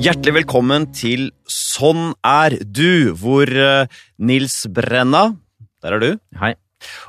Hjertelig 0.00 0.32
velkommen 0.32 0.86
til 0.96 1.26
Sånn 1.44 2.14
er 2.24 2.54
du, 2.64 3.12
hvor 3.20 3.44
eh, 3.52 3.98
Nils 4.16 4.62
Brenna 4.72 5.34
Der 5.84 5.96
er 5.98 6.00
du. 6.00 6.06
Hei. 6.40 6.54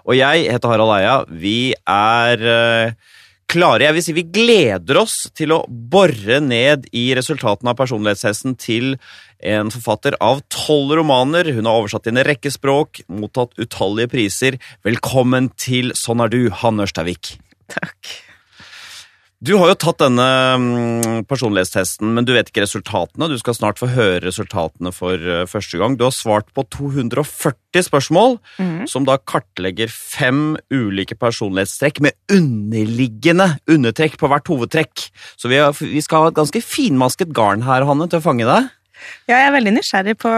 Og 0.04 0.18
jeg 0.18 0.50
heter 0.52 0.74
Harald 0.74 0.92
Eia. 0.98 1.14
Vi 1.32 1.72
er 1.88 2.44
eh, 2.52 3.14
klare. 3.48 3.86
Jeg 3.86 3.96
vil 3.96 4.04
si 4.04 4.16
vi 4.18 4.26
gleder 4.36 5.00
oss 5.00 5.16
til 5.32 5.54
å 5.56 5.62
bore 5.70 6.42
ned 6.44 6.90
i 6.92 7.06
resultatene 7.16 7.72
av 7.72 7.80
personlighetstesten 7.80 8.58
til 8.60 8.98
en 9.40 9.72
forfatter 9.72 10.18
av 10.20 10.44
tolv 10.52 10.92
romaner. 11.00 11.48
Hun 11.56 11.72
har 11.72 11.80
oversatt 11.80 12.10
i 12.10 12.12
en 12.12 12.26
rekke 12.28 12.52
språk, 12.52 13.06
mottatt 13.08 13.56
utallige 13.56 14.12
priser. 14.18 14.60
Velkommen 14.84 15.48
til 15.56 15.96
Sånn 15.96 16.28
er 16.28 16.36
du, 16.36 16.42
Hanne 16.60 16.90
Ørstavik. 16.90 17.38
Takk. 17.72 18.18
Du 19.42 19.56
har 19.58 19.72
jo 19.72 19.78
tatt 19.82 20.04
denne 20.04 20.26
mm, 20.62 21.24
personlighetstesten, 21.26 22.12
men 22.14 22.28
du 22.28 22.36
vet 22.36 22.52
ikke 22.52 22.62
resultatene. 22.62 23.26
Du 23.26 23.40
skal 23.42 23.56
snart 23.58 23.80
få 23.82 23.88
høre 23.90 24.20
resultatene 24.22 24.92
for 24.94 25.18
eh, 25.18 25.48
første 25.50 25.80
gang. 25.82 25.96
Du 25.98 26.04
har 26.06 26.14
svart 26.14 26.52
på 26.54 26.62
240 26.70 27.88
spørsmål, 27.88 28.38
mm. 28.62 28.84
som 28.92 29.08
da 29.08 29.16
kartlegger 29.18 29.90
fem 29.90 30.60
ulike 30.70 31.18
personlighetstrekk 31.18 32.04
med 32.06 32.38
underliggende 32.38 33.56
undertrekk 33.66 34.20
på 34.22 34.30
hvert 34.30 34.54
hovedtrekk. 34.54 35.08
Så 35.34 35.50
vi, 35.50 35.58
har, 35.58 35.74
vi 35.74 36.06
skal 36.06 36.28
ha 36.28 36.30
et 36.30 36.38
ganske 36.38 36.62
finmasket 36.62 37.34
garn 37.34 37.66
her, 37.66 37.88
Hanne, 37.90 38.06
til 38.12 38.22
å 38.22 38.28
fange 38.28 38.46
deg. 38.46 38.70
Ja, 39.30 39.38
jeg 39.38 39.48
er 39.48 39.54
veldig 39.56 39.74
nysgjerrig 39.78 40.16
på, 40.22 40.32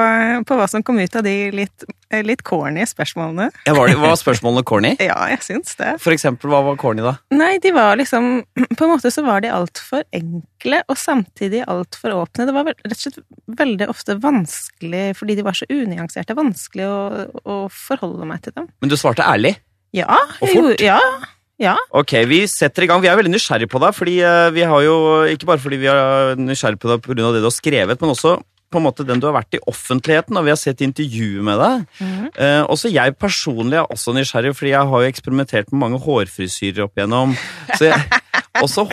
på 0.48 0.58
hva 0.59 0.67
som 0.72 0.84
kom 0.85 0.99
ut 1.02 1.16
av 1.20 1.26
de 1.26 1.34
litt, 1.55 1.85
litt 2.23 2.44
corny 2.48 2.86
spørsmålene. 2.88 3.49
Ja, 3.67 3.76
var, 3.77 3.91
det, 3.91 3.98
var 4.02 4.16
spørsmålene 4.20 4.66
corny? 4.67 4.94
Ja, 5.09 5.17
jeg 5.31 5.42
syns 5.45 5.75
det. 5.80 5.95
For 6.03 6.16
eksempel, 6.16 6.52
hva 6.53 6.61
var 6.67 6.80
corny, 6.81 7.03
da? 7.06 7.16
Nei, 7.36 7.58
de 7.64 7.73
var 7.75 7.97
liksom 8.00 8.31
På 8.78 8.88
en 8.88 8.94
måte 8.95 9.11
så 9.14 9.25
var 9.25 9.44
de 9.44 9.52
altfor 9.53 10.06
enkle, 10.16 10.84
og 10.88 11.00
samtidig 11.00 11.64
altfor 11.69 12.16
åpne. 12.22 12.47
Det 12.50 12.56
var 12.56 12.72
rett 12.72 12.95
og 12.95 13.03
slett 13.03 13.22
veldig 13.59 13.89
ofte 13.91 14.17
vanskelig, 14.23 15.06
fordi 15.19 15.38
de 15.39 15.45
var 15.45 15.58
så 15.58 15.67
unyanserte, 15.72 16.38
vanskelig 16.38 16.88
å, 16.88 16.97
å 17.44 17.59
forholde 17.73 18.28
meg 18.30 18.44
til 18.45 18.56
dem. 18.58 18.69
Men 18.81 18.91
du 18.91 18.97
svarte 19.00 19.25
ærlig. 19.28 19.58
Ja, 19.94 20.09
Og 20.41 20.50
fort. 20.50 20.81
Jo, 20.81 20.91
Ja. 20.94 21.00
Ja. 21.61 21.75
Ok, 21.95 22.16
vi 22.28 22.41
setter 22.50 22.84
i 22.84 22.88
gang. 22.89 23.02
Vi 23.03 23.09
er 23.11 23.17
veldig 23.19 23.31
nysgjerrig 23.36 23.69
på 23.72 23.80
deg, 23.84 23.94
fordi 23.95 24.16
eh, 24.25 24.47
vi 24.56 24.66
har 24.67 24.81
jo, 24.84 24.95
ikke 25.31 25.47
bare 25.52 25.61
fordi 25.61 25.80
vi 25.84 25.89
er 25.91 26.34
nysgjerrig 26.39 26.80
på 26.81 26.89
deg 26.89 27.03
pga. 27.06 27.30
det 27.36 27.44
du 27.44 27.47
har 27.47 27.53
skrevet, 27.53 28.02
men 28.02 28.14
også 28.14 28.39
på 28.73 28.81
en 28.81 28.88
måte 28.88 29.05
den 29.07 29.21
du 29.21 29.29
har 29.29 29.38
vært 29.38 29.57
i 29.57 29.61
offentligheten, 29.69 30.38
og 30.39 30.47
vi 30.47 30.53
har 30.53 30.59
sett 30.59 30.81
intervjuer 30.85 31.45
med 31.45 31.61
deg. 31.61 31.88
Mm. 32.02 32.27
Eh, 32.33 32.61
også 32.73 32.91
jeg 32.93 33.16
personlig 33.21 33.79
er 33.79 33.93
også 33.93 34.16
nysgjerrig, 34.17 34.55
fordi 34.57 34.73
jeg 34.73 34.91
har 34.91 35.05
jo 35.05 35.13
eksperimentert 35.13 35.71
med 35.71 35.83
mange 35.85 36.02
hårfrisyrer 36.03 36.88
opp 36.88 36.97
igjennom. 36.97 37.38
Så 37.77 37.91
jeg, 37.91 38.22
også, 38.62 38.86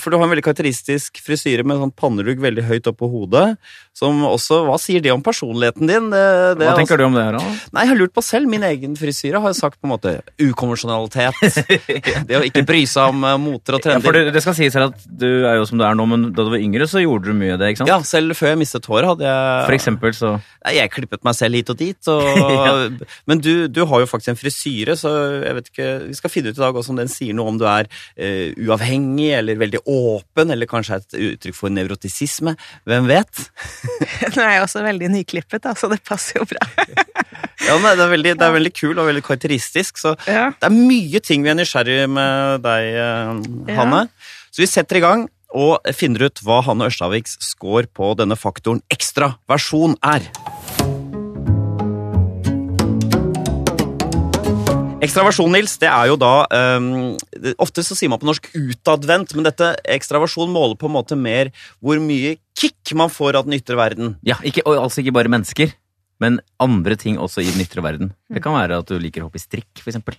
for 0.00 0.08
du 0.08 0.16
har 0.16 0.24
en 0.24 0.32
veldig 0.32 0.46
karakteristisk 0.46 1.20
frisyre 1.20 1.66
med 1.66 1.76
sånn 1.82 1.92
pannelugg 1.92 2.40
veldig 2.40 2.64
høyt 2.64 2.88
opp 2.88 3.02
på 3.02 3.10
hodet. 3.12 3.46
Som 3.94 4.24
også, 4.26 4.62
Hva 4.66 4.78
sier 4.80 5.02
det 5.04 5.12
om 5.12 5.22
personligheten 5.22 5.86
din? 5.86 6.08
Det, 6.10 6.24
det 6.58 6.66
Hva 6.66 6.78
tenker 6.78 6.94
tenker 6.94 7.02
du 7.02 7.04
om 7.06 7.14
det, 7.14 7.24
her 7.26 7.36
da? 7.36 7.42
Nei, 7.74 7.84
jeg 7.84 7.92
har 7.92 8.00
lurt 8.00 8.14
på 8.16 8.24
selv. 8.24 8.50
Min 8.50 8.64
egen 8.66 8.96
frisyre 8.98 9.42
har 9.42 9.52
jo 9.52 9.58
sagt 9.58 9.78
på 9.78 9.86
en 9.86 9.92
måte 9.92 10.16
ukonvensjonalitet. 10.40 11.36
Det 12.28 12.38
å 12.38 12.42
ikke 12.46 12.64
bry 12.66 12.82
seg 12.88 13.12
om 13.12 13.24
eh, 13.26 13.36
moter 13.40 13.76
og 13.76 13.86
Ja, 13.86 13.98
for 14.02 14.16
det, 14.16 14.32
det 14.34 14.42
skal 14.42 14.56
sies 14.56 14.74
her 14.74 14.86
at 14.88 15.04
du 15.04 15.28
er 15.46 15.58
jo 15.58 15.66
som 15.68 15.78
du 15.78 15.84
er 15.86 15.96
nå, 15.98 16.06
men 16.08 16.26
da 16.34 16.46
du 16.46 16.50
var 16.52 16.62
yngre, 16.62 16.86
så 16.90 17.02
gjorde 17.02 17.30
du 17.30 17.36
mye 17.36 17.54
av 17.54 17.60
det, 17.60 17.72
ikke 17.74 17.82
sant? 17.82 17.92
Ja, 17.92 17.98
selv 18.06 18.36
før 18.38 18.52
jeg 18.52 18.60
mistet 18.62 18.88
håret, 18.88 19.10
hadde 19.12 19.26
jeg 19.28 19.66
For 19.68 19.76
eksempel 19.76 20.16
så 20.16 20.32
Jeg 20.74 20.92
klippet 20.94 21.24
meg 21.26 21.36
selv 21.36 21.58
hit 21.60 21.72
og 21.72 21.78
dit. 21.80 22.10
Og, 22.10 22.98
Men 23.30 23.44
du, 23.44 23.52
du 23.68 23.82
har 23.90 24.02
jo 24.02 24.08
faktisk 24.10 24.32
en 24.32 24.40
frisyre, 24.40 24.96
så 24.98 25.12
jeg 25.44 25.58
vet 25.60 25.70
ikke 25.72 25.90
Vi 26.08 26.18
skal 26.18 26.32
finne 26.32 26.54
ut 26.54 26.58
i 26.58 26.64
dag 26.64 26.80
også 26.80 26.94
om 26.94 27.02
den 27.02 27.12
sier 27.12 27.36
noe 27.36 27.52
om 27.52 27.60
du 27.60 27.66
er 27.68 27.90
uh, 27.90 28.48
uavhengig 28.64 28.93
eller 28.94 29.56
veldig 29.60 29.80
åpen, 29.90 30.50
eller 30.54 30.66
kanskje 30.70 30.96
et 31.00 31.16
uttrykk 31.18 31.56
for 31.58 31.72
nevrotisisme. 31.74 32.54
Hvem 32.88 33.08
vet? 33.10 33.42
Nå 34.36 34.42
er 34.44 34.56
jeg 34.56 34.62
også 34.66 34.82
veldig 34.84 35.10
nyklippet, 35.16 35.62
da, 35.66 35.74
så 35.78 35.90
det 35.92 36.00
passer 36.06 36.40
jo 36.40 36.46
bra. 36.50 36.64
Ja, 37.64 37.78
nei, 37.80 37.94
det, 37.96 38.02
er 38.04 38.10
veldig, 38.10 38.32
det 38.36 38.44
er 38.44 38.52
veldig 38.52 38.70
kul 38.76 38.98
og 38.98 39.06
veldig 39.08 39.22
karakteristisk. 39.24 39.96
Så 40.02 40.10
Ja. 40.28 40.50
det 40.52 40.66
er 40.68 40.74
mye 40.74 41.20
ting 41.24 41.46
vi 41.46 41.48
er 41.48 41.56
nysgjerrig 41.56 42.10
med 42.12 42.60
deg, 42.66 42.98
Hanne. 43.78 44.02
Ja. 44.04 44.50
Så 44.52 44.60
vi 44.64 44.68
setter 44.68 44.98
i 45.00 45.04
gang 45.04 45.24
og 45.54 45.86
finner 45.96 46.26
ut 46.28 46.42
hva 46.44 46.60
Hanne 46.66 46.90
Ørstaviks 46.90 47.38
score 47.46 47.86
på 47.88 48.12
denne 48.20 48.36
faktoren 48.36 48.82
ekstra 48.92 49.36
versjon 49.48 49.96
er. 50.04 50.28
Ekstraversjon, 55.04 55.52
Nils, 55.52 55.76
det 55.82 55.88
er 55.90 56.08
jo 56.08 56.16
da 56.20 56.32
um, 56.78 57.14
Ofte 57.60 57.84
så 57.84 57.96
sier 57.96 58.10
man 58.12 58.20
på 58.22 58.28
norsk 58.28 58.48
utadvendt, 58.56 59.34
men 59.36 59.46
dette 59.46 59.74
ekstraversjon 59.96 60.52
måler 60.52 60.78
på 60.80 60.88
en 60.88 60.96
måte 60.96 61.18
mer 61.18 61.52
hvor 61.84 62.00
mye 62.02 62.36
kick 62.56 62.94
man 62.96 63.12
får 63.12 63.40
av 63.40 63.48
den 63.48 63.58
ytre 63.58 63.76
verden. 63.78 64.14
Ja, 64.26 64.38
ikke, 64.46 64.64
altså 64.70 65.02
ikke 65.02 65.16
bare 65.18 65.32
mennesker, 65.32 65.74
men 66.22 66.38
andre 66.62 66.96
ting 67.00 67.18
også 67.20 67.42
i 67.44 67.50
den 67.50 67.64
ytre 67.64 67.84
verden. 67.84 68.14
Det 68.32 68.42
kan 68.44 68.56
være 68.56 68.80
at 68.80 68.88
du 68.88 68.96
liker 69.00 69.24
å 69.24 69.28
hoppe 69.28 69.42
i 69.42 69.44
strikk, 69.44 69.72
for 69.82 69.92
eksempel. 69.92 70.16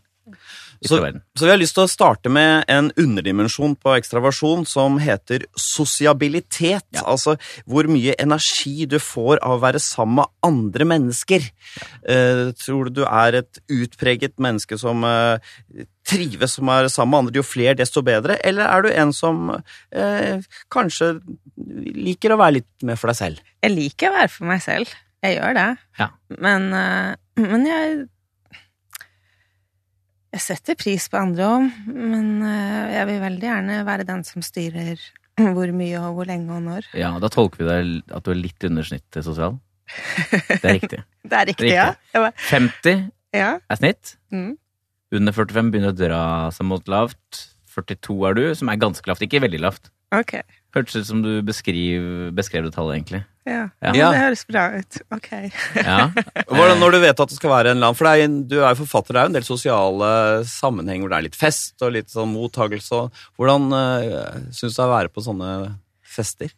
Så, 0.81 0.97
så 1.37 1.45
vi 1.45 1.51
har 1.51 1.61
lyst 1.61 1.77
til 1.77 1.85
å 1.85 1.91
starte 1.91 2.31
med 2.33 2.65
en 2.71 2.89
underdimensjon 2.99 3.77
på 3.79 3.93
ekstraversjon 3.99 4.65
som 4.69 4.97
heter 5.01 5.45
sosiabilitet. 5.59 6.87
Altså 7.05 7.37
hvor 7.69 7.87
mye 7.91 8.17
energi 8.21 8.87
du 8.89 8.97
får 9.01 9.43
av 9.45 9.59
å 9.59 9.63
være 9.63 9.81
sammen 9.83 10.23
med 10.23 10.31
andre 10.45 10.89
mennesker. 10.95 11.45
Eh, 12.09 12.45
tror 12.59 12.89
du 12.89 12.95
du 12.95 13.03
er 13.05 13.41
et 13.41 13.61
utpreget 13.71 14.35
menneske 14.41 14.77
som 14.79 15.03
eh, 15.07 15.85
trives 16.07 16.57
som 16.57 16.69
er 16.71 16.89
sammen 16.91 17.13
med 17.13 17.23
andre? 17.23 17.39
Jo 17.41 17.45
flere, 17.45 17.77
desto 17.79 18.03
bedre. 18.05 18.39
Eller 18.45 18.69
er 18.69 18.85
du 18.85 18.91
en 18.93 19.13
som 19.15 19.51
eh, 19.55 20.45
kanskje 20.73 21.15
liker 21.55 22.35
å 22.35 22.39
være 22.41 22.59
litt 22.59 22.87
med 22.87 22.99
for 23.01 23.11
deg 23.11 23.19
selv? 23.21 23.53
Jeg 23.65 23.75
liker 23.75 24.11
å 24.11 24.17
være 24.19 24.33
for 24.37 24.51
meg 24.51 24.63
selv. 24.65 24.95
Jeg 25.25 25.39
gjør 25.39 25.57
det. 25.57 25.69
Ja. 25.99 26.11
Men, 26.37 26.67
eh, 26.77 27.15
men 27.41 27.65
jeg 27.69 28.05
Jeg 30.35 30.43
setter 30.43 30.75
pris 30.75 31.05
på 31.07 31.15
andre 31.19 31.45
òg, 31.47 31.67
men 31.87 32.25
eh, 32.43 32.95
jeg 32.97 33.07
vil 33.07 33.21
veldig 33.23 33.47
gjerne 33.47 33.77
være 33.87 34.07
den 34.07 34.23
som 34.27 34.43
styrer 34.43 34.99
hvor 35.55 35.71
mye 35.75 36.01
og 36.01 36.17
hvor 36.17 36.27
lenge 36.27 36.51
og 36.51 36.65
når. 36.65 36.89
Ja, 36.99 37.13
da 37.23 37.29
tolker 37.31 37.63
vi 37.63 37.69
deg 37.69 38.11
at 38.17 38.25
du 38.27 38.33
er 38.33 38.41
litt 38.41 38.67
under 38.67 38.83
snittet 38.87 39.23
sosial. 39.27 39.55
Det 40.49 40.59
er 40.65 40.75
riktig. 40.79 40.99
Det 41.23 41.39
er 41.39 41.47
riktig, 41.51 41.71
ja. 41.71 41.87
Jeg 42.13 42.25
var- 42.25 42.45
50 42.49 43.03
ja. 43.37 43.49
er 43.69 43.79
snitt. 43.79 44.15
Mm. 44.33 44.53
Under 45.15 45.35
45 45.37 45.71
begynner 45.71 45.93
å 45.93 45.97
dra 45.97 46.21
seg 46.55 46.67
mot 46.67 46.91
lavt. 46.91 47.45
42 47.75 48.17
er 48.29 48.35
du, 48.37 48.43
som 48.59 48.71
er 48.71 48.79
ganske 48.81 49.07
lavt. 49.07 49.23
Ikke 49.23 49.43
veldig 49.43 49.61
lavt. 49.63 49.91
Ok. 50.15 50.37
Hørtes 50.75 50.99
ut 50.99 51.07
som 51.07 51.21
du 51.23 51.31
beskrev 51.45 52.67
det 52.67 52.73
tallet, 52.75 52.97
egentlig. 52.97 53.23
Ja. 53.45 53.69
Ja. 53.81 53.91
Det 54.09 54.19
høres 54.23 54.41
bra 54.49 54.63
ut. 54.73 54.97
Ok. 55.13 55.29
Ja. 55.77 56.07
Hvordan, 56.49 56.79
når 56.81 56.95
du 56.95 56.99
vet 57.03 57.19
at 57.21 57.29
det 57.29 57.37
skal 57.37 57.51
være 57.53 57.73
en 57.75 57.83
land 57.83 57.97
For 57.97 58.07
det 58.07 58.13
er, 58.15 58.23
en- 58.25 58.39
du 58.49 58.55
er 58.63 58.71
jo 58.73 58.79
forfatter, 58.83 59.13
det 59.13 59.21
er 59.21 59.27
jo 59.27 59.31
en 59.33 59.37
del 59.37 59.45
sosiale 59.47 60.09
sammenhenger 60.49 61.05
hvor 61.05 61.13
det 61.13 61.19
er 61.19 61.27
litt 61.27 61.37
fest 61.37 61.85
og 61.85 61.93
litt 61.93 62.09
sånn 62.09 62.33
mottagelse. 62.33 63.03
og 63.05 63.21
Hvordan 63.37 63.67
uh, 63.69 64.39
syns 64.49 64.73
du 64.73 64.79
det 64.79 64.85
er 64.87 64.89
å 64.89 64.95
være 64.95 65.13
på 65.13 65.25
sånne 65.27 65.51
fester? 66.15 66.53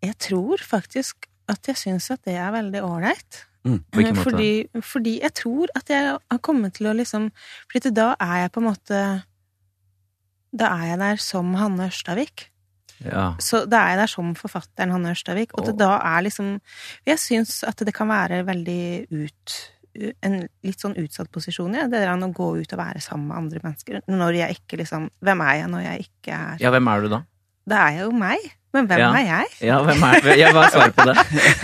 Jeg 0.00 0.16
tror 0.24 0.64
faktisk 0.64 1.28
at 1.52 1.68
jeg 1.68 1.76
syns 1.76 2.08
at 2.14 2.22
det 2.24 2.38
er 2.40 2.52
veldig 2.54 2.80
ålreit. 2.86 3.42
Mm, 3.68 3.82
måte? 3.92 4.14
Fordi, 4.24 4.50
fordi 4.80 5.18
jeg 5.20 5.34
tror 5.36 5.68
at 5.76 5.90
jeg 5.92 6.14
har 6.16 6.38
kommet 6.40 6.78
til 6.78 6.86
å 6.88 6.94
liksom 6.96 7.26
Fordi 7.68 7.90
da 7.92 8.14
er 8.16 8.46
jeg 8.46 8.52
på 8.54 8.62
en 8.62 8.68
måte 8.70 9.00
Da 10.56 10.70
er 10.78 10.86
jeg 10.94 11.00
der 11.02 11.20
som 11.20 11.50
Hanne 11.60 11.90
Ørstavik. 11.90 12.46
Ja. 13.04 13.32
Så 13.40 13.64
da 13.70 13.84
er 13.84 13.94
jeg 13.94 14.02
der 14.02 14.12
som 14.12 14.32
forfatteren 14.36 14.92
Hanne 14.92 15.14
Ørstavik. 15.14 15.54
Og 15.56 15.70
det 15.70 15.76
da 15.80 15.94
er 16.04 16.24
liksom 16.26 16.58
Jeg 17.08 17.20
syns 17.22 17.62
at 17.64 17.80
det 17.80 17.94
kan 17.96 18.10
være 18.10 18.42
veldig 18.48 18.82
ut 19.08 19.60
en 20.22 20.36
litt 20.62 20.82
sånn 20.82 20.94
utsatt 21.00 21.30
posisjon, 21.34 21.74
ja. 21.74 21.88
Det 21.90 21.98
der 22.04 22.12
å 22.14 22.30
gå 22.34 22.52
ut 22.60 22.72
og 22.76 22.78
være 22.78 23.02
sammen 23.02 23.30
med 23.30 23.40
andre 23.40 23.62
mennesker. 23.64 24.00
Når 24.06 24.38
jeg 24.38 24.60
ikke 24.60 24.78
liksom 24.84 25.08
Hvem 25.18 25.44
er 25.46 25.58
jeg 25.62 25.72
når 25.72 25.84
jeg 25.86 26.06
ikke 26.06 26.36
er 26.36 26.62
ja, 26.62 26.72
hvem 26.74 26.90
er 26.92 27.02
du 27.02 27.12
da? 27.16 27.20
Det 27.70 27.80
er 27.80 27.98
jo 28.04 28.10
meg. 28.16 28.46
Men 28.72 28.86
hvem 28.86 29.00
Ja. 29.02 29.10
er 29.18 29.24
jeg? 29.26 29.46
Ja, 29.66 29.78
hvem 29.82 30.02
er 30.06 30.26
jeg? 30.38 30.52
hva 30.54 30.62
er 30.66 30.70
svaret 30.70 30.94
på 30.94 31.06
det? 31.08 31.16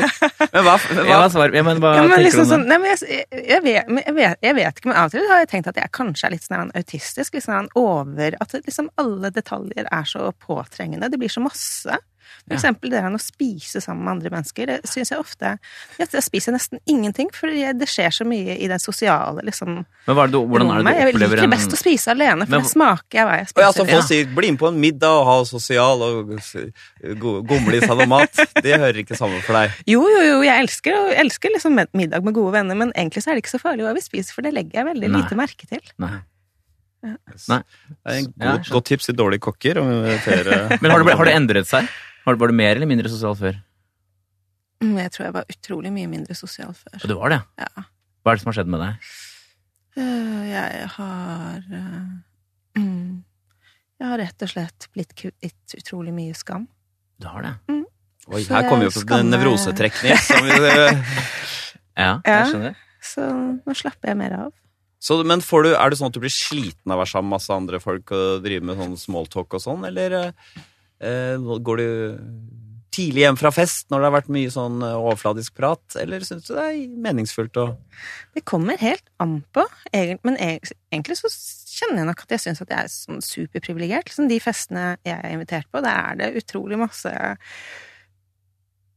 Men 0.56 0.64
hva, 0.66 0.74
Ja, 1.06 1.18
hva, 1.20 1.28
svarer 1.30 1.52
er? 1.52 1.58
Ja, 1.60 1.62
men 1.66 1.78
hva 1.82 1.92
Ja, 1.96 2.02
men 2.10 2.24
liksom 2.24 2.48
sånn, 2.50 2.64
nei, 2.66 2.78
men 2.82 2.90
jeg, 2.96 3.26
jeg, 3.30 3.62
vet, 3.62 3.92
jeg, 3.94 4.14
vet, 4.16 4.42
jeg 4.42 4.56
vet 4.58 4.80
ikke, 4.80 4.90
men 4.90 4.98
av 4.98 5.06
og 5.10 5.14
til 5.14 5.28
har 5.30 5.44
jeg 5.44 5.50
tenkt 5.52 5.70
at 5.70 5.78
jeg 5.80 5.92
kanskje 5.94 6.26
er 6.26 6.34
litt 6.34 6.46
sånn 6.48 6.72
autistisk. 6.74 7.36
Litt 7.36 7.46
sånn 7.46 7.70
over 7.78 8.36
At 8.42 8.56
liksom 8.58 8.90
alle 8.98 9.30
detaljer 9.34 9.86
er 9.86 10.08
så 10.10 10.32
påtrengende. 10.32 11.10
Det 11.12 11.20
blir 11.22 11.30
så 11.32 11.44
masse. 11.44 11.98
For 12.46 12.54
Ja. 12.54 12.60
eksempel 12.60 12.90
det 12.90 13.00
å 13.02 13.18
spise 13.18 13.80
sammen 13.82 14.04
med 14.04 14.10
andre 14.12 14.30
mennesker. 14.30 14.66
Det 14.66 14.82
syns 14.86 15.10
jeg 15.10 15.18
ofte 15.18 15.58
Jeg 15.98 16.08
jeg 16.12 16.22
spiser 16.22 16.52
nesten 16.54 16.78
ingenting, 16.86 17.26
for 17.34 17.48
det 17.50 17.88
skjer 17.90 18.12
så 18.14 18.24
mye 18.24 18.54
i 18.54 18.68
det 18.70 18.78
sosiale 18.80 19.42
liksom, 19.42 19.84
Men 20.06 20.14
hva 20.14 20.24
er 20.24 20.28
det 20.30 20.38
hvordan 20.46 20.70
er 20.70 20.76
det 20.78 20.84
du 20.86 20.90
Jeg 21.00 21.14
opplever 21.14 21.36
liker 21.36 21.42
en 21.44 21.50
best 21.50 21.74
å 21.74 21.80
spise 21.80 22.06
alene, 22.14 22.46
for 22.46 22.50
Men- 22.54 22.62
da 22.62 22.68
smaker 22.68 23.18
jeg 23.18 23.26
hva 23.26 23.36
jeg 23.38 23.46
spiser. 23.48 23.62
ja, 23.66 23.72
spiser. 23.72 23.84
så 23.86 23.90
folk 23.90 24.06
sier 24.06 24.24
'bli 24.34 24.50
med 24.52 24.58
på 24.60 24.68
en 24.68 24.80
middag 24.80 25.10
og 25.10 25.24
ha 25.26 25.44
sosial 25.44 26.02
og 26.02 26.28
gomle 27.48 27.74
i 27.76 27.80
seg 27.80 27.96
noe 27.98 28.06
mat'. 28.06 28.36
Det 28.62 28.78
hører 28.78 29.02
ikke 29.02 29.16
sammen 29.18 29.42
for 29.42 29.52
deg. 29.54 29.72
Jo, 29.86 30.02
jo, 30.06 30.20
jo, 30.22 30.40
jeg 30.42 30.62
elsker, 30.62 30.92
jeg 31.10 31.18
elsker 31.26 31.50
liksom 31.52 31.74
middag 31.92 32.22
med 32.22 32.34
gode 32.34 32.52
venner, 32.52 32.76
men 32.76 32.92
egentlig 32.92 33.22
så 33.24 33.30
er 33.30 33.34
det 33.34 33.42
ikke 33.44 33.58
så 33.58 33.62
farlig 33.62 33.82
hva 33.82 33.92
vi 33.94 34.00
spiser, 34.06 34.32
for 34.32 34.42
det 34.42 34.54
legger 34.54 34.84
jeg 34.84 34.86
veldig 34.94 35.10
Nei. 35.10 35.20
lite 35.20 35.34
merke 35.34 35.66
til. 35.66 35.80
Nei. 35.98 36.20
Nei. 37.02 37.62
Det 38.06 38.06
er 38.06 38.18
en 38.18 38.34
Ja, 38.40 38.56
godt 38.70 38.84
tips 38.86 39.06
til 39.06 39.14
dårlige 39.16 39.40
kokker. 39.40 39.74
Men 40.82 40.90
har 40.90 41.02
det, 41.04 41.14
har 41.16 41.24
det 41.24 41.34
endret 41.34 41.66
seg? 41.66 41.88
Har 42.26 42.34
det, 42.34 42.40
var 42.42 42.50
du 42.50 42.56
mer 42.58 42.74
eller 42.76 42.90
mindre 42.90 43.08
sosial 43.12 43.36
før? 43.38 43.60
Mm, 44.82 44.96
Jeg 45.00 45.12
tror 45.14 45.24
jeg 45.28 45.34
var 45.36 45.46
utrolig 45.52 45.92
mye 45.94 46.08
mindre 46.10 46.34
sosial 46.36 46.74
før. 46.76 46.98
Og 47.02 47.08
du 47.08 47.14
var 47.16 47.32
det? 47.32 47.40
Ja. 47.62 47.84
Hva 48.26 48.32
er 48.32 48.36
det 48.36 48.42
som 48.42 48.50
har 48.50 48.56
skjedd 48.58 48.72
med 48.74 48.82
deg? 48.82 49.10
Eh, 49.96 50.42
Jeg 50.50 50.88
har 50.96 51.62
eh, 51.78 52.80
mm, 52.82 53.24
Jeg 54.00 54.08
har 54.10 54.18
rett 54.20 54.42
og 54.44 54.50
slett 54.52 54.88
blitt 54.92 55.14
kvitt 55.16 55.76
utrolig 55.78 56.12
mye 56.12 56.34
skam. 56.36 56.66
Du 57.22 57.28
har 57.30 57.46
det? 57.46 57.54
Oi, 58.26 58.42
Så 58.42 58.52
her 58.52 58.66
kommer 58.68 58.84
vi 58.84 58.90
opp 58.90 58.96
på 58.98 59.00
som 59.00 59.06
vi- 60.44 60.52
Ja, 61.96 62.20
Ja. 62.20 62.20
jeg 62.26 62.52
skjønner. 62.52 62.74
Så 63.00 63.22
nå 63.64 63.72
slapper 63.78 64.08
jeg 64.10 64.16
mer 64.18 64.32
av. 64.36 64.52
Så, 65.00 65.22
men 65.24 65.40
får 65.40 65.62
du, 65.62 65.68
er 65.78 65.88
det 65.90 65.96
sånn 66.00 66.10
at 66.10 66.16
du 66.16 66.20
blir 66.20 66.32
sliten 66.34 66.90
av 66.90 66.98
å 66.98 67.04
være 67.04 67.12
sammen 67.12 67.28
med 67.30 67.36
masse 67.38 67.54
andre 67.54 67.78
folk 67.80 68.10
og 68.16 68.42
drive 68.44 68.64
med 68.66 68.76
sånn 68.80 68.96
smalltalk 68.98 69.54
og 69.54 69.62
sånn, 69.62 69.84
eller 69.86 70.16
eh, 70.18 70.32
går 71.00 71.82
du 71.82 71.88
tidlig 72.96 73.24
hjem 73.24 73.38
fra 73.38 73.52
fest 73.54 73.90
når 73.90 74.00
det 74.00 74.08
har 74.08 74.14
vært 74.16 74.30
mye 74.32 74.52
sånn 74.52 74.80
eh, 74.84 74.96
overfladisk 74.96 75.56
prat, 75.58 75.84
eller 76.00 76.24
syns 76.26 76.48
du 76.48 76.54
det 76.56 76.64
er 76.64 76.78
meningsfullt 77.06 77.60
å 77.60 77.66
Det 78.36 78.44
kommer 78.48 78.80
helt 78.80 79.04
an 79.22 79.40
på, 79.54 79.64
men 79.92 80.38
egentlig 80.40 81.18
så 81.20 81.30
kjenner 81.76 82.02
jeg 82.02 82.08
nok 82.10 82.24
at 82.24 82.36
jeg 82.36 82.44
syns 82.46 82.62
at 82.64 82.72
jeg 82.72 82.86
er 82.86 82.92
sånn 82.92 83.20
superprivilegert. 83.24 84.08
Liksom 84.08 84.30
de 84.30 84.40
festene 84.40 84.86
jeg 85.04 85.18
er 85.18 85.34
invitert 85.34 85.68
på, 85.72 85.82
der 85.84 86.12
er 86.12 86.20
det 86.20 86.32
utrolig 86.40 86.80
masse 86.80 87.12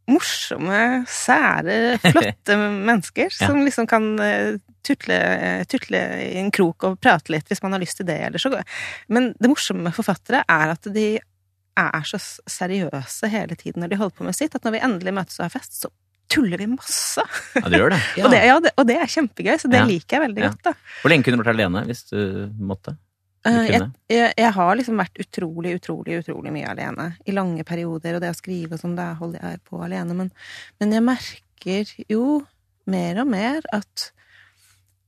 morsomme, 0.09 1.05
sære, 1.11 1.99
flotte 2.01 2.55
mennesker 2.89 3.33
som 3.35 3.59
liksom 3.61 3.87
kan 3.89 4.07
eh, 4.23 4.55
tutle, 4.85 5.19
tutle 5.69 5.99
i 6.23 6.39
en 6.41 6.49
krok 6.55 6.87
og 6.87 6.97
prate 7.03 7.33
litt 7.35 7.51
hvis 7.51 7.61
man 7.61 7.75
har 7.75 7.83
lyst 7.83 7.99
til 7.99 8.07
det. 8.09 8.17
Eller 8.29 8.41
så. 8.41 8.51
Men 9.11 9.33
det 9.37 9.51
morsomme 9.51 9.85
med 9.85 9.95
forfattere 9.95 10.41
er 10.49 10.73
at 10.73 10.89
de 10.95 11.11
er 11.81 12.05
så 12.09 12.19
seriøse 12.49 13.29
hele 13.31 13.55
tiden 13.59 13.83
når 13.83 13.91
de 13.93 13.99
holder 14.01 14.15
på 14.19 14.27
med 14.27 14.35
sitt, 14.37 14.55
at 14.55 14.63
når 14.67 14.75
vi 14.77 14.81
endelig 14.87 15.13
møtes 15.15 15.39
og 15.39 15.47
har 15.47 15.53
fest, 15.55 15.79
så 15.83 15.91
tuller 16.29 16.61
vi 16.61 16.67
masse. 16.69 17.23
Ja, 17.57 17.67
det 17.71 17.79
gjør 17.81 17.93
det. 17.95 17.99
Og, 18.23 18.31
det, 18.31 18.39
ja, 18.45 18.55
det, 18.61 18.71
og 18.77 18.85
det 18.85 18.97
er 19.01 19.09
kjempegøy, 19.09 19.55
så 19.57 19.69
det 19.71 19.79
Ja. 19.81 19.85
liker 19.89 20.17
jeg 20.19 20.25
veldig 20.27 20.43
Ja. 20.43 20.49
godt. 20.53 20.63
da. 20.67 20.73
Hvor 21.01 21.09
lenge 21.13 21.25
kunne 21.25 21.39
du 21.39 21.43
vært 21.43 21.55
alene 21.55 21.85
hvis 21.89 22.03
du 22.11 22.19
måtte? 22.59 22.93
Du 22.95 23.49
Eh, 23.49 23.69
jeg, 23.71 23.81
jeg, 24.11 24.33
jeg 24.37 24.51
har 24.51 24.75
liksom 24.75 24.97
vært 24.99 25.19
utrolig, 25.23 25.71
utrolig, 25.79 26.17
utrolig 26.19 26.51
mye 26.51 26.67
alene. 26.73 27.05
I 27.25 27.31
lange 27.31 27.63
perioder, 27.63 28.17
og 28.17 28.21
det 28.21 28.33
å 28.33 28.35
skrive 28.35 28.75
og 28.75 28.81
sånn, 28.81 28.97
da 28.99 29.13
holder 29.15 29.39
jeg 29.47 29.61
på 29.63 29.79
alene. 29.81 30.13
Men, 30.13 30.31
men 30.83 30.91
jeg 30.91 31.05
merker 31.07 31.93
jo 32.11 32.25
mer 32.91 33.21
og 33.23 33.29
mer 33.31 33.61
at, 33.71 34.09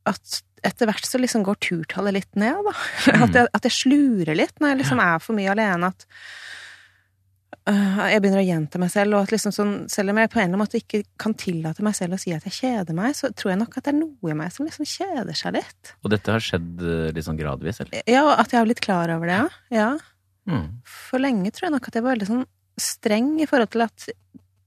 at 0.07 0.39
etter 0.63 0.87
hvert 0.87 1.05
så 1.09 1.19
liksom 1.19 1.43
går 1.43 1.59
turtallet 1.59 2.13
litt 2.21 2.39
ned, 2.39 2.63
da. 2.69 2.73
At, 3.25 3.35
jeg, 3.35 3.47
at 3.51 3.67
jeg 3.67 3.75
slurer 3.81 4.37
litt 4.37 4.55
når 4.61 4.73
jeg 4.75 4.79
liksom 4.85 5.03
er 5.03 5.19
for 5.27 5.35
mye 5.37 5.51
alene. 5.51 5.89
At 5.91 6.05
jeg 7.69 8.21
begynner 8.23 8.41
å 8.41 8.45
gjenta 8.45 8.79
meg 8.81 8.89
selv, 8.89 9.15
og 9.15 9.27
at 9.27 9.33
liksom 9.35 9.53
sånn, 9.53 9.73
selv 9.91 10.13
om 10.13 10.17
jeg 10.17 10.31
på 10.33 10.39
en 10.39 10.47
eller 10.47 10.55
annen 10.55 10.63
måte 10.63 10.79
ikke 10.81 11.03
kan 11.21 11.35
tillate 11.37 11.83
meg 11.85 11.93
selv 11.97 12.17
å 12.17 12.21
si 12.21 12.33
at 12.33 12.47
jeg 12.47 12.55
kjeder 12.57 12.97
meg, 12.97 13.13
så 13.17 13.29
tror 13.37 13.53
jeg 13.53 13.59
nok 13.61 13.77
at 13.77 13.85
det 13.85 13.93
er 13.93 13.99
noe 13.99 14.31
i 14.33 14.37
meg 14.37 14.53
som 14.55 14.65
liksom 14.65 14.87
kjeder 14.89 15.37
seg 15.37 15.53
litt. 15.59 15.91
Og 16.01 16.09
dette 16.13 16.33
har 16.33 16.41
skjedd 16.41 16.81
liksom 16.81 17.13
litt 17.17 17.27
sånn 17.27 17.41
gradvis, 17.41 17.83
eller? 17.83 18.01
Ja, 18.09 18.25
at 18.33 18.49
jeg 18.49 18.61
har 18.61 18.65
blitt 18.65 18.81
klar 18.81 19.13
over 19.13 19.29
det, 19.29 19.37
ja. 19.37 19.77
ja. 19.77 19.91
Mm. 20.49 20.81
For 20.89 21.21
lenge 21.21 21.53
tror 21.53 21.69
jeg 21.69 21.75
nok 21.75 21.91
at 21.91 21.99
jeg 21.99 22.05
var 22.07 22.15
veldig 22.15 22.31
sånn 22.31 22.45
streng 22.81 23.35
i 23.43 23.49
forhold 23.49 23.73
til 23.75 23.85
at 23.85 24.09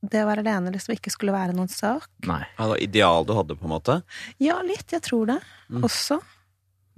det 0.05 0.23
å 0.23 0.29
være 0.29 0.45
alene 0.45 0.73
liksom 0.75 0.95
ikke 0.95 1.13
skulle 1.13 1.35
være 1.35 1.55
noen 1.57 1.71
sak. 1.73 2.07
Nei. 2.29 2.43
Ja, 2.55 2.67
det 2.67 2.73
var 2.75 2.83
ideal 2.87 3.27
du 3.27 3.35
hadde, 3.37 3.57
på 3.59 3.67
en 3.67 3.75
måte. 3.75 4.01
Ja, 4.43 4.61
litt. 4.63 4.87
Jeg 4.93 5.03
tror 5.07 5.27
det. 5.33 5.39
Mm. 5.73 5.87
Også. 5.89 6.21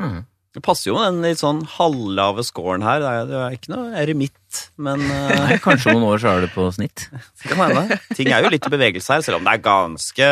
Mm. 0.02 0.24
Det 0.56 0.62
passer 0.64 0.88
jo 0.88 0.96
med 0.96 1.10
den 1.10 1.24
litt 1.26 1.40
sånn 1.42 1.58
halvlave 1.68 2.40
scoren 2.46 2.84
her. 2.86 3.02
Det 3.02 3.08
er, 3.12 3.26
det 3.28 3.40
er 3.42 3.56
ikke 3.58 3.72
noe 3.74 3.90
eremitt, 4.00 4.60
men 4.80 5.02
uh... 5.04 5.50
Kanskje 5.66 5.92
om 5.92 5.98
noen 5.98 6.14
år 6.14 6.22
så 6.22 6.30
er 6.32 6.46
du 6.46 6.52
på 6.54 6.64
snitt. 6.72 7.08
det 7.42 7.50
kan 7.50 7.60
hende. 7.60 7.98
Ting 8.16 8.30
er 8.32 8.46
jo 8.46 8.52
litt 8.54 8.64
i 8.64 8.72
bevegelse 8.72 9.18
her, 9.18 9.26
selv 9.26 9.42
om 9.42 9.44
det 9.44 9.52
er 9.52 9.66
ganske 9.66 10.30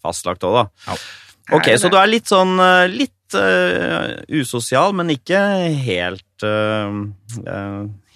fastlagt 0.00 0.46
òg, 0.48 0.56
da. 0.56 0.64
Ja. 0.86 0.96
Ok, 1.58 1.68
så 1.76 1.90
du 1.92 1.98
er 2.00 2.08
litt 2.08 2.30
sånn 2.30 2.54
eh, 2.62 2.86
litt 2.88 3.36
uh, 3.36 4.22
usosial, 4.32 4.94
men 4.96 5.12
ikke 5.12 5.40
helt 5.84 6.46
uh, 6.46 7.02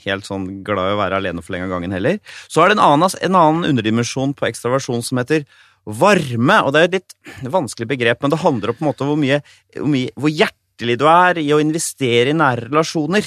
Helt 0.06 0.28
sånn 0.28 0.44
glad 0.62 0.92
i 0.92 0.94
å 0.94 0.98
være 1.00 1.18
alene 1.18 1.42
for 1.42 1.50
lenge 1.52 1.66
av 1.66 1.72
gangen 1.74 1.90
heller. 1.90 2.20
Så 2.46 2.62
er 2.62 2.70
det 2.70 2.76
en 2.76 2.84
annen, 2.84 3.10
en 3.26 3.38
annen 3.40 3.72
underdimensjon 3.72 4.36
på 4.38 4.46
ekstraversjon 4.46 5.02
som 5.02 5.18
heter 5.18 5.42
varme. 5.82 6.60
Og 6.62 6.70
det 6.70 6.78
er 6.78 6.86
et 6.86 6.94
litt 7.00 7.50
vanskelig 7.50 7.88
begrep, 7.90 8.22
men 8.22 8.30
det 8.30 8.38
handler 8.38 8.70
om 8.70 8.78
på 8.78 8.84
en 8.84 8.88
måte 8.92 9.08
hvor 9.08 9.18
mye, 9.18 9.40
hvor, 9.74 9.90
mye, 9.90 10.12
hvor 10.14 10.30
hjertelig 10.76 10.99
du 11.00 11.06
er 11.08 11.38
i 11.40 11.52
å 11.55 11.61
investere 11.61 12.31
i 12.31 12.37
nære 12.37 12.69
relasjoner. 12.69 13.25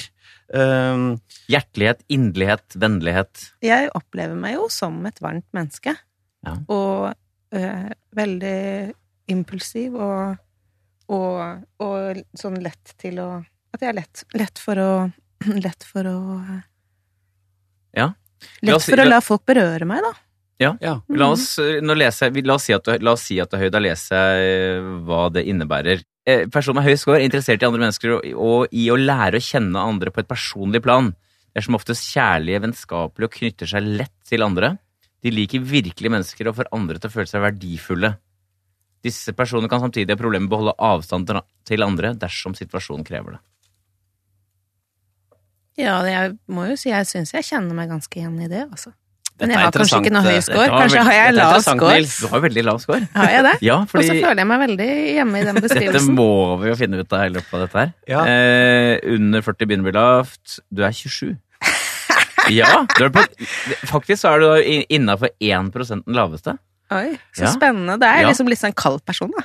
Eh, 0.54 1.16
Hjertelighet, 1.50 2.04
inderlighet, 2.08 2.76
vennlighet. 2.76 3.50
Jeg 3.62 3.90
opplever 3.94 4.36
meg 4.38 4.54
jo 4.54 4.68
som 4.70 5.04
et 5.06 5.18
varmt 5.20 5.46
menneske. 5.52 5.96
Ja. 6.46 6.54
Og 6.70 7.10
uh, 7.52 7.90
veldig 8.16 8.94
impulsiv 9.28 9.94
og, 9.98 10.38
og, 11.12 11.66
og 11.82 12.22
sånn 12.38 12.56
lett 12.62 12.94
til 12.96 13.18
å 13.20 13.42
At 13.74 13.82
jeg 13.82 13.90
er 13.90 13.98
lett, 13.98 14.22
lett 14.32 14.58
for 14.58 14.80
å 14.80 14.92
Lett 15.66 15.84
for 15.84 16.06
å 16.08 16.16
Ja. 17.96 18.12
Lett 18.64 18.86
for 18.86 19.02
å 19.02 19.04
la 19.04 19.20
folk 19.20 19.44
berøre 19.44 19.84
meg, 19.84 20.00
da. 20.06 20.14
Ja. 20.60 20.94
La 21.08 21.30
oss, 21.32 21.58
eh, 21.58 21.78
nå 21.80 21.94
leser 21.96 22.34
la 22.44 22.54
oss, 22.58 22.66
si 22.68 22.74
at 22.76 22.84
du, 22.84 22.92
la 23.00 23.14
oss 23.16 23.22
si 23.30 23.38
at 23.40 23.50
du 23.50 23.56
er 23.56 23.62
høy, 23.64 23.70
da 23.72 23.80
leser 23.80 24.16
jeg 24.16 24.50
eh, 24.76 24.90
hva 25.08 25.22
det 25.32 25.46
innebærer. 25.48 26.02
Eh, 26.28 26.44
Personer 26.52 26.82
med 26.82 26.90
høy 26.90 26.96
score 27.00 27.16
er 27.20 27.24
interessert 27.24 27.62
i 27.62 27.68
andre 27.68 27.80
mennesker 27.80 28.12
og, 28.18 28.26
og 28.36 28.76
i 28.76 28.86
å 28.92 28.98
lære 29.00 29.40
å 29.40 29.46
kjenne 29.46 29.80
andre 29.80 30.12
på 30.12 30.20
et 30.20 30.28
personlig 30.28 30.82
plan. 30.84 31.12
De 31.50 31.58
er 31.58 31.64
som 31.66 31.78
oftest 31.78 32.04
kjærlige, 32.12 32.60
vennskapelige 32.66 33.30
og 33.30 33.38
knytter 33.38 33.72
seg 33.72 33.88
lett 34.02 34.14
til 34.28 34.44
andre. 34.44 34.74
De 35.24 35.32
liker 35.32 35.64
virkelige 35.64 36.12
mennesker 36.12 36.48
og 36.48 36.58
får 36.60 36.68
andre 36.76 37.00
til 37.00 37.08
å 37.10 37.14
føle 37.16 37.30
seg 37.32 37.42
verdifulle. 37.44 38.12
Disse 39.04 39.32
personene 39.32 39.68
kan 39.72 39.80
samtidig 39.80 40.12
ha 40.12 40.20
problemer 40.20 40.44
med 40.44 40.52
å 40.52 40.56
beholde 40.58 40.76
avstand 40.76 41.26
til- 41.26 41.42
til 41.64 41.82
andre 41.82 42.12
dersom 42.14 42.52
situasjonen 42.54 43.04
krever 43.08 43.38
det. 43.38 43.40
Ja, 45.80 46.02
jeg 46.04 46.36
må 46.50 46.68
jo 46.68 46.76
si 46.76 46.90
jeg 46.90 47.06
syns 47.08 47.32
jeg 47.32 47.46
kjenner 47.46 47.74
meg 47.74 47.88
ganske 47.88 48.12
igjen 48.20 48.36
i 48.44 48.48
det, 48.50 48.66
altså. 48.68 48.92
Dette 49.40 49.48
Men 49.48 49.56
jeg 49.56 49.64
har 49.64 49.72
kanskje 49.72 49.98
ikke 50.02 50.12
noe 50.12 50.22
høy 50.22 50.34
interessant, 50.36 50.52
score. 50.52 50.80
Kanskje 50.82 51.02
har 51.06 51.14
jeg 51.16 51.34
lav 51.38 51.54
score. 51.64 51.92
Nils. 51.96 52.16
Du 52.20 52.26
har 52.28 52.40
veldig 52.44 52.64
lav 52.68 52.80
score. 52.82 53.00
Har 53.16 53.30
jeg 53.32 53.44
det? 53.48 53.54
Ja, 53.70 53.76
Og 53.80 53.88
så 54.04 54.12
føler 54.12 54.42
jeg 54.42 54.48
meg 54.50 54.60
veldig 54.66 54.88
hjemme 55.16 55.40
i 55.40 55.44
den 55.48 55.60
beskrivelsen. 55.64 55.92
Dette 55.96 56.16
må 56.20 56.28
vi 56.60 56.68
jo 56.68 56.76
finne 56.76 57.00
ut 57.00 57.16
av 57.16 57.24
i 57.24 57.32
løpet 57.38 57.54
av 57.56 57.64
dette 57.64 57.78
her. 57.84 57.92
Ja. 58.12 58.24
Eh, 58.28 59.14
under 59.16 59.40
40 59.48 59.70
begynner 59.70 59.86
å 59.86 59.88
bli 59.90 59.96
lavt. 59.96 60.58
Du 60.70 60.84
er 60.84 60.92
27. 60.92 61.38
Ja, 62.50 62.84
du 62.96 63.04
er 63.04 63.10
på, 63.14 63.22
faktisk 63.86 64.22
så 64.24 64.32
er 64.34 64.40
du 64.42 64.48
innafor 64.96 65.30
1 65.38 65.70
den 65.76 66.00
laveste. 66.16 66.56
Oi, 66.90 67.12
så 67.36 67.44
Ja. 67.44 67.50
spennende. 67.54 67.94
Det 68.00 68.08
er 68.08 68.22
Ja. 68.22 68.28
liksom 68.32 68.48
litt 68.50 68.58
sånn 68.58 68.74
kald 68.74 69.04
person, 69.06 69.30
da. 69.30 69.44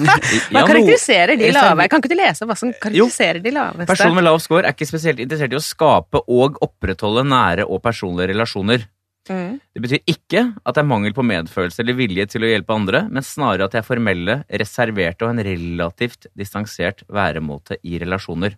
Hva 0.00 0.62
karakteriserer 0.64 1.36
de 1.36 1.50
lave? 1.52 1.88
Kan 1.92 2.00
ikke 2.00 2.08
du 2.08 2.16
lese 2.16 2.46
hva 2.48 2.56
som 2.56 2.72
karakteriserer 2.72 3.42
de 3.42 3.50
laveste? 3.52 3.86
Personer 3.90 4.14
med 4.14 4.24
lav 4.24 4.38
score 4.40 4.64
er 4.64 4.72
ikke 4.72 4.88
spesielt 4.88 5.20
interessert 5.20 5.52
i 5.52 5.56
å 5.56 5.60
skape 5.60 6.22
og 6.26 6.56
opprettholde 6.64 7.26
nære 7.28 7.66
og 7.68 7.82
personlige 7.84 8.32
relasjoner. 8.32 8.86
Mm. 9.26 9.58
Det 9.74 9.82
betyr 9.82 10.12
ikke 10.12 10.42
at 10.62 10.76
det 10.76 10.82
er 10.82 10.88
mangel 10.88 11.14
på 11.16 11.24
medfølelse 11.26 11.82
eller 11.82 11.98
vilje 11.98 12.28
til 12.30 12.46
å 12.46 12.50
hjelpe 12.50 12.76
andre, 12.76 13.02
men 13.10 13.26
snarere 13.26 13.66
at 13.66 13.74
de 13.74 13.80
er 13.80 13.86
formelle, 13.86 14.38
reserverte 14.62 15.26
og 15.26 15.34
en 15.34 15.44
relativt 15.46 16.28
distansert 16.38 17.02
væremåte 17.12 17.80
i 17.82 18.00
relasjoner. 18.02 18.56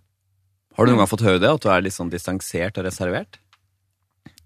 Har 0.77 0.87
du 0.87 0.93
noen 0.93 1.03
gang 1.03 1.11
fått 1.11 1.27
høre 1.27 1.43
det? 1.43 1.51
At 1.51 1.65
du 1.65 1.71
er 1.75 1.85
litt 1.85 1.97
sånn 1.97 2.13
distansert 2.13 2.79
og 2.79 2.87
reservert? 2.87 3.41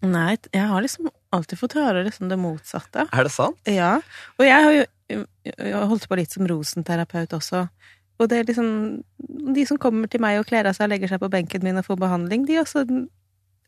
Nei, 0.03 0.35
jeg 0.51 0.67
har 0.67 0.83
liksom 0.83 1.11
alltid 1.35 1.61
fått 1.61 1.77
høre 1.79 2.07
liksom 2.07 2.31
det 2.31 2.39
motsatte. 2.41 3.05
Er 3.13 3.27
det 3.29 3.35
sant? 3.35 3.59
Ja. 3.69 3.99
Og 4.39 4.47
jeg 4.47 4.67
har 4.67 4.77
jo 4.79 4.87
jeg 5.13 5.89
holdt 5.91 6.07
på 6.09 6.17
litt 6.19 6.33
som 6.33 6.47
rosenterapeut 6.49 7.35
også. 7.37 7.67
Og 8.21 8.29
det 8.31 8.39
er 8.39 8.49
liksom 8.49 8.69
De 9.57 9.65
som 9.67 9.81
kommer 9.81 10.11
til 10.11 10.23
meg 10.23 10.39
og 10.41 10.47
kler 10.49 10.69
av 10.69 10.77
seg 10.77 10.87
og 10.87 10.95
legger 10.95 11.13
seg 11.13 11.21
på 11.23 11.31
benken 11.33 11.65
min 11.65 11.81
og 11.81 11.87
får 11.87 11.99
behandling, 12.01 12.47
de 12.49 12.61
også 12.63 12.85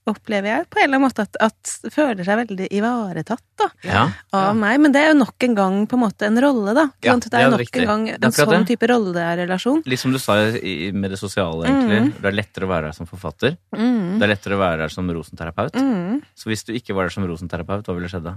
opplever 0.06 0.50
jeg 0.50 0.66
på 0.68 0.78
en 0.80 0.84
eller 0.84 0.98
annen 0.98 1.06
måte 1.08 1.24
at, 1.24 1.36
at 1.40 1.92
føler 1.94 2.26
seg 2.26 2.36
veldig 2.42 2.66
ivaretatt 2.76 3.42
da, 3.56 3.68
Ja, 3.86 4.02
av 4.36 4.48
Ja. 4.50 4.52
meg. 4.52 4.80
Men 4.84 4.92
det 4.92 5.00
er 5.00 5.08
jo 5.14 5.18
nok 5.22 5.46
en 5.46 5.54
gang 5.56 5.78
på 5.88 5.96
en 5.96 6.02
måte 6.04 6.26
en 6.28 6.40
rolle, 6.44 6.74
da. 6.76 6.84
Ja, 7.02 7.14
det 7.16 7.30
det 7.30 7.38
er 7.40 7.44
jo 7.46 7.50
nok 7.54 7.62
riktig. 7.64 7.82
en 7.82 7.88
gang 7.88 8.08
en 8.10 8.32
sånn 8.36 8.66
det. 8.66 8.66
type 8.74 8.88
rollerelasjon. 8.92 9.82
Litt 9.86 10.00
som 10.00 10.12
du 10.12 10.18
sa 10.18 10.36
i- 10.50 10.90
med 10.92 11.10
det 11.10 11.18
sosiale, 11.18 11.64
egentlig. 11.66 12.00
Mm. 12.02 12.12
Det 12.20 12.24
er 12.32 12.36
lettere 12.36 12.64
å 12.68 12.72
være 12.74 12.84
her 12.90 12.92
som 12.92 13.06
forfatter. 13.06 13.56
Mm. 13.74 14.18
Det 14.18 14.22
er 14.28 14.34
lettere 14.34 14.54
å 14.58 14.60
være 14.60 14.80
her 14.84 14.88
som 14.92 15.08
rosenterapeut. 15.08 15.72
Mm. 15.72 16.20
Så 16.36 16.50
hvis 16.52 16.64
du 16.64 16.72
ikke 16.74 16.94
var 16.94 17.04
der 17.08 17.10
som 17.16 17.24
rosenterapeut, 17.26 17.84
hva 17.86 17.94
ville 17.96 18.08
skjedd 18.12 18.24
da? 18.24 18.36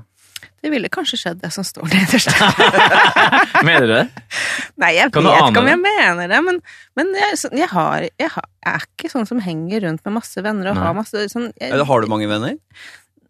Det 0.62 0.69
ville 0.71 0.88
kanskje 0.89 1.17
skjedd, 1.17 1.39
det 1.41 1.51
som 1.51 1.63
står 1.65 1.89
nederst. 1.89 2.29
Mener 3.65 3.88
du 3.88 3.93
det? 3.93 4.03
Nei, 4.77 4.91
jeg 4.97 5.12
Kan 5.12 5.25
vet 5.25 5.33
ikke 5.50 5.62
om 5.63 5.69
jeg 5.71 5.79
mener 5.81 6.27
det, 6.29 6.39
men, 6.45 6.59
men 6.97 7.07
jeg, 7.17 7.38
jeg, 7.57 7.67
har, 7.71 8.05
jeg, 8.05 8.29
har, 8.36 8.45
jeg 8.65 8.74
er 8.75 8.86
ikke 8.86 9.09
sånn 9.12 9.25
som 9.29 9.39
henger 9.41 9.81
rundt 9.88 10.03
med 10.05 10.13
masse 10.19 10.43
venner 10.45 10.69
og 10.71 10.77
Nei. 10.77 10.83
har 10.86 10.93
masse 10.97 11.24
sånn 11.33 11.47
jeg, 11.57 11.71
Eller 11.71 11.87
har 11.89 12.01
du 12.01 12.09
mange 12.11 12.29
venner? 12.29 12.57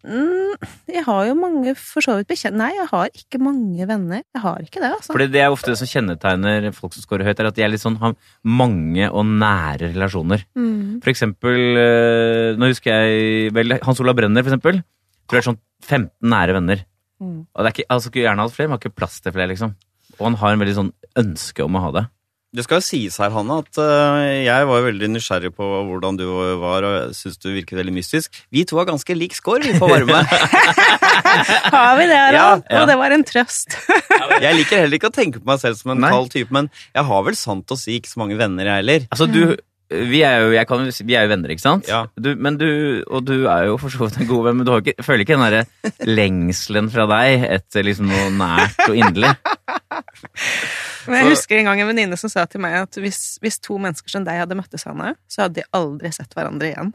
mm, 0.07 0.67
jeg 0.91 1.03
har 1.03 1.22
jo 1.27 1.36
mange 1.38 1.74
for 1.79 2.05
så 2.05 2.17
vidt 2.17 2.29
bekjent 2.29 2.57
Nei, 2.60 2.69
jeg 2.77 2.88
har 2.91 3.10
ikke 3.12 3.41
mange 3.43 3.88
venner. 3.89 4.24
Jeg 4.36 4.43
har 4.43 4.60
ikke 4.63 4.81
det, 4.84 4.91
altså. 4.96 5.13
Fordi 5.15 5.29
det 5.34 5.41
er 5.43 5.53
ofte 5.53 5.74
det 5.74 5.79
som 5.81 5.91
kjennetegner 5.91 6.69
folk 6.75 6.96
som 6.96 7.05
scorer 7.05 7.27
høyt, 7.27 7.39
er 7.39 7.50
at 7.51 7.57
de 7.57 7.65
er 7.65 7.74
litt 7.74 7.84
sånn, 7.84 8.00
har 8.01 8.15
mange 8.43 9.10
og 9.10 9.25
nære 9.27 9.91
relasjoner. 9.96 10.46
Mm. 10.57 11.00
For 11.03 11.13
eksempel, 11.13 11.57
eh, 11.81 12.51
nå 12.60 12.72
husker 12.72 12.93
jeg 12.93 13.55
vel 13.57 13.79
Hans 13.84 14.03
Olav 14.03 14.17
Brenner, 14.19 14.46
for 14.46 14.53
eksempel. 14.53 14.84
Tror 15.27 15.39
jeg 15.39 15.46
er 15.46 15.50
sånn 15.51 15.63
15 15.84 16.31
nære 16.34 16.55
venner. 16.57 16.86
Mm. 17.22 17.39
Og 17.51 17.63
det 17.63 17.69
er 17.69 17.75
ikke, 17.75 17.89
altså, 17.89 18.12
skulle 18.12 18.27
gjerne 18.27 18.46
hatt 18.46 18.55
flere, 18.55 18.69
men 18.69 18.77
har 18.77 18.84
ikke 18.86 19.00
plass 19.01 19.19
til 19.22 19.36
flere, 19.36 19.51
liksom. 19.51 19.74
Og 20.17 20.29
han 20.29 20.39
har 20.41 20.53
en 20.53 20.63
veldig 20.63 20.77
sånn 20.77 20.93
ønske 21.19 21.65
om 21.65 21.77
å 21.77 21.84
ha 21.84 21.91
det. 21.98 22.05
Det 22.58 22.64
skal 22.66 22.80
jo 22.80 22.86
sies 22.88 23.20
her, 23.22 23.30
Hanne, 23.30 23.60
at 23.62 23.78
øh, 23.78 24.22
jeg 24.48 24.66
var 24.66 24.86
veldig 24.88 25.12
nysgjerrig 25.14 25.52
på 25.54 25.66
hvordan 25.86 26.18
du 26.18 26.26
var, 26.58 26.88
og 26.88 27.14
syns 27.14 27.38
du 27.38 27.52
virket 27.52 27.78
veldig 27.78 27.94
mystisk. 27.94 28.40
Vi 28.50 28.64
to 28.66 28.80
har 28.80 28.88
ganske 28.90 29.14
lik 29.14 29.38
score, 29.38 29.62
vi, 29.62 29.76
på 29.78 29.90
varme. 29.90 30.24
Har 31.76 31.94
vi 32.00 32.08
det, 32.10 32.18
Harald? 32.18 32.34
Ja, 32.34 32.48
ja. 32.72 32.82
Og 32.82 32.88
det 32.90 32.96
var 32.98 33.14
en 33.14 33.26
trøst. 33.28 33.78
jeg 34.46 34.58
liker 34.58 34.82
heller 34.82 34.98
ikke 34.98 35.12
å 35.12 35.14
tenke 35.14 35.42
på 35.42 35.50
meg 35.52 35.62
selv 35.62 35.78
som 35.78 35.94
en 35.94 36.02
Nei. 36.02 36.10
kald 36.14 36.32
type, 36.34 36.54
men 36.56 36.72
jeg 36.96 37.06
har 37.12 37.26
vel 37.28 37.38
sant 37.38 37.74
å 37.74 37.78
si 37.78 38.00
ikke 38.00 38.10
så 38.10 38.24
mange 38.24 38.40
venner, 38.40 38.66
jeg 38.66 38.82
heller. 38.82 39.06
Altså, 39.14 39.30
du 39.30 39.54
vi 39.88 40.20
er, 40.25 40.41
jo, 40.44 40.51
jeg 40.51 40.67
kan, 40.67 40.82
vi 40.84 41.15
er 41.15 41.24
jo 41.24 41.32
venner, 41.32 41.51
ikke 41.53 41.63
sant? 41.63 41.88
Ja. 41.88 42.01
Du, 42.20 42.34
men 42.36 42.58
du, 42.60 42.67
og 43.08 43.24
du 43.27 43.46
er 43.48 43.70
jo 43.70 43.77
for 43.79 43.94
så 43.94 44.03
vidt 44.03 44.20
en 44.20 44.27
god 44.27 44.50
venn, 44.50 44.58
men 44.60 44.67
du 44.67 44.74
har 44.74 44.84
ikke, 44.84 44.98
føler 45.06 45.24
ikke 45.24 45.38
den 45.38 45.46
derre 45.46 46.10
lengselen 46.17 46.89
fra 46.91 47.06
deg 47.12 47.46
etter 47.56 47.88
liksom 47.88 48.10
noe 48.12 48.27
nært 48.36 48.84
og 48.89 48.98
inderlig? 49.00 49.32
Men 51.08 51.22
jeg 51.22 51.32
husker 51.32 51.62
en 51.62 51.70
gang 51.70 51.79
en 51.79 51.88
venninne 51.88 52.20
som 52.20 52.32
sa 52.32 52.44
til 52.51 52.60
meg 52.63 52.75
at 52.82 53.00
hvis, 53.00 53.38
hvis 53.39 53.62
to 53.63 53.77
mennesker 53.79 54.12
som 54.12 54.27
deg 54.27 54.41
hadde 54.41 54.58
møttes, 54.60 54.84
Hanne, 54.89 55.13
så 55.32 55.46
hadde 55.46 55.62
de 55.62 55.67
aldri 55.77 56.12
sett 56.12 56.36
hverandre 56.36 56.74
igjen. 56.74 56.91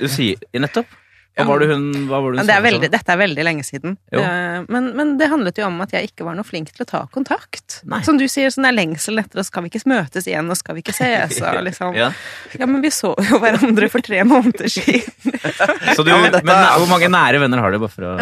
Du 0.00 0.08
sier 0.10 0.42
Nettopp. 0.58 0.90
Hva 1.34 1.44
var 1.48 1.62
det 1.64 1.66
hun, 1.72 1.86
var 2.06 2.22
det 2.22 2.44
hun 2.44 2.46
det 2.46 2.54
er 2.54 2.62
veldig, 2.62 2.88
dette 2.92 3.10
er 3.10 3.18
veldig 3.18 3.44
lenge 3.46 3.64
siden. 3.66 3.96
Eh, 4.14 4.58
Men, 4.70 4.84
men 4.94 5.16
det 5.18 5.26
handlet 5.32 5.58
jo 5.58 5.64
om 5.66 5.80
at 5.82 5.90
jeg 5.96 6.12
ikke 6.12 6.26
var 6.28 6.36
noe 6.38 6.46
flink 6.46 6.70
til 6.70 6.84
å 6.84 6.86
ta 6.86 7.00
kontakt. 7.10 7.80
Nei. 7.90 7.98
Som 8.06 8.20
du 8.20 8.26
sier, 8.30 8.52
sånn 8.54 8.68
er 8.68 8.76
lengselen 8.76 9.18
etter, 9.24 9.42
og 9.42 9.48
skal 9.48 9.66
vi 9.66 9.72
ikke 9.72 9.82
møtes 9.90 10.28
igjen, 10.30 10.46
og 10.46 10.60
skal 10.60 10.78
vi 10.78 10.84
ikke 10.84 10.94
ses, 10.94 11.40
og 11.42 11.58
liksom. 11.66 11.98
Ja. 11.98 12.12
Ja, 12.54 12.68
men 12.70 12.84
vi 12.84 12.92
så 12.94 13.10
jo 13.18 13.40
hverandre 13.42 13.90
for 13.90 14.04
tre 14.06 14.22
måneder 14.28 14.70
siden. 14.70 15.10
Så 15.96 16.02
du, 16.06 16.10
Ja, 16.12 16.20
men 16.22 16.38
men, 16.46 16.62
hvor 16.78 16.88
mange 16.90 17.10
nære 17.10 17.40
venner 17.42 17.60
har 17.62 17.74
du, 17.74 17.80
bare 17.82 17.92
for 17.92 18.06
å? 18.06 18.14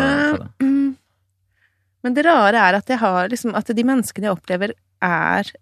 Mm. 0.64 0.94
Men 2.02 2.16
det 2.16 2.24
rare 2.26 2.58
er 2.58 2.78
at 2.80 2.88
jeg 2.90 2.98
har 2.98 3.28
liksom 3.30 3.52
At 3.54 3.68
de 3.70 3.84
menneskene 3.86 4.26
jeg 4.26 4.34
opplever, 4.34 4.72
er 5.02 5.52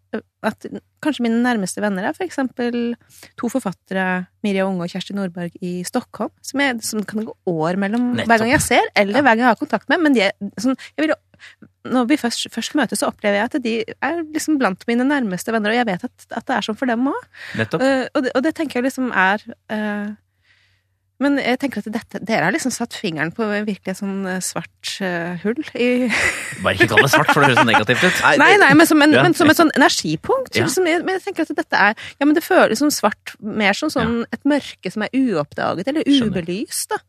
at 0.47 0.67
Kanskje 1.01 1.25
mine 1.25 1.39
nærmeste 1.41 1.81
venner 1.81 2.05
er 2.05 2.13
for 2.17 2.27
eksempel 2.27 2.75
to 3.41 3.49
forfattere, 3.49 4.27
Mirja 4.45 4.67
Unge 4.69 4.85
og 4.85 4.93
Kjersti 4.93 5.15
Nordberg 5.17 5.55
i 5.65 5.79
Stockholm, 5.87 6.33
som, 6.45 6.61
jeg, 6.61 6.77
som 6.85 7.01
kan 7.09 7.25
gå 7.25 7.33
år 7.49 7.79
mellom 7.81 8.11
Nettopp. 8.11 8.29
hver 8.29 8.43
gang 8.43 8.53
jeg 8.53 8.65
ser, 8.67 8.91
eller 9.01 9.25
hver 9.25 9.31
gang 9.31 9.47
jeg 9.47 9.49
har 9.49 9.61
kontakt 9.63 9.89
med. 9.89 10.03
Men 10.05 10.17
de 10.17 10.27
er 10.27 10.35
sånn 10.61 10.77
vil, 11.01 11.15
Når 11.89 12.11
vi 12.11 12.21
først, 12.21 12.51
først 12.53 12.77
møtes, 12.77 13.01
så 13.01 13.09
opplever 13.09 13.41
jeg 13.41 13.49
at 13.49 13.57
de 13.65 13.75
er 13.89 14.21
liksom 14.27 14.61
blant 14.61 14.85
mine 14.91 15.09
nærmeste 15.09 15.57
venner, 15.57 15.73
og 15.73 15.81
jeg 15.81 15.89
vet 15.89 16.05
at, 16.11 16.27
at 16.37 16.51
det 16.51 16.59
er 16.59 16.69
sånn 16.69 16.81
for 16.83 16.93
dem 16.93 17.09
òg. 17.09 17.31
Uh, 17.57 18.05
og, 18.13 18.21
det, 18.27 18.35
og 18.35 18.45
det 18.45 18.53
tenker 18.61 18.81
jeg 18.83 18.91
liksom 18.91 19.09
er 19.17 19.47
eh, 19.73 20.11
Men 21.21 21.37
jeg 21.37 21.59
tenker 21.61 21.83
at 21.83 21.89
dette, 21.93 22.21
dere 22.25 22.47
har 22.49 22.55
liksom 22.55 22.73
satt 22.73 22.95
fingeren 22.97 23.31
på 23.37 23.45
virkelig 23.45 23.93
et 23.93 23.99
sånn 23.99 24.23
eh, 24.29 24.39
svart 24.45 24.93
uh, 25.05 25.37
hull 25.43 25.59
i 25.77 25.89
Bare 26.65 26.73
ikke 26.79 26.89
kall 26.95 27.03
det 27.05 27.11
svart, 27.13 27.29
for 27.35 27.45
det 27.45 27.51
høres 27.51 27.61
så 27.61 27.67
negativt 27.69 28.05
ut. 28.07 28.23
Nei, 28.41 28.49
nei, 28.63 28.71
men 28.79 28.89
som, 28.89 29.05
en, 29.05 29.13
Ja. 29.13 29.25
men 29.27 29.37
som 29.37 29.53
et 29.53 29.61
sånn 29.61 29.73
energipunkt. 29.77 30.57
Ja. 30.57 30.65
Liksom, 30.65 30.89
jeg, 30.89 31.03
men 31.05 31.19
jeg 31.19 31.25
tenker 31.29 31.45
at 31.45 31.53
dette 31.61 31.83
er 31.91 31.95
Ja, 32.17 32.25
men 32.27 32.35
det 32.39 32.45
føles 32.47 32.81
som 32.81 32.93
svart, 32.95 33.35
mer 33.41 33.77
som 33.77 33.93
sånn 33.93 34.23
et 34.33 34.43
mørke 34.49 34.93
som 34.93 35.05
er 35.05 35.13
uoppdaget, 35.17 35.93
eller 35.93 36.09
ubelyst, 36.09 36.95
da. 36.95 37.01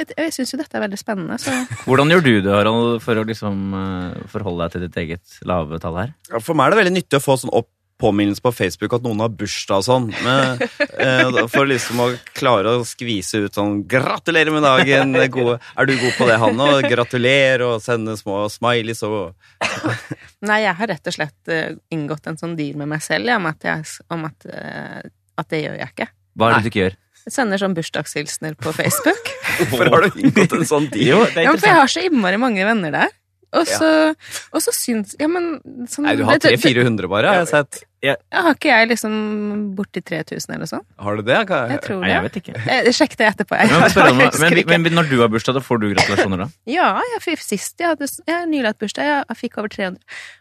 Jeg, 0.00 0.12
jeg 0.16 0.36
syns 0.38 0.54
jo 0.54 0.60
dette 0.62 0.78
er 0.80 0.86
veldig 0.86 1.00
spennende, 1.00 1.38
så 1.42 1.52
Hvordan 1.88 2.12
gjør 2.16 2.24
du 2.24 2.32
det, 2.40 2.52
Harald, 2.54 3.02
for 3.04 3.20
å 3.20 3.26
liksom 3.28 3.74
eh, 3.78 4.28
forholde 4.32 4.64
deg 4.64 4.76
til 4.76 4.86
ditt 4.88 5.02
eget 5.04 5.40
lave 5.48 5.80
tall 5.82 6.00
her? 6.00 6.14
Ja, 6.32 6.40
For 6.40 6.56
meg 6.56 6.70
er 6.70 6.76
det 6.76 6.82
veldig 6.86 6.96
nyttig 7.02 7.20
å 7.20 7.24
få 7.24 7.36
sånn 7.44 7.52
opp 7.52 7.68
påminnelse 7.98 8.42
på 8.44 8.52
Facebook 8.54 8.94
at 8.96 9.04
noen 9.04 9.22
har 9.22 9.32
bursdag 9.34 9.82
og 9.82 9.86
sånn. 9.86 10.08
Men, 10.24 10.62
eh, 10.98 11.40
for 11.50 11.68
liksom 11.68 12.02
å 12.04 12.08
klare 12.38 12.76
å 12.78 12.86
skvise 12.86 13.44
ut 13.44 13.58
sånn 13.58 13.82
'Gratulerer 13.88 14.54
med 14.54 14.62
dagen!' 14.62 15.16
Gode. 15.28 15.58
Er 15.76 15.86
du 15.86 15.96
god 15.98 16.14
på 16.16 16.28
det, 16.28 16.38
Hanne? 16.38 16.68
Å 16.78 16.82
gratulerer 16.86 17.66
og 17.66 17.82
sende 17.82 18.16
små 18.16 18.46
smileys 18.52 19.02
og 19.02 19.34
Nei, 20.48 20.62
jeg 20.62 20.74
har 20.78 20.90
rett 20.92 21.10
og 21.10 21.14
slett 21.14 21.52
eh, 21.52 21.74
inngått 21.90 22.30
en 22.30 22.38
sånn 22.38 22.54
deal 22.58 22.78
med 22.78 22.88
meg 22.94 23.02
selv 23.02 23.26
ja, 23.26 23.36
om, 23.40 23.46
at, 23.50 23.64
jeg, 23.66 23.84
om 24.14 24.24
at, 24.28 24.46
eh, 24.46 25.02
at 25.36 25.50
det 25.50 25.64
gjør 25.64 25.78
jeg 25.82 25.94
ikke. 25.94 26.08
Hva 26.38 26.48
er 26.48 26.54
det 26.54 26.62
du 26.62 26.70
ikke 26.70 26.84
gjør? 26.84 26.98
Jeg 27.28 27.34
sender 27.34 27.60
sånn 27.60 27.74
bursdagshilsener 27.76 28.54
på 28.56 28.72
Facebook. 28.72 29.32
Hvorfor 29.58 29.90
har 29.92 30.06
du 30.06 30.20
inngått 30.22 30.54
en 30.56 30.68
sånn 30.68 30.86
deal? 30.94 31.26
Det 31.26 31.42
er 31.42 31.48
Ja, 31.50 31.56
for 31.58 31.68
jeg 31.68 31.80
har 31.82 31.90
så 31.92 32.04
innmari 32.06 32.38
mange 32.40 32.64
venner 32.64 32.94
der. 32.94 33.16
Og 33.56 33.64
så, 33.66 34.14
og 34.52 34.60
så 34.60 34.72
syns 34.76 35.14
Ja, 35.18 35.26
men 35.26 35.60
sånn, 35.88 36.04
Nei, 36.04 36.16
du 36.16 36.24
har 36.28 36.36
det- 36.38 36.50
det- 36.52 36.60
300-400 36.60 37.08
bare, 37.08 37.28
har 37.32 37.38
jeg 37.44 37.48
sett. 37.48 37.84
Ja, 38.04 38.14
Har 38.30 38.54
ikke 38.54 38.68
jeg 38.70 38.88
liksom 38.90 39.74
borti 39.74 40.02
3000 40.04 40.54
eller 40.54 40.66
sånn? 40.70 40.84
Har 41.00 41.16
du 41.16 41.22
det? 41.22 41.38
Hva, 41.48 41.68
Jeg 41.70 41.80
tror 41.82 42.00
Nei, 42.00 42.08
det. 42.08 42.14
jeg 42.14 42.22
vet 42.22 42.36
ikke. 42.42 42.54
Jeg, 42.66 42.84
jeg 42.84 42.94
det 43.16 43.26
etterpå. 43.26 43.56
Jeg, 43.58 43.70
Men, 43.72 43.90
spør 43.90 44.04
jeg 44.06 44.14
men, 44.14 44.58
ikke. 44.62 44.78
men 44.84 44.92
når 44.94 45.08
du 45.10 45.16
har 45.20 45.28
bursdag, 45.28 45.54
da 45.54 45.60
får 45.60 45.80
du 45.80 45.94
gratulasjoner 45.94 46.38
da? 46.44 46.48
Ja, 46.66 47.00
jeg 47.14 47.22
fikk 47.24 47.42
sist 47.42 47.74
jeg 47.80 47.88
hadde 47.88 48.06
Jeg 48.28 48.46
nylig 48.52 48.66
hatt 48.66 48.78
bursdag. 48.78 49.02
Jeg, 49.08 49.24
jeg 49.32 49.36
fikk 49.50 49.58
over 49.58 49.68
300. 49.68 49.98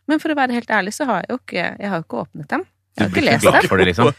Men 0.08 0.20
for 0.20 0.30
å 0.30 0.36
være 0.38 0.52
helt 0.54 0.68
ærlig, 0.70 0.94
så 0.94 1.06
har 1.10 1.24
jeg 1.24 1.30
jo 1.32 1.38
ikke 1.40 1.64
Jeg 1.80 1.90
har 1.90 1.98
jo 1.98 2.04
ikke 2.06 2.22
åpnet 2.28 2.48
dem. 2.48 2.66
Jeg 2.98 3.04
har 3.04 3.10
Du 3.10 3.14
blir 3.16 3.24
ikke 3.24 3.32
lest 3.32 3.42
glad 3.48 3.54
dem. 3.62 3.70
for 3.70 3.78
det, 3.78 3.88
liksom? 3.88 4.14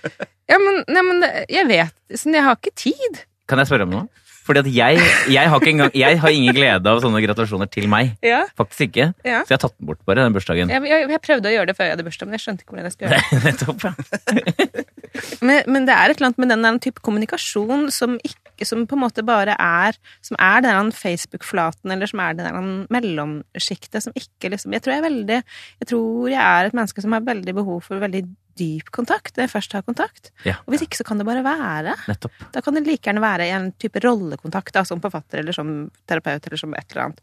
Ja, 0.48 0.58
men, 0.58 0.84
nei, 0.88 1.02
men 1.02 1.22
jeg 1.48 1.66
vet 1.68 1.94
sånn, 2.18 2.34
Jeg 2.34 2.42
har 2.42 2.56
ikke 2.56 2.74
tid. 2.74 3.22
Kan 3.46 3.58
jeg 3.58 3.66
spørre 3.68 3.82
om 3.86 3.90
noe? 3.90 4.08
Fordi 4.48 4.62
at 4.64 4.68
jeg, 4.72 5.00
jeg, 5.28 5.50
har 5.52 5.66
engang, 5.70 5.90
jeg 5.92 6.20
har 6.22 6.32
ingen 6.32 6.56
glede 6.56 6.88
av 6.88 7.02
sånne 7.04 7.20
gratulasjoner 7.20 7.68
til 7.68 7.88
meg. 7.92 8.14
Ja, 8.24 8.46
Faktisk 8.56 8.88
ikke. 8.88 9.10
ja. 9.20 9.42
Så 9.44 9.52
jeg 9.52 9.58
har 9.58 9.64
tatt 9.66 9.76
den 9.76 9.90
bort 9.90 10.00
bare, 10.08 10.24
den 10.24 10.36
bursdagen. 10.36 10.72
Jeg, 10.72 10.88
jeg, 10.88 11.20
prøvde 11.24 11.50
å 11.50 11.52
gjøre 11.52 11.68
det 11.68 11.76
før 11.76 11.90
jeg 11.90 11.96
hadde 11.96 12.06
bursdag, 12.06 12.30
men 12.30 12.38
jeg 12.38 12.44
skjønte 12.46 12.64
ikke 12.64 12.74
hvordan 12.74 12.88
jeg 12.88 12.96
skulle 12.96 13.12
gjøre 13.12 13.28
det. 13.28 13.42
Nettopp, 13.48 13.84
ja. 13.84 14.86
Men, 15.42 15.64
men 15.66 15.86
det 15.88 15.94
er 15.94 16.12
et 16.12 16.18
eller 16.18 16.28
annet 16.28 16.40
med 16.42 16.50
den 16.52 16.64
der 16.64 16.76
type 16.84 17.02
kommunikasjon 17.02 17.88
som 17.94 18.18
ikke 18.22 18.66
Som 18.68 18.84
på 18.90 18.96
en 18.96 19.02
måte 19.02 19.24
bare 19.26 19.54
er 19.58 19.96
Som 20.24 20.38
er 20.38 20.62
den 20.62 20.92
Facebook-flaten, 20.94 21.90
eller 21.94 22.10
som 22.10 22.22
er 22.22 22.36
det 22.38 22.46
der 22.46 22.68
mellomsjiktet 22.92 24.04
som 24.04 24.14
ikke 24.18 24.52
liksom 24.52 24.76
Jeg 24.76 24.84
tror 24.84 24.94
jeg 24.94 25.02
er 25.02 25.08
veldig 25.08 25.38
Jeg 25.40 25.90
tror 25.90 26.28
jeg 26.32 26.42
er 26.42 26.68
et 26.68 26.76
menneske 26.76 27.02
som 27.02 27.16
har 27.16 27.26
veldig 27.26 27.56
behov 27.56 27.80
for 27.88 28.02
veldig 28.02 28.26
dyp 28.58 28.90
kontakt 28.94 29.36
når 29.36 29.46
jeg 29.46 29.52
først 29.54 29.76
har 29.78 29.86
kontakt. 29.86 30.30
Ja, 30.46 30.56
Og 30.66 30.74
hvis 30.74 30.84
ikke, 30.86 30.98
så 31.00 31.06
kan 31.08 31.18
det 31.22 31.26
bare 31.28 31.44
være. 31.46 31.94
nettopp. 32.10 32.44
Da 32.54 32.62
kan 32.64 32.74
det 32.76 32.84
like 32.86 33.06
gjerne 33.08 33.22
være 33.24 33.46
i 33.48 33.54
en 33.56 33.70
type 33.80 34.02
rollekontakt, 34.04 34.74
da, 34.74 34.84
som 34.88 35.00
forfatter 35.04 35.40
eller 35.42 35.56
som 35.56 35.72
terapeut 36.10 36.46
eller 36.50 36.60
som 36.60 36.74
et 36.76 36.86
eller 36.92 37.06
annet. 37.08 37.20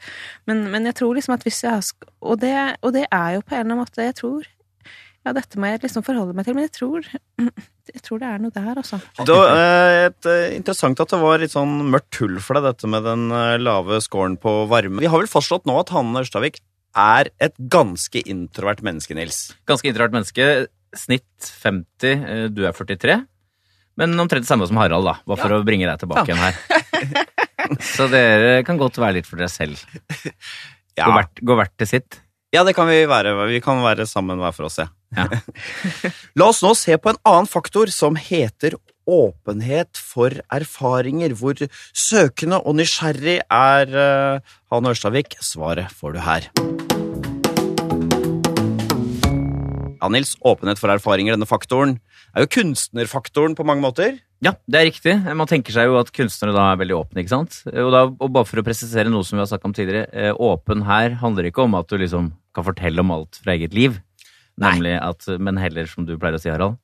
Men, 0.49 0.65
men 0.73 0.89
jeg 0.89 0.97
tror 1.01 1.15
liksom 1.17 1.35
at 1.37 1.45
hvis 1.47 1.63
jeg 1.65 1.71
har 1.75 2.11
og 2.25 2.39
det, 2.41 2.55
og 2.81 2.93
det 2.95 3.05
er 3.11 3.37
jo 3.37 3.43
på 3.45 3.53
en 3.55 3.61
eller 3.61 3.75
annen 3.75 3.83
måte 3.83 4.05
Jeg 4.07 4.15
tror 4.17 4.45
Ja, 5.25 5.33
dette 5.33 5.57
må 5.57 5.65
jeg 5.71 5.81
liksom 5.81 6.03
forholde 6.05 6.35
meg 6.37 6.45
til, 6.45 6.53
men 6.57 6.67
jeg 6.67 6.73
tror 6.77 7.05
Jeg 7.95 8.01
tror 8.05 8.19
det 8.21 8.27
er 8.29 8.41
noe 8.41 8.53
der, 8.53 8.77
altså. 8.81 8.97
Det 9.21 9.33
var 9.35 9.51
eh, 9.53 10.05
et, 10.07 10.27
eh, 10.29 10.55
interessant 10.57 10.99
at 11.01 11.11
det 11.13 11.19
var 11.21 11.41
litt 11.41 11.53
sånn 11.53 11.75
mørkt 11.93 12.17
hull 12.21 12.39
for 12.41 12.57
deg, 12.57 12.65
dette 12.71 12.89
med 12.89 13.05
den 13.05 13.27
eh, 13.29 13.57
lave 13.61 13.99
scoren 14.01 14.39
på 14.41 14.53
varme. 14.71 15.01
Vi 15.03 15.09
har 15.11 15.21
vel 15.21 15.29
fastslått 15.29 15.67
nå 15.69 15.75
at 15.83 15.93
Hanne 15.93 16.23
Ørstavik 16.23 16.57
er 16.97 17.29
et 17.43 17.53
ganske 17.59 18.21
introvert 18.25 18.81
menneske, 18.85 19.13
Nils. 19.17 19.39
Ganske 19.69 19.89
introvert 19.91 20.15
menneske. 20.15 20.45
Snitt 20.95 21.49
50, 21.63 22.11
eh, 22.25 22.45
du 22.53 22.65
er 22.67 22.75
43. 22.75 23.19
Men 23.99 24.19
omtrent 24.19 24.43
det 24.43 24.49
samme 24.49 24.67
som 24.67 24.79
Harald, 24.79 25.07
da. 25.07 25.17
Bare 25.27 25.39
for 25.39 25.55
å 25.55 25.63
bringe 25.67 25.87
deg 25.87 26.01
tilbake 26.01 26.27
igjen 26.27 26.41
her. 26.41 26.55
Så 27.95 28.09
dere 28.11 28.59
kan 28.67 28.77
godt 28.79 28.99
være 29.01 29.19
litt 29.19 29.29
for 29.29 29.39
dere 29.41 29.49
selv. 29.49 29.79
Ja, 30.95 31.09
Gå 31.41 31.55
hvert, 31.57 31.73
til 31.79 31.89
sitt. 31.89 32.19
ja 32.55 32.63
det 32.63 32.75
kan 32.77 32.87
vi 32.87 33.01
være. 33.09 33.33
Vi 33.49 33.61
kan 33.63 33.81
være 33.83 34.05
sammen 34.07 34.39
hver 34.39 34.55
for 34.55 34.69
oss, 34.69 34.79
ja. 34.79 34.89
Ja. 35.15 35.27
La 36.39 36.49
oss 36.51 36.61
nå 36.63 36.73
se 36.77 36.97
på 36.99 37.11
en 37.11 37.19
annen 37.27 37.49
faktor 37.49 37.91
som 37.93 38.19
heter 38.19 38.77
åpenhet 39.05 39.99
for 40.01 40.33
erfaringer, 40.53 41.35
hvor 41.37 41.59
søkende 41.93 42.59
og 42.65 42.79
nysgjerrig 42.79 43.39
er 43.43 43.95
uh, 43.95 44.55
Hanne 44.73 44.95
Ørstavik. 44.95 45.37
Svaret 45.45 45.93
får 45.93 46.17
du 46.17 46.23
her. 46.25 46.49
Ja, 50.05 50.11
Nils, 50.13 50.35
åpenhet 50.45 50.77
for 50.77 50.93
erfaringer, 50.93 51.33
denne 51.33 51.47
faktoren, 51.49 51.95
er 52.37 52.43
jo 52.45 52.51
kunstnerfaktoren 52.53 53.55
på 53.57 53.63
mange 53.65 53.81
måter. 53.81 54.19
Ja, 54.45 54.51
det 54.69 54.77
er 54.77 54.85
riktig. 54.91 55.13
Man 55.33 55.49
tenker 55.49 55.73
seg 55.73 55.87
jo 55.89 55.95
at 55.97 56.11
kunstnere 56.13 56.53
da 56.53 56.67
er 56.69 56.77
veldig 56.77 56.93
åpne, 56.99 57.23
ikke 57.23 57.31
sant? 57.31 57.57
Og, 57.71 57.89
da, 57.89 58.03
og 58.11 58.33
bare 58.35 58.45
for 58.45 58.61
å 58.61 58.65
presisere 58.67 59.09
noe 59.09 59.25
som 59.25 59.39
vi 59.39 59.41
har 59.41 59.49
snakket 59.49 59.69
om 59.71 59.73
tidligere, 59.73 60.11
eh, 60.13 60.29
åpen 60.37 60.83
her 60.85 61.17
handler 61.23 61.49
ikke 61.49 61.65
om 61.65 61.73
at 61.79 61.89
du 61.89 61.97
liksom 61.97 62.29
kan 62.53 62.67
fortelle 62.67 63.01
om 63.01 63.15
alt 63.15 63.39
fra 63.41 63.55
eget 63.55 63.73
liv. 63.73 63.97
Nei. 64.61 64.75
Nemlig 64.75 64.93
at, 64.99 65.25
men 65.41 65.57
heller, 65.57 65.89
som 65.89 66.05
du 66.05 66.13
pleier 66.21 66.37
å 66.37 66.43
si, 66.43 66.53
Harald. 66.53 66.77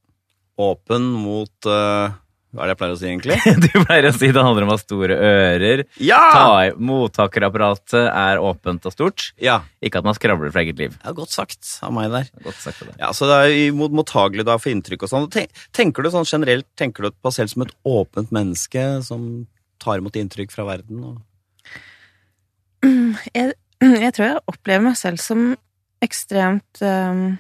Åpen 0.58 1.06
mot 1.22 1.70
uh, 1.70 2.18
Hva 2.52 2.66
er 2.66 2.68
det 2.68 2.74
jeg 2.74 2.80
pleier 2.82 2.94
å 2.94 3.00
si, 3.00 3.08
egentlig? 3.08 3.36
Du 3.64 3.86
pleier 3.88 4.06
å 4.10 4.12
si 4.12 4.28
det 4.36 4.42
handler 4.44 4.66
om 4.66 4.72
å 4.74 4.76
ha 4.76 4.82
store 4.82 5.16
ører. 5.16 5.84
Ja! 6.04 6.20
Ta, 6.36 6.48
mottakerapparatet 6.76 8.10
er 8.10 8.42
åpent 8.44 8.88
og 8.90 8.96
stort. 8.96 9.30
Ja, 9.40 9.62
Ikke 9.80 10.02
at 10.02 10.08
man 10.08 10.18
skravler 10.18 10.52
fra 10.52 10.64
eget 10.66 10.82
liv. 10.82 10.98
ja 11.00 11.14
godt 11.16 11.32
sagt 11.32 11.70
av 11.88 11.94
meg 11.96 12.12
der. 12.12 12.28
Godt 12.44 12.60
sagt 12.60 12.84
av 12.84 12.92
deg. 12.92 12.98
Ja, 13.00 13.14
så 13.16 13.30
det 13.30 13.38
er 13.48 13.80
mottagelig 13.96 14.44
da 14.50 14.58
for 14.60 14.74
inntrykk 14.74 15.08
og 15.08 15.14
sånn. 15.14 15.30
Tenk, 15.32 15.64
tenker 15.78 16.04
du 16.04 16.12
sånn 16.12 16.28
generelt 16.28 16.68
tenker 16.80 17.08
du 17.08 17.14
på 17.16 17.32
deg 17.32 17.38
selv 17.40 17.54
som 17.54 17.64
et 17.64 17.76
åpent 17.88 18.36
menneske 18.36 18.86
som 19.08 19.28
tar 19.82 20.04
imot 20.04 20.20
inntrykk 20.20 20.52
fra 20.52 20.68
verden? 20.68 21.06
Og... 21.08 21.22
Jeg, 23.38 23.54
jeg 24.06 24.14
tror 24.16 24.26
jeg 24.28 24.42
opplever 24.52 24.84
meg 24.92 24.98
selv 25.00 25.22
som 25.22 25.54
ekstremt 26.02 26.82
um, 26.86 27.38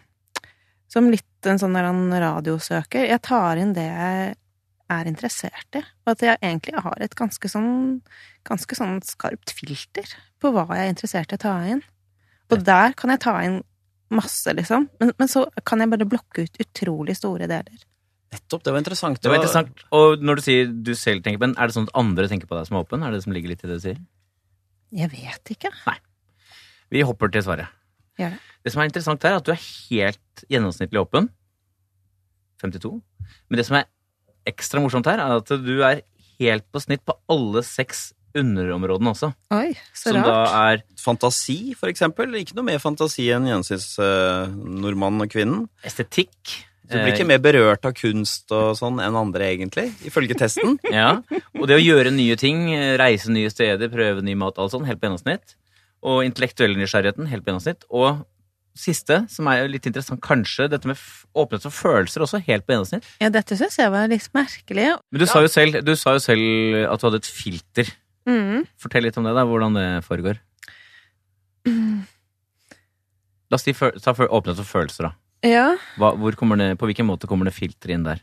Som 0.92 1.10
litt 1.12 1.48
en 1.50 1.58
sånn 1.62 1.78
radiosøker. 1.78 3.08
Jeg 3.10 3.22
tar 3.26 3.58
inn 3.62 3.72
det 3.74 3.88
jeg 3.88 4.34
er 4.92 5.10
interessert 5.10 5.80
i. 5.80 5.82
Og 6.06 6.14
at 6.14 6.26
jeg 6.26 6.40
egentlig 6.42 6.84
har 6.84 7.04
et 7.04 7.16
ganske 7.18 7.52
sånn 7.52 8.02
ganske 8.48 8.78
sånn 8.78 9.00
skarpt 9.06 9.54
filter 9.56 10.08
på 10.42 10.52
hva 10.54 10.66
jeg 10.76 10.88
er 10.88 10.94
interessert 10.94 11.34
i 11.34 11.38
å 11.38 11.44
ta 11.44 11.56
inn. 11.70 11.84
Og 12.52 12.64
der 12.68 12.96
kan 13.00 13.14
jeg 13.14 13.24
ta 13.24 13.36
inn 13.46 13.62
masse, 14.12 14.52
liksom. 14.58 14.90
Men, 15.00 15.14
men 15.20 15.32
så 15.32 15.46
kan 15.68 15.84
jeg 15.84 15.92
bare 15.94 16.08
blokke 16.10 16.46
ut 16.48 16.62
utrolig 16.64 17.16
store 17.20 17.48
deler. 17.48 17.84
Nettopp, 18.32 18.64
det 18.64 18.74
var 18.74 18.82
interessant. 18.82 19.20
Det 19.20 19.32
var 19.32 19.40
interessant. 19.40 19.84
Og 19.96 20.24
når 20.24 20.40
du 20.40 20.44
sier 20.46 20.72
du 20.72 20.94
selv 20.96 21.24
tenker 21.24 21.40
på 21.40 21.48
den, 21.50 21.58
er 21.60 21.68
det 21.68 21.76
sånn 21.76 21.88
at 21.90 21.98
andre 22.00 22.28
tenker 22.32 22.50
på 22.50 22.58
deg 22.58 22.68
som 22.68 22.80
åpen? 22.80 23.04
Er 23.04 23.12
det 23.12 23.20
det 23.20 23.28
som 23.28 23.36
ligger 23.36 23.52
litt 23.52 23.64
i 23.64 23.70
det 23.70 23.78
du 23.80 23.84
sier? 23.84 24.00
Jeg 24.96 25.12
vet 25.12 25.54
ikke. 25.54 25.72
Vi 26.92 27.04
hopper 27.08 27.32
til 27.32 27.44
svaret. 27.46 27.72
Gjør 28.20 28.34
det. 28.36 28.42
Det 28.62 28.74
som 28.74 28.84
er 28.84 28.90
interessant 28.90 29.24
her, 29.26 29.36
er 29.36 29.42
at 29.42 29.48
du 29.48 29.54
er 29.54 29.62
helt 29.64 30.44
gjennomsnittlig 30.52 31.00
åpen. 31.02 31.30
52. 32.62 32.94
Men 33.50 33.60
det 33.60 33.66
som 33.68 33.80
er 33.80 33.88
ekstra 34.50 34.82
morsomt 34.82 35.06
her, 35.06 35.20
er 35.20 35.38
at 35.42 35.48
du 35.62 35.76
er 35.84 36.02
helt 36.42 36.66
på 36.74 36.82
snitt 36.82 37.04
på 37.06 37.14
alle 37.30 37.62
seks 37.64 38.12
underområdene 38.38 39.12
også. 39.12 39.34
Oi, 39.52 39.74
så 39.94 40.14
Som 40.14 40.22
da 40.24 40.32
rart. 40.32 40.82
er 40.82 40.84
Fantasi, 41.02 41.74
for 41.76 41.92
eksempel. 41.92 42.32
Ikke 42.40 42.56
noe 42.56 42.64
mer 42.70 42.80
fantasi 42.80 43.28
enn 43.36 43.46
gjennomsnittsnordmannen 43.50 45.22
og 45.26 45.30
-kvinnen. 45.30 45.68
estetikk. 45.84 46.66
Du 46.92 46.98
blir 46.98 47.14
ikke 47.16 47.28
mer 47.28 47.40
berørt 47.40 47.86
av 47.88 47.94
kunst 47.96 48.52
og 48.52 48.76
sånn 48.76 49.00
enn 49.00 49.16
andre, 49.16 49.48
egentlig, 49.56 49.94
ifølge 50.04 50.36
testen. 50.36 50.78
Eh, 50.84 50.92
Ja, 51.00 51.22
og 51.56 51.68
det 51.68 51.78
å 51.78 51.84
gjøre 51.84 52.12
nye 52.12 52.36
ting, 52.36 52.68
reise 53.00 53.32
nye 53.32 53.50
steder, 53.50 53.88
prøve 53.88 54.22
ny 54.22 54.36
mat, 54.36 54.58
alt 54.60 54.72
sånn, 54.74 54.86
helt 54.86 55.00
på 55.00 55.08
gjennomsnitt. 55.08 55.56
Og 56.04 56.26
intellektuell 56.26 56.76
nysgjerrigheten, 56.76 57.28
helt 57.28 57.46
på 57.46 57.52
gjennomsnitt. 57.54 57.84
Og 57.90 58.26
siste, 58.78 59.18
som 59.30 59.48
er 59.52 59.62
jo 59.62 59.72
litt 59.74 59.88
interessant, 59.90 60.22
kanskje 60.24 60.70
dette 60.72 60.88
med 60.90 61.00
åpenhet 61.38 61.66
for 61.68 61.76
følelser 61.76 62.24
også, 62.26 62.40
helt 62.48 62.66
på 62.68 62.74
gjennomsnitt. 62.76 63.08
Ja, 63.22 63.30
dette 63.34 63.58
syns 63.60 63.78
jeg 63.80 63.92
var 63.94 64.08
litt 64.12 64.30
merkelig. 64.38 64.88
Men 65.12 65.24
du, 65.24 65.28
sa 65.28 65.42
jo 65.44 65.52
selv, 65.52 65.82
du 65.86 65.94
sa 66.00 66.16
jo 66.16 66.24
selv 66.24 66.80
at 66.88 67.02
du 67.02 67.08
hadde 67.10 67.20
et 67.22 67.32
filter. 67.32 67.92
Mm. 68.30 68.64
Fortell 68.80 69.04
litt 69.08 69.18
om 69.20 69.28
det, 69.28 69.36
da, 69.36 69.44
hvordan 69.50 69.76
det 69.78 69.88
foregår. 70.08 70.40
La 73.52 73.60
oss 73.60 73.66
ta 73.68 73.74
fø- 74.16 74.30
åpenhet 74.32 74.62
for 74.64 74.70
følelser, 74.80 75.10
da. 75.10 75.16
Ja, 75.42 75.68
Hva, 75.98 76.14
det, 76.14 76.68
på 76.78 76.86
hvilken 76.86 77.08
måte 77.10 77.28
kommer 77.28 77.50
det 77.50 77.56
filter 77.58 77.96
inn 77.96 78.04
der? 78.06 78.22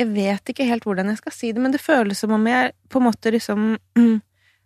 jeg 0.00 0.08
vet 0.14 0.48
ikke 0.52 0.64
helt 0.64 0.86
hvordan 0.88 1.10
jeg 1.12 1.18
skal 1.20 1.34
si 1.34 1.50
det, 1.52 1.60
men 1.60 1.74
det 1.74 1.80
føles 1.82 2.16
som 2.22 2.32
om 2.32 2.46
jeg 2.48 2.72
på 2.88 3.00
en 3.00 3.04
måte 3.04 3.32
liksom 3.34 3.74
mm, 3.98 4.14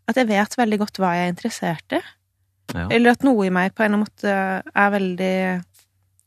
At 0.06 0.20
jeg 0.20 0.28
vet 0.28 0.54
veldig 0.60 0.78
godt 0.78 1.00
hva 1.00 1.14
jeg 1.16 1.24
er 1.26 1.32
interessert 1.32 1.94
i. 1.96 2.00
Ja. 2.72 2.86
Eller 2.90 3.10
at 3.12 3.22
noe 3.26 3.44
i 3.46 3.50
meg 3.52 3.74
på 3.76 3.84
en 3.84 3.92
eller 3.92 4.00
annen 4.00 4.08
måte 4.08 4.72
er 4.74 4.90
veldig 4.94 5.64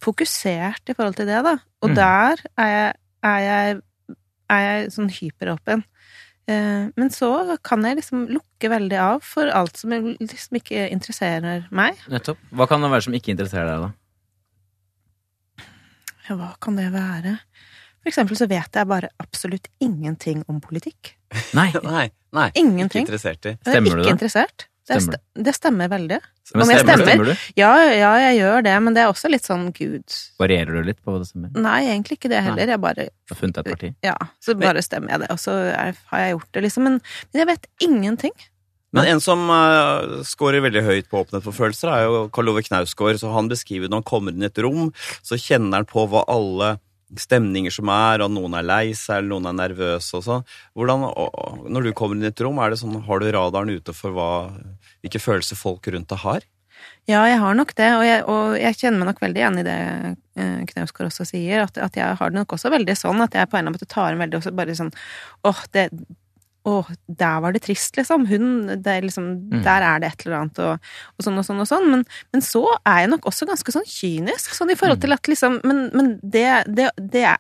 fokusert 0.04 0.92
i 0.92 0.94
forhold 0.94 1.16
til 1.18 1.26
det, 1.26 1.40
da. 1.44 1.56
Og 1.82 1.90
Mm. 1.90 1.96
der 1.96 2.44
er 2.58 2.68
jeg, 2.70 2.94
er 3.24 3.40
jeg, 3.40 3.82
er 4.50 4.60
jeg 4.68 4.92
sånn 4.94 5.10
hyperåpen. 5.10 5.84
Eh, 6.48 6.90
Men 6.96 7.10
så 7.12 7.58
kan 7.64 7.82
jeg 7.84 7.98
liksom 7.98 8.28
lukke 8.30 8.70
veldig 8.72 9.00
av 9.02 9.24
for 9.26 9.50
alt 9.50 9.76
som 9.78 9.90
liksom 9.92 10.56
ikke 10.62 10.86
interesserer 10.94 11.66
meg. 11.72 11.98
Nettopp. 12.08 12.38
Hva 12.54 12.68
kan 12.70 12.82
det 12.82 12.92
være 12.94 13.04
som 13.04 13.14
ikke 13.18 13.34
interesserer 13.34 13.68
deg, 13.74 13.90
da? 13.90 13.92
Ja, 16.30 16.36
hva 16.36 16.54
kan 16.62 16.76
det 16.80 16.90
være? 16.94 17.38
For 18.04 18.12
eksempel 18.12 18.38
så 18.40 18.48
vet 18.48 18.76
jeg 18.76 18.88
bare 18.88 19.10
absolutt 19.20 19.68
ingenting 19.84 20.44
om 20.48 20.62
politikk. 20.64 21.16
Nei, 21.58 21.72
Nei, 21.84 22.10
nei. 22.36 22.50
Ingenting. 22.56 23.04
Ikke 23.04 23.12
interessert 23.18 23.46
i. 23.50 23.56
Er 23.66 23.74
Stemmer 23.74 23.96
du 23.98 24.04
ikke 24.06 24.16
interessert. 24.16 24.68
Det, 24.88 25.02
Stemmer 25.04 25.18
st 25.20 25.44
det 25.44 25.54
stemmer 25.58 25.90
veldig. 25.92 26.18
men 26.56 26.64
Om 26.64 26.70
jeg 26.72 26.80
stemmer, 26.80 27.02
stemmer? 27.04 27.08
stemmer 27.12 27.26
du? 27.28 27.48
Ja, 27.60 27.72
ja, 27.92 28.12
jeg 28.24 28.38
gjør 28.40 28.62
det, 28.64 28.76
men 28.86 28.96
det 28.96 29.02
er 29.04 29.10
også 29.12 29.32
litt 29.32 29.44
sånn 29.44 29.66
gud 29.76 30.18
Varierer 30.40 30.78
du 30.78 30.88
litt 30.88 31.02
på 31.04 31.12
hva 31.12 31.20
det 31.20 31.28
stemmer? 31.28 31.52
Nei, 31.60 31.80
egentlig 31.92 32.16
ikke 32.22 32.32
det 32.32 32.44
heller. 32.46 32.72
Jeg 32.72 32.84
bare 32.84 33.10
Du 33.12 33.34
har 33.34 33.42
funnet 33.42 33.60
et 33.60 33.72
parti? 33.74 33.90
Ja, 34.06 34.16
så 34.40 34.56
bare 34.56 34.84
stemmer 34.86 35.18
jeg 35.18 35.26
det, 35.26 35.32
og 35.36 35.42
så 35.44 35.58
er, 35.74 35.98
har 36.14 36.24
jeg 36.24 36.38
gjort 36.38 36.54
det, 36.56 36.64
liksom. 36.70 36.88
Men, 36.88 37.02
men 37.34 37.44
jeg 37.44 37.50
vet 37.52 37.68
ingenting. 37.84 38.38
Men 38.96 39.10
en 39.12 39.22
som 39.22 39.44
uh, 39.52 40.24
scorer 40.26 40.64
veldig 40.64 40.84
høyt 40.86 41.10
på 41.12 41.20
åpenhet 41.20 41.44
for 41.44 41.56
følelser, 41.56 41.92
er 41.92 42.08
jo 42.08 42.22
Karl 42.34 42.54
Ove 42.54 42.64
Knausgård. 42.64 43.20
Så 43.20 43.32
han 43.34 43.52
beskriver 43.52 43.92
når 43.92 44.02
han 44.02 44.08
kommer 44.08 44.34
inn 44.34 44.46
i 44.46 44.48
et 44.48 44.62
rom, 44.64 44.94
så 45.26 45.36
kjenner 45.36 45.82
han 45.82 45.90
på 45.90 46.08
hva 46.08 46.24
alle 46.32 46.78
stemninger 47.16 47.72
som 47.72 47.90
er, 47.94 48.24
og 48.26 48.34
noen 48.34 48.58
er 48.60 48.68
lei 48.68 48.84
seg, 48.92 49.22
eller 49.22 49.32
noen 49.32 49.48
er 49.52 49.58
nervøse 49.62 50.20
og 50.20 50.26
sånn. 50.26 50.46
Når 50.76 51.88
du 51.88 51.94
kommer 51.96 52.18
inn 52.18 52.28
i 52.28 52.32
et 52.32 52.44
rom, 52.44 52.60
er 52.60 52.74
det 52.74 52.82
sånn, 52.82 53.00
har 53.08 53.24
du 53.24 53.32
radaren 53.32 53.72
ute 53.72 53.96
for 53.96 54.16
hva, 54.16 54.30
hvilke 55.06 55.22
følelser 55.24 55.60
folk 55.60 55.88
rundt 55.94 56.12
deg 56.12 56.24
har? 56.26 56.48
Ja, 57.08 57.24
jeg 57.30 57.40
har 57.40 57.56
nok 57.56 57.72
det, 57.80 57.88
og 57.96 58.04
jeg, 58.04 58.24
og 58.28 58.58
jeg 58.60 58.78
kjenner 58.82 59.00
meg 59.00 59.10
nok 59.14 59.22
veldig 59.24 59.40
igjen 59.40 59.60
i 59.62 59.66
det 59.66 59.78
eh, 60.36 60.64
Knausgård 60.74 61.08
også 61.08 61.26
sier, 61.30 61.64
at, 61.64 61.80
at 61.80 61.96
jeg 61.98 62.18
har 62.20 62.34
det 62.34 62.42
nok 62.42 62.58
også 62.58 62.72
veldig 62.74 62.96
sånn 63.00 63.24
at 63.24 63.38
jeg 63.38 63.48
på 63.48 63.56
en 63.56 63.64
eller 63.64 63.72
annen 63.72 63.78
måte 63.80 63.94
tar 63.94 64.12
en 64.12 64.22
veldig 64.22 64.42
også 64.42 64.54
bare 64.58 64.76
sånn 64.76 64.92
åh, 65.48 65.62
det 65.72 65.88
Åh, 66.68 66.88
der 67.08 67.40
var 67.42 67.54
det 67.56 67.62
trist, 67.64 67.96
liksom. 67.96 68.26
Hun 68.28 68.48
det 68.84 68.88
er 68.98 69.02
liksom, 69.06 69.28
Mm. 69.48 69.64
Der 69.64 69.82
er 69.88 70.00
det 70.04 70.08
et 70.12 70.26
eller 70.26 70.38
annet, 70.42 70.60
og, 70.60 70.80
og 71.18 71.24
sånn 71.24 71.38
og 71.40 71.46
sånn 71.48 71.62
og 71.64 71.68
sånn. 71.70 71.86
Men, 71.94 72.04
men 72.36 72.42
så 72.44 72.66
er 72.86 73.06
jeg 73.06 73.10
nok 73.14 73.28
også 73.32 73.48
ganske 73.48 73.72
sånn 73.72 73.88
kynisk, 73.88 74.52
sånn 74.58 74.72
i 74.74 74.76
forhold 74.76 75.00
til 75.02 75.14
at 75.16 75.24
liksom 75.32 75.62
Men, 75.64 75.90
men 75.96 76.20
det, 76.22 76.44
det, 76.68 76.90
det 77.00 77.24
er 77.34 77.38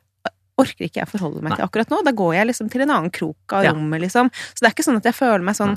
orker 0.58 0.88
ikke 0.88 1.04
jeg 1.04 1.12
forholde 1.12 1.42
meg 1.44 1.52
Nei. 1.52 1.58
til 1.60 1.68
akkurat 1.68 1.92
nå. 1.92 2.00
Da 2.08 2.12
går 2.18 2.34
jeg 2.40 2.48
liksom 2.50 2.70
til 2.72 2.82
en 2.82 2.90
annen 2.96 3.12
krok 3.14 3.54
av 3.54 3.64
Ja. 3.68 3.74
rommet, 3.76 4.02
liksom. 4.02 4.32
Så 4.56 4.64
det 4.64 4.70
er 4.72 4.74
ikke 4.78 4.88
sånn 4.88 4.98
at 5.04 5.06
jeg 5.12 5.14
føler 5.20 5.44
meg 5.46 5.56
sånn 5.60 5.76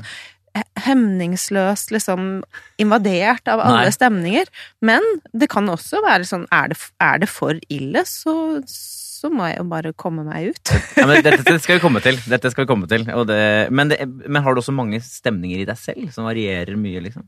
he- 0.57 0.65
hemningsløst 0.87 1.91
liksom 1.95 2.43
invadert 2.81 3.47
av 3.51 3.61
alle 3.61 3.85
Nei. 3.91 3.91
stemninger. 3.95 4.47
Men 4.81 5.03
det 5.37 5.51
kan 5.53 5.69
også 5.69 6.01
være 6.07 6.25
sånn 6.25 6.47
Er 6.51 6.69
det, 6.73 6.79
er 7.01 7.19
det 7.19 7.29
for 7.29 7.59
ille, 7.69 8.07
så, 8.09 8.63
så 8.67 9.00
må 9.29 9.45
jeg 9.51 9.59
jo 9.59 9.65
bare 9.69 9.91
komme 9.93 10.23
meg 10.25 10.55
ut. 10.55 10.71
Ja, 10.97 11.05
men 11.05 11.21
dette, 11.21 11.43
dette 11.45 11.59
skal 11.61 11.77
vi 11.77 11.83
komme 11.83 12.01
til. 12.01 12.17
Dette 12.31 12.49
skal 12.55 12.65
vi 12.65 12.71
komme 12.71 12.89
til. 12.89 13.05
Det, 13.05 13.41
men, 13.71 13.91
det, 13.93 13.99
men 14.25 14.41
har 14.43 14.55
du 14.57 14.63
også 14.63 14.73
mange 14.73 15.03
stemninger 15.05 15.61
i 15.61 15.67
deg 15.69 15.77
selv 15.77 16.09
som 16.15 16.25
varierer 16.25 16.79
mye, 16.81 17.03
liksom? 17.05 17.27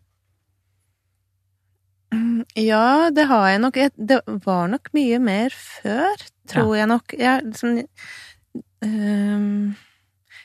Ja, 2.57 3.11
det 3.15 3.25
har 3.29 3.47
jeg 3.51 3.61
nok. 3.63 3.77
Jeg- 3.77 3.93
Det 4.09 4.21
var 4.45 4.67
nok 4.69 4.89
mye 4.97 5.19
mer 5.21 5.51
før, 5.51 6.17
tror 6.49 6.75
jeg 6.77 6.89
nok. 6.89 7.13
Jeg, 7.19 7.45
liksom, 7.51 7.79
ehm, 8.85 9.75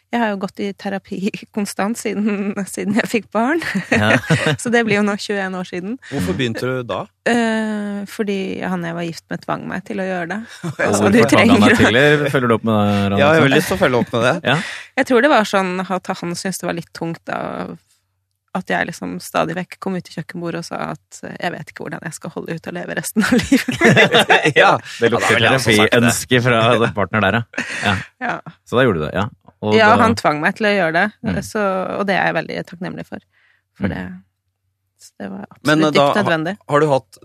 jeg 0.07 0.21
har 0.21 0.29
jo 0.31 0.39
gått 0.39 0.61
i 0.63 0.69
terapi 0.77 1.19
konstant 1.55 1.99
siden, 1.99 2.53
siden 2.69 2.95
jeg 3.01 3.09
fikk 3.11 3.29
barn. 3.35 3.61
Ja. 3.91 4.15
Så 4.61 4.71
det 4.73 4.85
blir 4.87 5.01
jo 5.01 5.05
nå 5.07 5.17
21 5.19 5.57
år 5.59 5.67
siden. 5.67 5.97
Hvorfor 6.11 6.37
begynte 6.37 6.67
du 6.67 6.83
da? 6.87 7.01
Eh, 7.27 8.05
fordi 8.07 8.39
han 8.63 8.85
jeg 8.87 8.95
var 8.95 9.07
gift 9.07 9.25
med, 9.31 9.43
tvang 9.43 9.65
meg 9.67 9.83
til 9.87 10.03
å 10.03 10.07
gjøre 10.07 10.29
det. 10.31 10.39
Altså, 10.87 11.09
du 11.11 11.19
trenger 11.27 11.59
deg 11.59 11.75
til, 11.79 11.97
følger 12.31 12.47
du 12.47 12.55
opp 12.55 12.67
med 12.67 12.77
det? 12.77 12.93
Rana? 13.11 13.19
Ja, 13.19 13.33
jeg 13.35 13.43
har 13.43 13.51
lyst 13.51 13.71
til 13.71 13.75
å 13.75 13.81
følge 13.81 13.99
opp 13.99 14.13
med 14.15 14.23
det. 14.27 14.35
Ja. 14.47 14.55
Jeg 15.01 15.09
tror 15.09 15.25
det 15.25 15.33
var 15.33 15.49
sånn 15.49 15.73
at 15.83 16.13
han 16.21 16.37
syntes 16.37 16.61
det 16.61 16.69
var 16.69 16.77
litt 16.77 16.93
tungt 16.95 17.21
da 17.27 17.41
at 18.57 18.71
jeg 18.71 18.87
liksom 18.89 19.17
stadig 19.21 19.53
vekk 19.57 19.75
kom 19.83 19.97
ut 19.97 20.05
til 20.07 20.17
kjøkkenbordet 20.17 20.63
og 20.63 20.65
sa 20.65 20.79
at 20.95 21.19
jeg 21.27 21.51
vet 21.53 21.69
ikke 21.69 21.83
hvordan 21.83 22.05
jeg 22.07 22.15
skal 22.15 22.33
holde 22.33 22.55
ut 22.57 22.69
og 22.71 22.73
leve 22.73 22.95
resten 22.97 23.25
av 23.27 23.35
livet. 23.37 24.55
ja. 24.57 24.71
Det 24.97 25.11
lukter 25.13 25.43
terapiønske 25.43 26.41
fra 26.47 26.63
partner 26.95 27.27
der, 27.27 27.37
ja. 27.37 27.67
ja. 27.83 27.93
ja. 28.23 28.55
Så 28.65 28.79
da 28.79 28.87
gjorde 28.87 29.03
du 29.03 29.05
det, 29.05 29.13
ja. 29.19 29.27
Ja, 29.73 29.95
da- 29.95 30.03
han 30.03 30.15
tvang 30.15 30.39
meg 30.41 30.55
til 30.55 30.67
å 30.67 30.75
gjøre 30.75 30.93
det, 30.93 31.11
Mm. 31.23 31.41
så, 31.43 31.59
og 31.99 32.05
det 32.07 32.15
er 32.15 32.25
jeg 32.25 32.35
veldig 32.35 32.65
takknemlig 32.67 33.05
for. 33.05 33.19
For 33.73 33.87
Mm. 33.87 33.89
det, 33.89 34.03
så 34.97 35.13
det 35.21 35.27
var 35.29 35.43
Men, 35.61 35.83
absolutt 35.83 35.95
da 35.95 36.03
ikke 36.03 36.21
nødvendig. 36.23 36.53
Har 36.71 36.81
du 36.81 36.87
hatt 36.89 37.17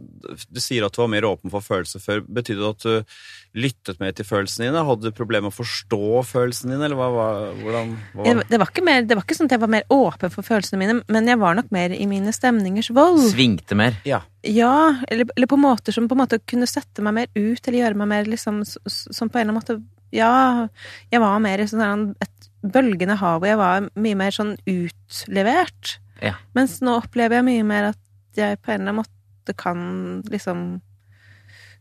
Du 0.52 0.60
sier 0.60 0.84
at 0.84 0.92
du 0.92 1.00
var 1.00 1.08
mer 1.12 1.24
åpen 1.24 1.52
for 1.52 1.64
følelser 1.64 2.02
før. 2.04 2.20
Betydde 2.26 2.60
det 2.60 2.68
at 2.68 2.84
du 2.84 3.62
lyttet 3.64 4.00
mer 4.00 4.12
til 4.16 4.26
følelsene 4.28 4.68
dine? 4.68 4.82
Hadde 4.88 5.08
du 5.08 5.16
problemer 5.16 5.48
med 5.48 5.54
å 5.54 5.56
forstå 5.56 6.20
følelsene 6.28 6.74
dine, 6.74 6.88
eller 6.88 7.00
hva, 7.00 7.08
hva, 7.12 7.28
hvordan 7.62 7.94
hva? 8.12 8.26
Det, 8.26 8.34
det, 8.50 8.60
var 8.60 8.72
ikke 8.72 8.84
mer, 8.84 9.06
det 9.08 9.16
var 9.16 9.24
ikke 9.26 9.38
sånn 9.38 9.48
at 9.48 9.56
jeg 9.56 9.64
var 9.64 9.72
mer 9.72 9.88
åpen 9.92 10.34
for 10.34 10.46
følelsene 10.46 10.82
mine, 10.82 10.98
men 11.12 11.32
jeg 11.32 11.40
var 11.40 11.56
nok 11.58 11.72
mer 11.74 11.96
i 11.96 12.08
mine 12.10 12.34
stemningers 12.36 12.92
vold. 12.96 13.24
Svingte 13.32 13.78
mer. 13.78 13.96
Ja. 14.08 14.20
Ja, 14.44 14.74
eller, 15.08 15.28
eller 15.36 15.48
på 15.48 15.60
måter 15.60 15.94
som 15.94 16.08
på 16.10 16.16
en 16.16 16.24
måte 16.24 16.40
kunne 16.50 16.68
sette 16.68 17.04
meg 17.04 17.16
mer 17.22 17.32
ut, 17.32 17.62
eller 17.64 17.78
gjøre 17.78 18.00
meg 18.02 18.08
mer 18.10 18.30
liksom 18.30 18.62
Som 18.66 19.30
på 19.30 19.38
en 19.38 19.44
eller 19.46 19.52
annen 19.52 19.60
måte 19.60 19.76
Ja, 20.12 20.68
jeg 21.12 21.22
var 21.22 21.38
mer 21.40 21.62
i 21.62 21.68
sånn 21.70 22.12
et 22.20 22.48
bølgende 22.62 23.16
hav, 23.18 23.42
og 23.42 23.48
jeg 23.48 23.58
var 23.58 23.88
mye 23.98 24.18
mer 24.18 24.34
sånn 24.34 24.54
utlevert. 24.70 25.96
Ja. 26.22 26.36
Mens 26.56 26.78
nå 26.84 26.94
opplever 27.00 27.40
jeg 27.40 27.48
mye 27.48 27.66
mer 27.66 27.90
at 27.92 28.38
jeg 28.38 28.60
på 28.62 28.72
en 28.72 28.80
eller 28.80 28.94
annen 28.94 29.02
måte 29.02 29.56
kan 29.58 29.82
liksom 30.30 30.80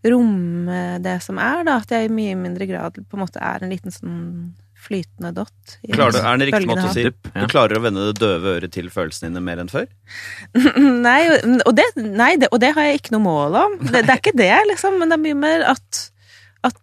romme 0.02 0.82
det 1.04 1.20
som 1.22 1.38
er, 1.42 1.62
da. 1.68 1.78
At 1.82 1.94
jeg 1.94 2.10
i 2.10 2.14
mye 2.14 2.36
mindre 2.40 2.68
grad 2.70 2.98
på 2.98 3.18
en 3.18 3.24
måte 3.24 3.42
er 3.44 3.64
en 3.64 3.74
liten 3.74 3.94
sånn 3.94 4.20
flytende 4.82 5.32
dott. 5.36 5.76
Klarer 5.94 6.16
du, 6.16 6.20
er 6.20 6.24
det 6.26 6.32
en 6.32 6.48
riktig 6.50 6.70
måte 6.70 6.88
å 6.90 6.94
si 6.96 7.04
ja. 7.06 7.12
du 7.14 7.52
klarer 7.52 7.78
å 7.78 7.84
vende 7.84 8.08
det 8.08 8.22
døve 8.22 8.56
øret 8.58 8.74
til 8.74 8.90
følelsene 8.94 9.30
dine 9.30 9.44
mer 9.46 9.62
enn 9.62 9.70
før? 9.70 9.86
nei, 11.06 11.20
og 11.68 11.74
det, 11.78 11.86
nei 12.02 12.32
det, 12.42 12.50
og 12.50 12.64
det 12.64 12.72
har 12.78 12.90
jeg 12.90 13.02
ikke 13.02 13.14
noe 13.16 13.26
mål 13.28 13.60
om. 13.62 13.76
Det, 13.84 14.02
det 14.08 14.16
er 14.16 14.24
ikke 14.24 14.38
det, 14.40 14.54
liksom, 14.72 14.98
men 14.98 15.12
det 15.12 15.20
er 15.20 15.26
mye 15.28 15.38
mer 15.44 15.68
at, 15.76 16.02
at 16.72 16.82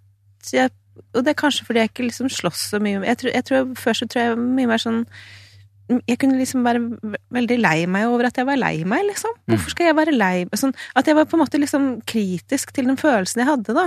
jeg 0.55 0.71
Og 1.17 1.25
det 1.25 1.33
er 1.33 1.41
kanskje 1.43 1.67
fordi 1.67 1.83
jeg 1.83 1.91
ikke 1.93 2.07
liksom 2.07 2.31
slåss 2.31 2.69
så 2.71 2.79
mye 2.83 3.03
jeg 3.03 3.19
tror, 3.21 3.35
jeg 3.35 3.45
tror 3.49 3.69
Før 3.79 3.99
så 3.99 4.07
tror 4.11 4.25
jeg 4.25 4.41
mye 4.43 4.71
mer 4.71 4.83
sånn 4.83 5.03
jeg 5.89 6.19
kunne 6.21 6.37
liksom 6.37 6.65
være 6.67 6.81
veldig 7.35 7.57
lei 7.61 7.77
meg 7.91 8.09
over 8.11 8.29
at 8.29 8.37
jeg 8.39 8.47
var 8.49 8.59
lei 8.61 8.85
meg, 8.89 9.07
liksom. 9.09 9.33
Hvorfor 9.49 9.73
skal 9.73 9.89
jeg 9.89 9.97
være 9.97 10.13
lei 10.15 10.45
sånn, 10.59 10.75
At 10.99 11.09
jeg 11.09 11.17
var 11.17 11.29
på 11.29 11.39
en 11.39 11.43
måte 11.43 11.61
liksom 11.61 11.87
kritisk 12.09 12.73
til 12.77 12.91
den 12.91 12.99
følelsen 13.01 13.43
jeg 13.43 13.49
hadde, 13.49 13.77
da. 13.77 13.87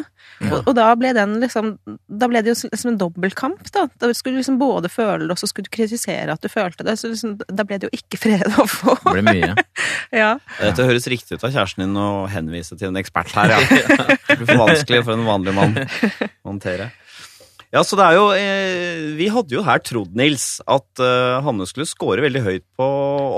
Og, 0.50 0.56
og 0.64 0.74
da 0.78 0.88
ble 0.98 1.14
den 1.18 1.38
liksom 1.44 1.74
Da 2.10 2.30
ble 2.32 2.42
det 2.42 2.56
jo 2.56 2.70
liksom 2.72 2.94
en 2.94 3.00
dobbeltkamp, 3.02 3.70
da. 3.76 3.86
Da 4.02 4.12
skulle 4.18 4.40
du 4.40 4.42
liksom 4.42 4.58
både 4.62 4.90
føle 4.92 5.28
det, 5.28 5.36
og 5.36 5.42
så 5.42 5.50
skulle 5.50 5.70
du 5.70 5.76
kritisere 5.76 6.34
at 6.34 6.42
du 6.42 6.50
følte 6.52 6.86
det. 6.88 6.98
Så 7.00 7.12
liksom, 7.14 7.38
da 7.46 7.68
ble 7.68 7.82
det 7.82 7.90
jo 7.90 8.00
ikke 8.02 8.22
fred 8.22 8.48
å 8.58 8.66
få. 8.70 8.98
Det 9.06 9.18
ble 9.20 9.28
mye. 9.30 9.54
Ja. 10.12 10.34
Dette 10.60 10.84
høres 10.84 11.06
riktig 11.08 11.38
ut 11.38 11.44
av 11.48 11.54
kjæresten 11.54 11.86
din 11.86 11.96
å 11.96 12.26
henvise 12.28 12.76
til 12.76 12.90
en 12.90 13.00
ekspert 13.00 13.32
her, 13.38 13.54
ja. 13.54 13.60
Det 14.28 14.42
blir 14.42 14.50
for 14.50 14.60
vanskelig 14.66 15.06
for 15.08 15.16
en 15.16 15.24
vanlig 15.28 15.54
mann 15.56 15.78
å 15.80 16.52
håndtere. 16.52 16.90
Ja, 17.72 17.86
så 17.88 17.96
det 17.96 18.04
er 18.04 18.18
jo 18.18 18.24
eh, 18.36 19.04
Vi 19.16 19.30
hadde 19.32 19.56
jo 19.56 19.62
her 19.64 19.80
trodd, 19.80 20.10
Nils, 20.20 20.58
at 20.68 21.00
eh, 21.00 21.38
Hanne 21.46 21.64
skulle 21.70 21.88
score 21.88 22.20
veldig 22.20 22.42
høyt 22.44 22.66
på 22.76 22.88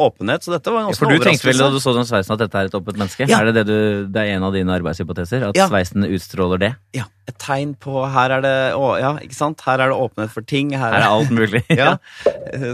åpenhet, 0.07 0.41
så 0.41 0.55
dette 0.55 0.73
var 0.73 0.81
en 0.81 0.87
ganske 0.89 1.03
For 1.03 1.13
du 1.13 1.21
tenkte 1.21 1.45
vel 1.51 1.59
da 1.61 1.67
du 1.69 1.77
så 1.83 1.93
den 1.93 2.07
sveisen 2.09 2.33
at 2.33 2.41
dette 2.41 2.57
er 2.63 2.69
et 2.71 2.77
åpent 2.79 2.97
menneske? 2.97 3.27
Ja. 3.29 3.43
Er 3.43 3.51
det 3.51 3.53
det 3.59 3.65
du, 3.69 4.07
det 4.15 4.23
er 4.23 4.31
en 4.39 4.47
av 4.47 4.55
dine 4.57 4.73
arbeidshypoteser? 4.73 5.45
At 5.51 5.59
Ja. 5.59 5.67
sveisen 5.69 6.07
utstråler 6.09 6.63
det? 6.63 6.71
Ja, 6.97 7.05
et 7.29 7.37
tegn 7.45 7.75
på 7.77 7.93
Her 8.09 8.33
er 8.39 8.41
det 8.47 8.55
å, 8.73 8.89
Ja, 8.97 9.13
ikke 9.21 9.37
sant? 9.37 9.61
Her 9.69 9.85
er 9.85 9.93
det 9.93 9.99
åpenhet 10.01 10.33
for 10.33 10.41
ting. 10.49 10.73
Her 10.73 10.97
Her 10.97 11.05
er 11.05 11.13
alt 11.13 11.29
mulig. 11.29 11.61
Ja, 11.83 11.93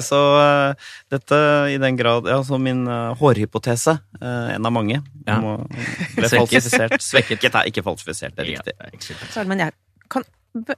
så 0.06 0.22
uh, 0.40 0.90
dette 1.12 1.42
i 1.76 1.78
den 1.82 2.00
grad 2.00 2.28
Ja, 2.32 2.40
så 2.48 2.56
min 2.62 2.86
uh, 2.88 3.12
hårhypotese, 3.20 4.00
uh, 4.24 4.48
en 4.56 4.64
av 4.66 4.72
mange, 4.80 5.04
Ja. 5.28 5.42
må, 5.44 5.58
ble 6.16 6.32
falsifisert. 6.32 6.96
Svekket 7.04 7.52
er 7.52 7.68
ikke 7.68 7.84
falsifisert, 7.84 8.40
det 8.40 8.48
er 8.48 8.54
Ja, 8.56 8.64
riktig. 8.64 8.80
det 8.80 8.88
er 8.88 9.00
ikke. 9.36 9.48
Men 9.52 9.68
jeg 9.68 9.76
kan 10.10 10.24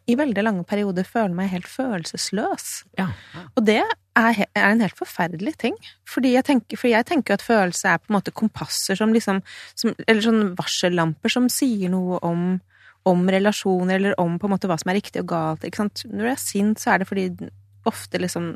i 0.10 0.16
veldig 0.20 0.44
lange 0.44 0.64
perioder 0.68 1.08
føler 1.08 1.34
meg 1.36 1.52
helt 1.54 1.70
følelsesløs. 1.70 2.66
Ja. 3.00 3.08
Og 3.56 3.64
det 3.68 3.80
er, 3.82 4.42
er 4.44 4.66
en 4.68 4.84
helt 4.84 4.98
forferdelig 5.00 5.56
ting. 5.64 5.78
Fordi 6.10 6.34
jeg 6.36 6.46
tenker, 6.50 6.80
for 6.80 6.92
jeg 6.92 7.08
tenker 7.08 7.38
at 7.38 7.46
følelse 7.46 7.94
er 7.94 8.02
på 8.02 8.12
en 8.12 8.18
måte 8.18 8.36
kompasser 8.36 9.00
som 9.00 9.16
liksom 9.16 9.40
som, 9.80 9.96
Eller 10.08 10.22
sånn 10.26 10.44
varsellamper 10.60 11.32
som 11.32 11.48
sier 11.52 11.92
noe 11.94 12.20
om, 12.28 12.60
om 13.08 13.24
relasjoner, 13.32 13.96
eller 13.98 14.20
om 14.22 14.38
på 14.40 14.50
en 14.50 14.56
måte 14.56 14.70
hva 14.70 14.78
som 14.82 14.92
er 14.92 15.00
riktig 15.00 15.24
og 15.24 15.32
galt. 15.32 15.66
Ikke 15.68 15.86
sant? 15.86 16.06
Når 16.12 16.28
du 16.28 16.32
er 16.34 16.44
sint, 16.44 16.82
så 16.82 16.94
er 16.94 17.02
det 17.02 17.10
fordi 17.10 17.30
ofte 17.90 18.20
liksom 18.22 18.52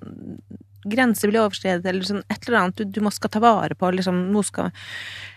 Grenser 0.85 1.31
blir 1.31 1.41
overskredet, 1.41 1.85
eller 1.89 2.05
sånn 2.05 2.23
et 2.29 2.47
eller 2.47 2.59
annet 2.59 2.81
du, 2.81 2.99
du 2.99 3.09
skal 3.13 3.31
ta 3.33 3.41
vare 3.43 3.77
på, 3.77 3.89
liksom 3.95 4.27
noe 4.33 4.45
skal 4.45 4.71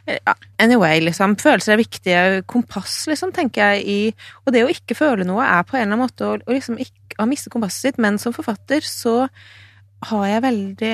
ja, 0.08 0.34
Anyway, 0.62 1.00
liksom. 1.04 1.36
Følelser 1.40 1.74
er 1.74 1.82
viktige. 1.82 2.20
Kompass, 2.48 3.02
liksom, 3.10 3.32
tenker 3.36 3.74
jeg 3.74 3.82
i 3.84 3.98
Og 4.46 4.54
det 4.54 4.64
å 4.64 4.70
ikke 4.72 4.96
føle 4.96 5.26
noe 5.28 5.44
er 5.44 5.66
på 5.68 5.76
en 5.76 5.84
eller 5.84 5.98
annen 5.98 6.06
måte 6.06 6.26
å, 6.26 6.38
å 6.40 6.54
liksom 6.54 6.78
ikke 6.80 7.18
å 7.18 7.26
miste 7.28 7.52
kompasset 7.52 7.90
sitt, 7.90 8.00
men 8.00 8.18
som 8.20 8.34
forfatter 8.36 8.84
så 8.86 9.26
har 10.08 10.26
jeg 10.30 10.44
veldig 10.44 10.92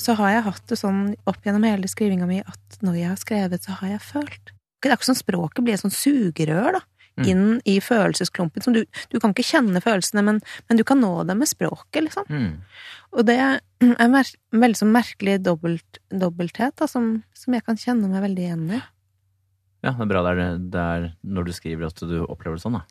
Så 0.00 0.16
har 0.16 0.30
jeg 0.32 0.46
hatt 0.46 0.64
det 0.72 0.78
sånn 0.80 1.02
opp 1.28 1.44
gjennom 1.44 1.66
hele 1.68 1.90
skrivinga 1.90 2.26
mi 2.26 2.40
at 2.40 2.80
når 2.80 2.98
jeg 2.98 3.10
har 3.10 3.20
skrevet, 3.20 3.66
så 3.66 3.76
har 3.82 3.94
jeg 3.94 4.06
følt. 4.06 4.54
Det 4.82 4.90
er 4.90 4.96
ikke 4.96 5.12
sånn 5.12 5.20
språket 5.20 5.62
blir 5.62 5.76
et 5.76 5.82
sånn 5.84 5.94
sugerør, 5.94 6.78
da. 6.78 6.82
Mm. 7.20 7.26
Inn 7.28 7.48
i 7.68 7.76
følelsesklumpen. 7.84 8.64
Som 8.64 8.72
du, 8.72 8.80
du 9.12 9.18
kan 9.20 9.34
ikke 9.34 9.44
kjenne 9.44 9.82
følelsene, 9.84 10.24
men, 10.24 10.40
men 10.68 10.80
du 10.80 10.82
kan 10.88 11.00
nå 11.02 11.12
dem 11.28 11.42
med 11.42 11.50
språket, 11.50 12.00
liksom. 12.06 12.24
Mm. 12.32 12.54
Og 13.12 13.28
det 13.28 13.36
er 13.40 13.60
en 14.02 14.16
veldig 14.16 14.80
sånn 14.80 14.94
merkelig 14.94 15.38
dobbelt, 15.44 16.02
dobbelthet, 16.08 16.76
da, 16.80 16.88
som, 16.90 17.14
som 17.36 17.56
jeg 17.56 17.66
kan 17.66 17.80
kjenne 17.80 18.10
meg 18.10 18.24
veldig 18.28 18.48
igjen 18.48 18.66
i. 18.78 18.82
Ja, 19.82 19.90
det 19.98 20.04
er 20.04 20.10
bra 20.12 20.20
det 20.22 20.32
er, 20.38 20.58
det 20.70 20.82
er 20.82 21.04
når 21.26 21.46
du 21.48 21.52
skriver 21.56 21.88
at 21.88 21.98
du 22.06 22.20
opplever 22.30 22.54
det 22.54 22.62
sånn, 22.62 22.76
da. 22.78 22.84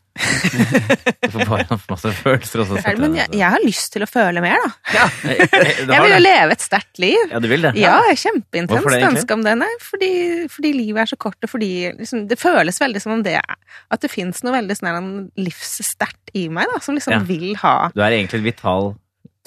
Du 1.21 1.29
får 1.31 1.47
bare 1.47 1.77
masse 1.87 2.09
følelser. 2.17 2.63
Også, 2.65 2.81
ja, 2.81 2.91
Men 2.99 3.13
jeg, 3.15 3.31
jeg 3.39 3.53
har 3.53 3.63
lyst 3.63 3.93
til 3.93 4.03
å 4.03 4.09
føle 4.11 4.43
mer, 4.43 4.59
da. 4.59 4.71
Ja, 4.97 5.05
jeg, 5.29 5.45
Jeg 5.87 6.03
vil 6.03 6.11
jo 6.11 6.17
leve 6.19 6.57
et 6.57 6.65
sterkt 6.65 6.99
liv. 6.99 7.21
Ja, 7.31 7.39
du 7.39 7.47
vil 7.47 7.63
det? 7.63 7.71
Ja, 7.79 7.93
jeg 8.09 8.17
er 8.17 8.19
kjempeintens 8.25 8.97
ønske 9.07 9.37
om 9.37 9.45
det. 9.47 9.53
Nei, 9.61 9.69
fordi, 9.85 10.11
fordi 10.51 10.73
livet 10.81 11.05
er 11.05 11.13
så 11.13 11.19
kort, 11.23 11.39
og 11.39 11.53
fordi 11.53 11.71
liksom, 12.01 12.25
det 12.27 12.39
føles 12.41 12.81
veldig 12.83 13.03
som 13.05 13.15
om 13.15 13.23
det 13.23 13.37
At 13.39 14.03
det 14.03 14.11
fins 14.11 14.43
noe 14.43 14.57
veldig 14.57 14.77
sånn 14.81 15.13
livssterkt 15.39 16.35
i 16.35 16.49
meg, 16.51 16.67
da, 16.75 16.83
som 16.83 16.99
liksom 16.99 17.23
vil 17.29 17.53
ha 17.63 17.77
Du 17.95 18.03
er 18.03 18.17
egentlig 18.17 18.41
en 18.41 18.49
vital 18.51 18.91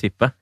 type. 0.01 0.33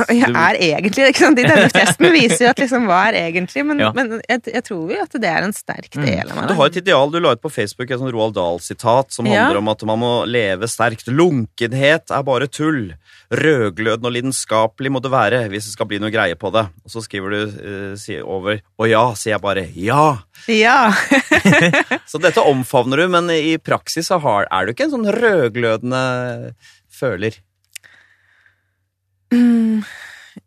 Og 0.00 0.10
Jeg 0.14 0.30
er 0.30 0.56
egentlig 0.60 1.06
ikke 1.10 1.18
sant? 1.24 1.38
Denne 1.40 1.66
testen 1.72 2.12
viser 2.14 2.44
jo 2.44 2.50
at 2.52 2.60
liksom 2.62 2.84
hva 2.86 2.98
er 3.08 3.16
egentlig, 3.24 3.64
men, 3.66 3.80
Ja. 3.82 3.88
men 3.96 4.20
jeg, 4.28 4.42
jeg 4.54 4.62
tror 4.64 4.92
jo 4.92 4.98
at 5.02 5.16
det 5.20 5.28
er 5.30 5.42
en 5.42 5.52
sterk 5.56 5.96
Mm. 5.96 6.04
del 6.06 6.30
av 6.30 6.36
meg. 6.36 6.48
Du 6.48 6.54
har 6.54 6.66
et 6.70 6.76
ideal, 6.76 7.10
du 7.10 7.18
la 7.20 7.32
ut 7.32 7.42
på 7.42 7.50
Facebook 7.50 7.90
et 7.90 7.98
sånn 7.98 8.12
Roald 8.12 8.34
Dahl-sitat 8.36 9.10
som 9.12 9.26
Ja. 9.26 9.44
handler 9.46 9.58
om 9.58 9.68
at 9.68 9.82
man 9.84 9.98
må 9.98 10.12
leve 10.30 10.68
sterkt. 10.70 11.08
Lunkenhet 11.10 12.10
er 12.14 12.22
bare 12.22 12.46
tull. 12.46 12.94
Rødglødende 13.32 14.06
og 14.06 14.12
lidenskapelig 14.14 14.90
må 14.94 15.02
det 15.02 15.10
være 15.10 15.48
hvis 15.50 15.64
det 15.68 15.74
skal 15.74 15.86
bli 15.90 15.98
noe 15.98 16.10
greie 16.14 16.34
på 16.38 16.52
det. 16.52 16.66
Og 16.84 16.90
så 16.94 17.02
skriver 17.02 17.30
du 17.30 17.40
uh, 17.46 18.24
over 18.26 18.60
Å 18.78 18.88
ja, 18.88 19.04
sier 19.14 19.34
jeg 19.34 19.42
bare 19.42 19.66
ja. 19.74 20.18
Ja. 20.48 20.92
Så 22.10 22.20
dette 22.22 22.42
omfavner 22.46 22.96
du, 23.02 23.08
men 23.08 23.30
i 23.30 23.56
praksis 23.58 24.08
så 24.10 24.18
har, 24.22 24.46
er 24.50 24.66
du 24.66 24.72
ikke 24.72 24.84
en 24.88 24.94
sånn 24.96 25.10
rødglødende 25.14 26.54
føler. 26.90 27.38
Mm, 29.32 29.84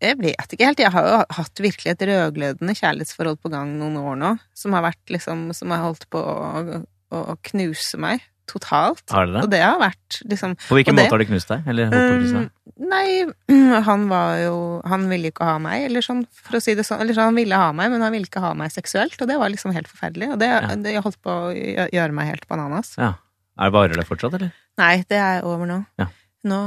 Jeg 0.02 0.17
vet 0.19 0.54
ikke 0.56 0.65
helt. 0.67 0.80
Jeg 0.80 0.91
har 0.91 1.08
jo 1.08 1.17
hatt 1.38 1.60
virkelig 1.63 1.91
et 1.93 2.04
rødglødende 2.08 2.76
kjærlighetsforhold 2.76 3.39
på 3.43 3.52
gang 3.54 3.74
noen 3.80 3.98
år 4.00 4.15
nå, 4.19 4.32
som 4.58 4.74
har 4.74 4.84
vært 4.89 5.12
liksom 5.12 5.50
Som 5.56 5.72
har 5.76 5.84
holdt 5.86 6.06
på 6.12 6.19
å, 6.19 6.84
å 7.13 7.36
knuse 7.50 7.98
meg 8.02 8.22
totalt. 8.50 9.06
Har 9.12 9.26
du 9.26 9.38
Og 9.39 9.46
det? 9.48 9.52
det 9.56 9.62
har 9.63 9.78
vært 9.80 10.17
liksom 10.28 10.56
På 10.67 10.76
hvilken 10.76 10.96
det- 10.98 11.06
måte 11.06 11.15
har 11.15 11.22
det 11.24 11.28
knust 11.30 11.48
deg? 11.48 11.67
Eller 11.67 11.86
holdt 11.88 11.96
på 11.96 12.15
å 12.15 12.17
knuse 12.19 12.34
deg? 12.34 12.50
Mm, 12.50 12.89
Nei, 12.89 13.82
han 13.89 14.08
var 14.10 14.38
jo 14.41 14.56
Han 14.86 15.06
ville 15.10 15.30
ikke 15.32 15.46
ha 15.48 15.58
meg, 15.63 15.86
eller 15.88 16.02
sånn, 16.04 16.26
for 16.34 16.58
å 16.58 16.62
si 16.63 16.74
det 16.76 16.84
sånn. 16.88 17.00
Eller 17.00 17.13
sånn, 17.15 17.30
han 17.32 17.36
ville 17.39 17.56
ha 17.56 17.69
meg, 17.72 17.91
men 17.93 18.02
han 18.04 18.12
ville 18.12 18.28
ikke 18.28 18.41
ha 18.43 18.54
meg 18.58 18.72
seksuelt, 18.74 19.15
og 19.22 19.28
det 19.30 19.38
var 19.39 19.50
liksom 19.54 19.72
helt 19.76 19.88
forferdelig. 19.88 20.32
Og 20.34 20.39
det, 20.39 20.50
Ja. 20.52 20.76
det 20.76 20.96
holdt 21.04 21.22
på 21.24 21.32
å 21.32 21.54
gjøre 21.56 22.12
meg 22.12 22.28
helt 22.34 22.48
bananas. 22.50 22.96
Ja. 22.98 23.13
Er 23.60 23.69
det 23.69 23.74
Varer 23.78 23.96
det 23.96 24.08
fortsatt, 24.10 24.34
eller? 24.34 24.52
Nei, 24.78 25.04
det 25.08 25.17
er 25.22 25.43
over 25.46 25.65
nå. 25.69 25.86
Ja. 26.02 26.08
Nå, 26.43 26.60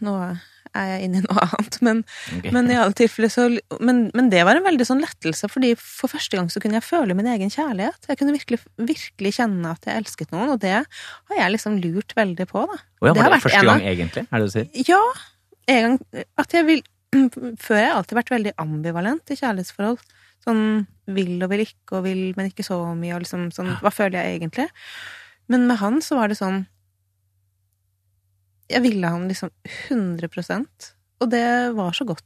nå 0.00 0.14
er 0.76 0.90
jeg 0.92 1.06
inne 1.06 1.20
i 1.20 1.24
noe 1.26 1.44
annet, 1.46 1.78
men 1.86 2.02
okay. 2.36 2.52
Men 2.54 2.70
i 2.72 2.78
alle 2.78 2.96
tilfeller 2.96 3.32
så 3.32 3.46
men, 3.80 4.02
men 4.16 4.30
det 4.32 4.42
var 4.48 4.58
en 4.58 4.66
veldig 4.66 4.86
sånn 4.88 5.02
lettelse, 5.04 5.50
fordi 5.52 5.72
for 5.80 6.12
første 6.12 6.38
gang 6.38 6.50
så 6.52 6.62
kunne 6.62 6.78
jeg 6.78 6.86
føle 6.86 7.16
min 7.18 7.30
egen 7.32 7.52
kjærlighet. 7.52 8.10
Jeg 8.10 8.20
kunne 8.20 8.36
virkelig, 8.36 8.60
virkelig 8.76 9.32
kjenne 9.38 9.72
at 9.72 9.88
jeg 9.88 10.02
elsket 10.02 10.34
noen, 10.34 10.52
og 10.54 10.60
det 10.64 10.74
har 10.76 11.40
jeg 11.40 11.54
liksom 11.56 11.80
lurt 11.82 12.14
veldig 12.18 12.48
på, 12.50 12.66
da. 12.68 12.78
Oh, 13.00 13.08
ja, 13.08 13.14
det 13.14 13.16
var 13.16 13.22
har 13.22 13.30
det 13.30 13.36
vært 13.36 13.48
første 13.48 13.64
gang, 13.70 13.88
egentlig? 13.94 14.26
Er 14.26 14.36
det 14.36 14.44
det 14.44 14.52
du 14.52 14.56
sier? 14.56 14.92
Ja, 14.92 15.02
en 15.76 15.82
gang 15.88 16.26
at 16.44 16.54
jeg 16.54 16.68
vil 16.68 16.84
Før 17.62 17.76
har 17.78 17.84
jeg 17.84 17.96
alltid 17.96 18.18
vært 18.18 18.30
veldig 18.34 18.52
ambivalent 18.60 19.30
i 19.30 19.36
kjærlighetsforhold. 19.38 20.00
Sånn 20.44 20.64
vil 21.16 21.36
og 21.42 21.52
vil 21.52 21.62
ikke 21.64 21.98
og 21.98 22.06
vil, 22.06 22.22
men 22.36 22.50
ikke 22.50 22.66
så 22.66 22.80
mye, 22.98 23.14
og 23.14 23.22
liksom 23.24 23.48
sånn 23.54 23.76
Hva 23.82 23.92
føler 23.94 24.18
jeg 24.20 24.40
egentlig? 24.40 24.66
Men 25.52 25.68
med 25.68 25.78
han 25.80 26.00
så 26.02 26.18
var 26.18 26.30
det 26.30 26.38
sånn 26.40 26.64
Jeg 28.72 28.82
ville 28.82 29.06
han 29.08 29.28
liksom 29.30 29.50
100% 29.88 30.92
og 31.16 31.30
det 31.32 31.44
var 31.76 31.94
så 31.96 32.04
godt. 32.04 32.24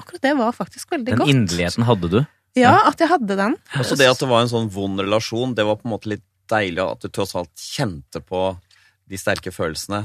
Akkurat 0.00 0.22
det 0.24 0.32
var 0.38 0.54
faktisk 0.56 0.90
veldig 0.96 1.12
Den 1.12 1.20
godt. 1.20 1.30
inderligheten 1.30 1.84
hadde 1.86 2.08
du? 2.10 2.16
Ja, 2.58 2.72
at 2.88 2.98
jeg 2.98 3.10
hadde 3.12 3.36
den. 3.38 3.54
Også 3.78 3.98
det 4.00 4.08
at 4.10 4.18
det 4.18 4.28
var 4.30 4.42
en 4.42 4.50
sånn 4.50 4.70
vond 4.72 4.98
relasjon, 4.98 5.52
det 5.54 5.66
var 5.68 5.76
på 5.78 5.86
en 5.86 5.92
måte 5.92 6.10
litt 6.10 6.24
deilig 6.50 6.82
at 6.82 7.04
du 7.04 7.08
tross 7.12 7.36
alt 7.38 7.52
kjente 7.54 8.22
på 8.24 8.40
de 9.06 9.20
sterke 9.20 9.52
følelsene. 9.54 10.00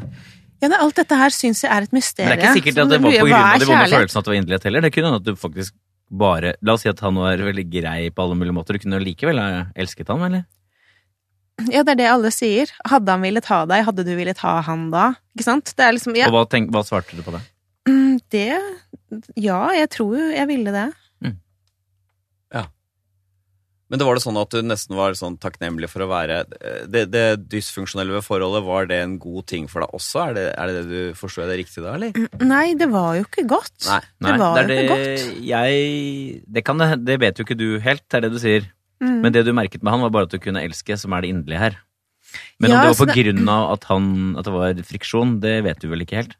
Ja, 0.61 0.67
men 0.69 0.77
Alt 0.77 0.99
dette 0.99 1.17
her 1.17 1.33
syns 1.33 1.63
jeg 1.63 1.71
er 1.73 1.87
et 1.87 1.93
Men 1.93 1.97
mysterium. 2.03 2.29
det 2.29 2.37
er 2.37 2.51
ikke 2.51 2.59
sikkert 2.59 2.81
at 2.83 2.91
det 2.91 2.99
var 3.01 3.15
på 3.15 3.25
grunn 3.25 3.33
av 3.41 3.59
de 3.63 3.69
vonde 3.71 3.89
følelsene 3.95 4.19
at 4.21 4.25
det 4.27 4.31
var 4.33 4.39
inderlighet 4.41 4.67
heller. 4.69 4.81
Det 4.85 4.91
kunne 4.93 5.09
hende 5.09 5.21
at 5.23 5.25
du 5.25 5.41
faktisk 5.41 5.73
bare 6.11 6.53
La 6.61 6.73
oss 6.75 6.83
si 6.83 6.89
at 6.91 6.99
han 6.99 7.15
var 7.15 7.37
veldig 7.41 7.65
grei 7.71 8.09
på 8.11 8.21
alle 8.21 8.35
mulige 8.37 8.53
måter. 8.53 8.77
Du 8.77 8.83
kunne 8.83 8.99
likevel 9.01 9.39
ha 9.41 9.47
elsket 9.73 10.11
han, 10.11 10.21
eller? 10.27 10.43
Ja, 11.69 11.83
det 11.83 11.93
er 11.93 11.99
det 12.01 12.09
alle 12.09 12.31
sier. 12.33 12.71
Hadde 12.89 13.11
han 13.13 13.21
villet 13.21 13.45
ha 13.51 13.61
deg, 13.69 13.83
hadde 13.85 14.05
du 14.07 14.15
villet 14.17 14.37
ha 14.45 14.57
han 14.65 14.89
da? 14.93 15.11
Ikke 15.35 15.45
sant? 15.47 15.73
Det 15.77 15.85
er 15.85 15.93
liksom 15.97 16.15
ja, 16.17 16.27
Og 16.31 16.33
hva, 16.37 16.45
tenk, 16.49 16.71
hva 16.73 16.81
svarte 16.87 17.15
du 17.17 17.21
på 17.25 17.33
det? 17.35 17.41
mm, 17.89 18.19
Det 18.31 18.47
Ja, 19.35 19.61
jeg 19.75 19.89
tror 19.93 20.17
jo 20.17 20.29
jeg 20.33 20.47
ville 20.47 20.71
det. 20.75 20.87
Ja. 22.51 22.65
Men 23.91 23.99
det 23.99 24.05
var 24.07 24.15
det 24.15 24.23
sånn 24.23 24.37
at 24.39 24.51
du 24.55 24.61
nesten 24.63 24.95
var 24.95 25.15
sånn 25.19 25.37
takknemlig 25.39 25.89
for 25.91 26.03
å 26.05 26.07
være 26.11 26.37
eh, 26.63 26.83
Det, 26.87 27.05
det 27.11 27.23
dysfunksjonelle 27.51 28.13
ved 28.15 28.23
forholdet, 28.23 28.63
var 28.63 28.87
det 28.87 28.99
en 29.03 29.17
god 29.19 29.45
ting 29.51 29.67
for 29.71 29.83
deg 29.83 29.95
også? 29.97 30.21
Er 30.29 30.37
det 30.37 30.45
er 30.55 30.71
det, 30.71 30.75
det 30.87 31.01
du 31.11 31.17
forstår 31.19 31.49
det 31.51 31.57
riktig 31.61 31.83
da, 31.83 31.95
eller? 31.97 32.15
Nei, 32.43 32.73
det 32.79 32.87
var 32.91 33.17
jo 33.19 33.25
ikke 33.27 33.43
godt. 33.51 33.75
Nei. 33.87 33.99
Det 34.23 34.35
var 34.39 34.61
er 34.61 34.71
jo 34.71 34.77
ikke 34.77 34.93
godt. 34.93 35.25
Jeg 35.51 36.43
Det, 36.47 36.63
kan, 36.67 36.79
det- 36.83 37.01
det 37.07 37.19
vet 37.23 37.39
jo 37.41 37.47
ikke 37.47 37.59
du 37.59 37.67
helt, 37.83 38.03
det 38.07 38.19
er 38.21 38.27
det 38.27 38.31
du 38.35 38.39
sier. 38.43 38.69
Mm. 39.01 39.21
Men 39.23 39.33
det 39.33 39.45
du 39.47 39.51
merket 39.57 39.81
med 39.83 39.91
han, 39.95 40.01
var 40.05 40.11
bare 40.13 40.27
at 40.29 40.33
du 40.35 40.39
kunne 40.39 40.61
elske, 40.61 40.97
som 40.99 41.13
er 41.17 41.21
det 41.25 41.31
inderlige 41.33 41.59
her. 41.59 41.79
Men 42.61 42.69
Ja, 42.71 42.77
om 42.77 42.81
det 42.85 42.91
var 42.93 42.99
på 43.01 43.07
det- 43.09 43.17
grunn 43.25 43.49
av 43.49 43.71
at, 43.73 43.83
han, 43.89 44.35
at 44.37 44.45
det 44.45 44.53
var 44.53 44.83
friksjon, 44.87 45.39
det 45.41 45.55
vet 45.65 45.79
du 45.81 45.89
vel 45.89 46.05
ikke 46.05 46.21
helt? 46.21 46.35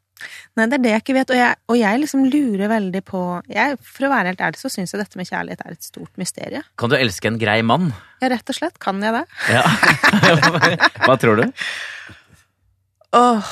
Nei, 0.56 0.68
det 0.70 0.76
er 0.78 0.84
det 0.84 0.92
jeg 0.92 1.02
ikke 1.02 1.14
vet. 1.18 1.32
Og 1.34 1.38
jeg, 1.40 1.56
og 1.74 1.78
jeg 1.80 2.00
liksom 2.04 2.26
lurer 2.30 2.70
veldig 2.70 3.02
på 3.08 3.22
jeg, 3.50 3.78
For 3.82 4.06
å 4.06 4.12
være 4.12 4.30
helt 4.30 4.44
ærlig 4.46 4.60
så 4.62 4.70
syns 4.70 4.94
jeg 4.94 5.02
dette 5.02 5.18
med 5.18 5.26
kjærlighet 5.26 5.64
er 5.66 5.72
et 5.74 5.82
stort 5.88 6.14
mysterium. 6.22 6.64
Kan 6.78 6.92
du 6.94 6.96
elske 7.00 7.26
en 7.32 7.40
grei 7.42 7.62
mann? 7.66 7.90
Ja, 8.22 8.30
rett 8.30 8.48
og 8.54 8.56
slett. 8.60 8.78
Kan 8.78 9.02
jeg 9.02 9.16
det? 9.18 9.26
Ja. 9.50 9.64
Hva 11.08 11.18
tror 11.18 11.42
du? 11.42 11.48
Åh, 13.18 13.50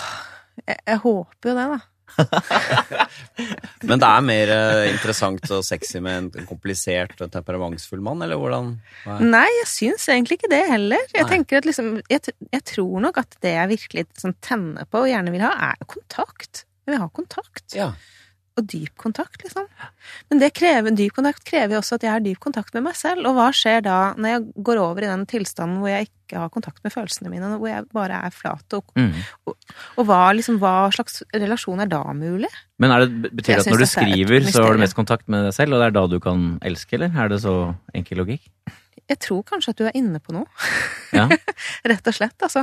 jeg, 0.68 0.78
jeg 0.88 1.02
håper 1.04 1.50
jo 1.52 1.56
det, 1.58 1.66
da. 1.74 1.80
Men 3.90 4.02
det 4.02 4.10
er 4.10 4.26
mer 4.26 4.52
eh, 4.54 4.86
interessant 4.92 5.52
og 5.56 5.64
sexy 5.66 6.02
med 6.04 6.36
en 6.40 6.48
komplisert 6.50 7.20
og 7.24 7.32
temperamentsfull 7.34 8.04
mann, 8.06 8.24
eller 8.26 8.40
hvordan? 8.40 8.74
Nei, 9.24 9.48
jeg 9.62 9.70
syns 9.72 10.08
egentlig 10.12 10.40
ikke 10.40 10.52
det 10.52 10.64
heller. 10.70 11.04
Jeg 11.16 11.30
tenker 11.32 11.62
at 11.62 11.70
liksom, 11.70 11.98
jeg, 12.12 12.36
jeg 12.52 12.66
tror 12.74 13.06
nok 13.08 13.22
at 13.22 13.40
det 13.46 13.56
jeg 13.56 13.74
virkelig 13.74 14.08
sånn, 14.20 14.38
tenner 14.46 14.90
på 14.90 15.06
og 15.06 15.12
gjerne 15.12 15.34
vil 15.36 15.46
ha, 15.46 15.54
er 15.72 15.90
kontakt. 15.90 16.66
Jeg 16.86 16.96
vil 16.96 17.04
ha 17.04 17.10
kontakt. 17.14 17.66
Ja. 17.78 17.92
Og 18.60 18.68
dyp 18.68 18.92
kontakt, 19.00 19.42
liksom. 19.46 19.68
Men 20.30 20.42
det 20.42 20.50
krever, 20.58 20.92
dyp 20.98 21.14
kontakt 21.16 21.44
krever 21.48 21.78
jo 21.78 21.82
også 21.82 21.96
at 22.00 22.06
jeg 22.06 22.12
har 22.12 22.24
dyp 22.26 22.40
kontakt 22.44 22.74
med 22.76 22.84
meg 22.90 22.98
selv. 23.00 23.24
Og 23.30 23.38
hva 23.38 23.50
skjer 23.56 23.84
da 23.86 24.00
når 24.20 24.34
jeg 24.34 24.48
går 24.68 24.82
over 24.84 25.06
i 25.06 25.12
den 25.12 25.24
tilstanden 25.30 25.80
hvor 25.80 25.92
jeg 25.94 26.10
ikke 26.10 26.42
har 26.44 26.52
kontakt 26.54 26.84
med 26.86 26.94
følelsene 26.94 27.32
mine, 27.32 27.54
hvor 27.58 27.72
jeg 27.72 27.88
bare 27.96 28.20
er 28.28 28.34
flat? 28.36 28.76
Og, 28.78 28.92
Mm. 29.00 29.14
og 29.98 30.06
hva, 30.10 30.20
liksom, 30.36 30.60
hva 30.60 30.92
slags 30.94 31.24
relasjon 31.34 31.80
er 31.82 31.90
da 31.90 32.04
mulig? 32.14 32.52
Men 32.80 32.92
er 32.92 33.06
det, 33.06 33.32
betyr 33.32 33.56
det 33.56 33.64
at 33.64 33.72
når 33.72 33.82
du 33.82 33.86
er 33.88 33.94
skriver, 33.96 34.52
så 34.52 34.64
har 34.66 34.74
du 34.76 34.84
mest 34.84 34.96
kontakt 34.98 35.28
med 35.28 35.48
deg 35.48 35.56
selv, 35.56 35.74
og 35.74 35.82
det 35.82 35.88
er 35.90 35.98
da 35.98 36.06
du 36.08 36.20
kan 36.20 36.60
elske, 36.62 37.00
eller? 37.00 37.16
Er 37.16 37.30
det 37.32 37.42
så 37.42 37.56
enkel 37.96 38.22
logikk? 38.22 38.46
Jeg 39.10 39.20
tror 39.26 39.42
kanskje 39.48 39.74
at 39.74 39.80
du 39.80 39.86
er 39.90 39.96
inne 39.98 40.22
på 40.24 40.36
noe. 40.36 40.48
Ja. 41.10 41.24
Rett 41.90 42.06
og 42.06 42.14
slett, 42.14 42.36
altså. 42.46 42.62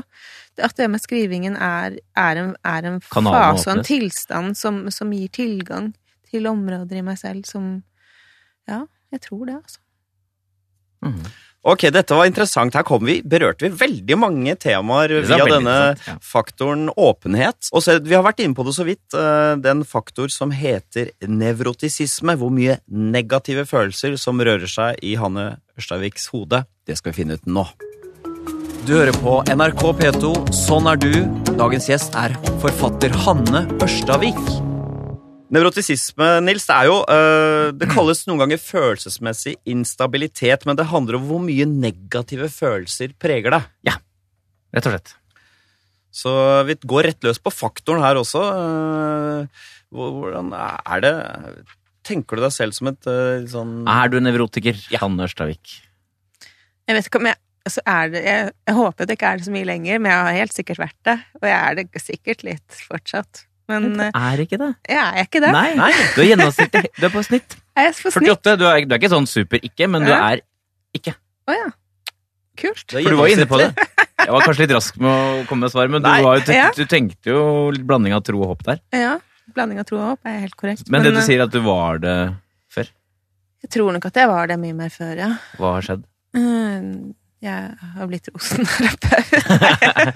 At 0.63 0.77
det 0.79 0.87
med 0.87 1.03
skrivingen 1.03 1.57
er, 1.59 1.97
er 2.15 2.39
en, 2.39 2.53
er 2.63 2.87
en 2.87 3.01
fase 3.03 3.65
og 3.67 3.73
en 3.73 3.83
tilstand 3.83 4.55
som, 4.55 4.85
som 4.95 5.11
gir 5.11 5.33
tilgang 5.35 5.89
til 6.31 6.47
områder 6.47 7.01
i 7.01 7.03
meg 7.03 7.19
selv 7.19 7.43
som 7.49 7.81
Ja, 8.71 8.85
jeg 9.11 9.25
tror 9.27 9.43
det, 9.49 9.57
altså. 9.59 9.83
Mm. 11.03 11.19
Ok, 11.67 11.89
dette 11.91 12.15
var 12.15 12.29
interessant. 12.29 12.77
Her 12.79 12.85
kom 12.87 13.03
vi, 13.09 13.17
berørte 13.27 13.67
vi 13.67 13.73
veldig 13.75 14.17
mange 14.23 14.55
temaer 14.63 15.17
via 15.27 15.47
denne 15.51 15.75
ja. 15.99 16.15
faktoren 16.23 16.87
åpenhet. 16.95 17.73
Og 17.75 17.83
så, 17.83 17.97
vi 17.99 18.15
har 18.15 18.23
vært 18.23 18.45
inne 18.45 18.55
på 18.55 18.63
det 18.69 18.77
så 18.77 18.87
vidt, 18.87 19.03
eh, 19.19 19.57
den 19.59 19.83
faktor 19.83 20.31
som 20.31 20.55
heter 20.55 21.11
nevrotisisme. 21.27 22.37
Hvor 22.39 22.55
mye 22.55 22.79
negative 22.87 23.67
følelser 23.67 24.15
som 24.21 24.39
rører 24.39 24.71
seg 24.71 25.03
i 25.03 25.17
Hanne 25.19 25.57
Ørstaviks 25.75 26.31
hode. 26.31 26.63
Det 26.87 27.01
skal 27.01 27.11
vi 27.11 27.25
finne 27.25 27.41
ut 27.41 27.51
nå. 27.51 27.67
Du 28.87 28.95
hører 28.95 29.19
på 29.19 29.41
NRK 29.51 29.83
P2, 29.99 30.33
Sånn 30.55 30.87
er 30.87 31.03
du. 31.03 31.11
Dagens 31.59 31.91
gjest 31.91 32.15
er 32.15 32.39
forfatter 32.63 33.11
Hanne 33.27 33.67
Ørstavik. 33.83 34.39
Nevrotisisme, 35.55 36.27
Nils, 36.43 36.65
det 36.67 36.75
er 36.75 36.89
jo 36.89 36.97
øh, 37.07 37.69
Det 37.79 37.87
kalles 37.93 38.25
noen 38.27 38.41
ganger 38.43 38.59
følelsesmessig 38.59 39.55
instabilitet, 39.69 40.67
men 40.67 40.79
det 40.79 40.89
handler 40.91 41.21
om 41.21 41.29
hvor 41.29 41.45
mye 41.45 41.69
negative 41.71 42.49
følelser 42.51 43.15
preger 43.23 43.55
deg. 43.55 43.71
Ja, 43.87 43.95
Rett 44.75 44.89
og 44.91 44.97
slett. 44.97 45.15
Så 46.17 46.33
vi 46.69 46.77
går 46.89 47.11
rett 47.11 47.25
løs 47.25 47.41
på 47.41 47.53
faktoren 47.53 48.03
her 48.05 48.19
også. 48.21 48.43
Øh, 48.43 49.65
Hvordan 49.97 50.53
er 50.57 51.03
det 51.05 51.15
Tenker 52.07 52.39
du 52.39 52.43
deg 52.45 52.55
selv 52.55 52.75
som 52.75 52.91
et 52.91 53.09
øh, 53.11 53.47
sånn 53.51 53.81
Er 53.91 54.11
du 54.11 54.19
nevrotiker, 54.23 54.79
Hanne 55.01 55.27
Ørstavik? 55.27 55.81
Jeg 56.87 56.95
vet 56.97 57.09
ikke 57.09 57.23
om 57.23 57.31
jeg 57.31 57.41
så 57.67 57.83
er 57.83 58.11
det, 58.13 58.21
jeg, 58.23 58.51
jeg 58.69 58.75
håper 58.77 59.07
det 59.09 59.15
ikke 59.17 59.27
er 59.27 59.41
det 59.41 59.47
så 59.49 59.51
mye 59.51 59.67
lenger, 59.67 59.99
men 59.99 60.13
jeg 60.13 60.23
har 60.23 60.37
helt 60.37 60.55
sikkert 60.55 60.79
vært 60.79 60.99
det. 61.09 61.17
Og 61.41 61.47
jeg 61.49 61.57
er 61.57 61.79
det 61.81 62.03
sikkert 62.03 62.45
litt 62.47 62.77
fortsatt. 62.79 63.41
Men 63.69 63.89
eh, 64.01 64.11
Er 64.15 64.43
ikke 64.45 64.59
det? 64.61 64.69
jeg 64.89 64.99
er 65.03 65.25
ikke 65.27 65.41
det. 65.43 65.51
Nei, 65.53 65.91
du 66.15 66.21
er 66.23 66.29
gjennomsnittlig. 66.31 66.85
Du 67.01 67.07
er 67.09 67.13
på 67.15 67.23
snitt. 67.27 67.57
Jeg 67.77 67.91
er 67.91 67.97
på 67.99 68.13
snitt. 68.15 68.29
48. 68.31 68.57
Du 68.61 68.65
er, 68.71 68.85
du 68.87 68.95
er 68.95 69.01
ikke 69.01 69.11
sånn 69.13 69.27
super-ikke, 69.27 69.89
men 69.91 70.07
du 70.07 70.13
Ja. 70.13 70.21
er 70.37 70.45
Å 71.47 71.55
ja. 71.55 71.67
Kult. 72.57 72.87
For 72.91 73.05
du 73.13 73.17
var 73.19 73.29
inne 73.29 73.45
på 73.47 73.59
det. 73.61 73.69
Jeg 73.77 74.33
var 74.33 74.41
kanskje 74.47 74.63
litt 74.65 74.73
rask 74.75 74.97
med 74.97 75.11
å 75.11 75.43
komme 75.47 75.67
med 75.67 75.71
svar, 75.75 75.91
men 75.93 76.01
du, 76.03 76.09
var 76.09 76.39
jo, 76.41 76.53
Ja. 76.55 76.71
du 76.75 76.85
tenkte 76.89 77.31
jo 77.35 77.43
litt 77.71 77.85
blanding 77.87 78.15
av 78.17 78.23
tro 78.25 78.41
og 78.41 78.49
håp 78.55 78.63
der. 78.65 78.81
Ja. 78.97 79.19
Blanding 79.55 79.79
av 79.79 79.85
tro 79.87 79.99
og 80.01 80.07
håp 80.15 80.27
er 80.27 80.41
helt 80.47 80.57
korrekt. 80.57 80.89
Men 80.91 81.05
det 81.05 81.13
du 81.13 81.19
eh, 81.21 81.27
sier 81.27 81.43
at 81.45 81.53
du 81.53 81.61
var 81.63 81.99
det 82.03 82.17
før, 82.73 82.89
jeg 83.63 83.71
tror 83.77 83.93
nok 83.95 84.07
at 84.09 84.15
jeg 84.23 84.29
var 84.31 84.47
det 84.51 84.57
mye 84.63 84.75
mer 84.75 84.89
før, 84.95 85.15
ja. 85.21 85.29
hva 85.61 85.75
har 85.77 85.83
skjedd? 85.87 86.03
Mm, 86.37 87.15
Jeg 87.45 87.77
har 87.95 88.07
blitt 88.11 88.29
rosenterapeut. 88.33 89.31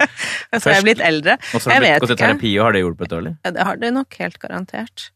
Og 0.53 0.59
så 0.61 0.69
har 0.69 0.77
jeg 0.79 0.87
blitt 0.89 1.01
eldre. 1.07 1.37
Og 1.53 1.61
så 1.61 1.69
har 1.71 1.73
Jeg 1.73 1.81
du 1.81 1.85
blitt 1.85 1.93
vet 1.93 2.01
gått 2.01 2.09
i 2.09 2.13
ikke. 2.13 2.27
terapi, 2.27 2.51
og 2.59 2.63
har 2.65 2.71
det 2.77 2.81
hjulpet 2.83 3.11
dårlig? 3.15 3.33
Ja, 3.45 3.51
det 3.51 3.67
har 3.69 3.77
det 3.81 3.93
nok 3.93 4.17
helt 4.19 4.39
garantert. 4.39 5.09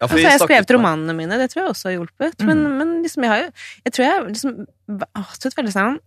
Ja, 0.00 0.06
Og 0.06 0.08
for 0.10 0.16
så 0.16 0.22
vi 0.22 0.30
har 0.30 0.38
skrevet 0.40 0.68
med- 0.70 0.76
romanene 0.78 1.14
mine, 1.16 1.36
det 1.38 1.50
tror 1.52 1.62
jeg 1.62 1.70
også 1.74 1.90
har 1.90 1.96
hjulpet. 1.98 2.44
Men, 2.46 2.58
Mm. 2.64 2.78
men 2.78 3.02
liksom, 3.04 3.22
jeg 3.22 3.30
har 3.30 3.40
jo 3.44 3.50
Jeg 3.84 3.92
tror 3.92 4.04
jeg 4.06 4.26
liksom 4.34 4.66
et 5.50 5.54
veldig 5.60 5.72
sånn 5.76 5.98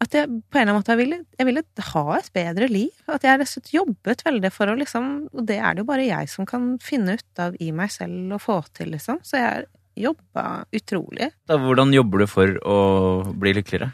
at 0.00 0.10
jeg 0.12 0.26
på 0.28 0.58
en 0.58 0.68
eller 0.68 0.74
annen 0.74 0.82
måte 0.82 0.96
ville, 0.98 1.18
jeg 1.38 1.46
ville 1.46 1.62
ha 1.94 2.14
et 2.18 2.30
bedre 2.34 2.68
liv. 2.68 2.90
At 3.08 3.22
jeg 3.22 3.30
har 3.38 3.44
jobbet 3.72 4.22
veldig 4.26 4.50
for 4.52 4.66
å 4.66 4.76
liksom 4.76 5.28
Og 5.32 5.46
det 5.46 5.56
er 5.58 5.72
det 5.74 5.78
jo 5.78 5.84
bare 5.84 6.04
jeg 6.06 6.28
som 6.28 6.44
kan 6.44 6.78
finne 6.78 7.14
ut 7.14 7.38
av 7.38 7.54
i 7.60 7.70
meg 7.70 7.90
selv 7.90 8.32
og 8.34 8.40
få 8.42 8.58
til, 8.74 8.90
liksom. 8.90 9.20
Så 9.22 9.38
jeg 9.38 9.48
har 9.48 9.64
jobba 9.96 10.64
utrolig. 10.74 11.30
Da, 11.46 11.56
hvordan 11.56 11.92
jobber 11.94 12.18
du 12.18 12.26
for 12.26 12.46
å 12.66 13.34
bli 13.38 13.54
lykkeligere? 13.54 13.92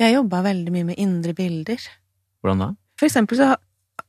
Jeg 0.00 0.14
jobba 0.16 0.42
veldig 0.42 0.72
mye 0.72 0.84
med 0.86 0.96
indre 0.98 1.32
bilder. 1.34 1.78
Hvordan 2.42 2.58
da? 2.58 2.70
For 2.96 3.08
eksempel 3.08 3.38
så, 3.40 3.50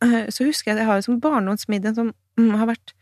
eh, 0.03 0.29
så 0.33 0.47
husker 0.47 0.71
jeg 0.71 0.77
at 0.77 0.83
jeg 0.83 0.89
har 0.89 1.01
liksom 1.01 1.19
barndomsmiddagen 1.23 1.95
som 1.97 2.13
mm, 2.39 2.53
har 2.61 2.71
vært 2.71 2.93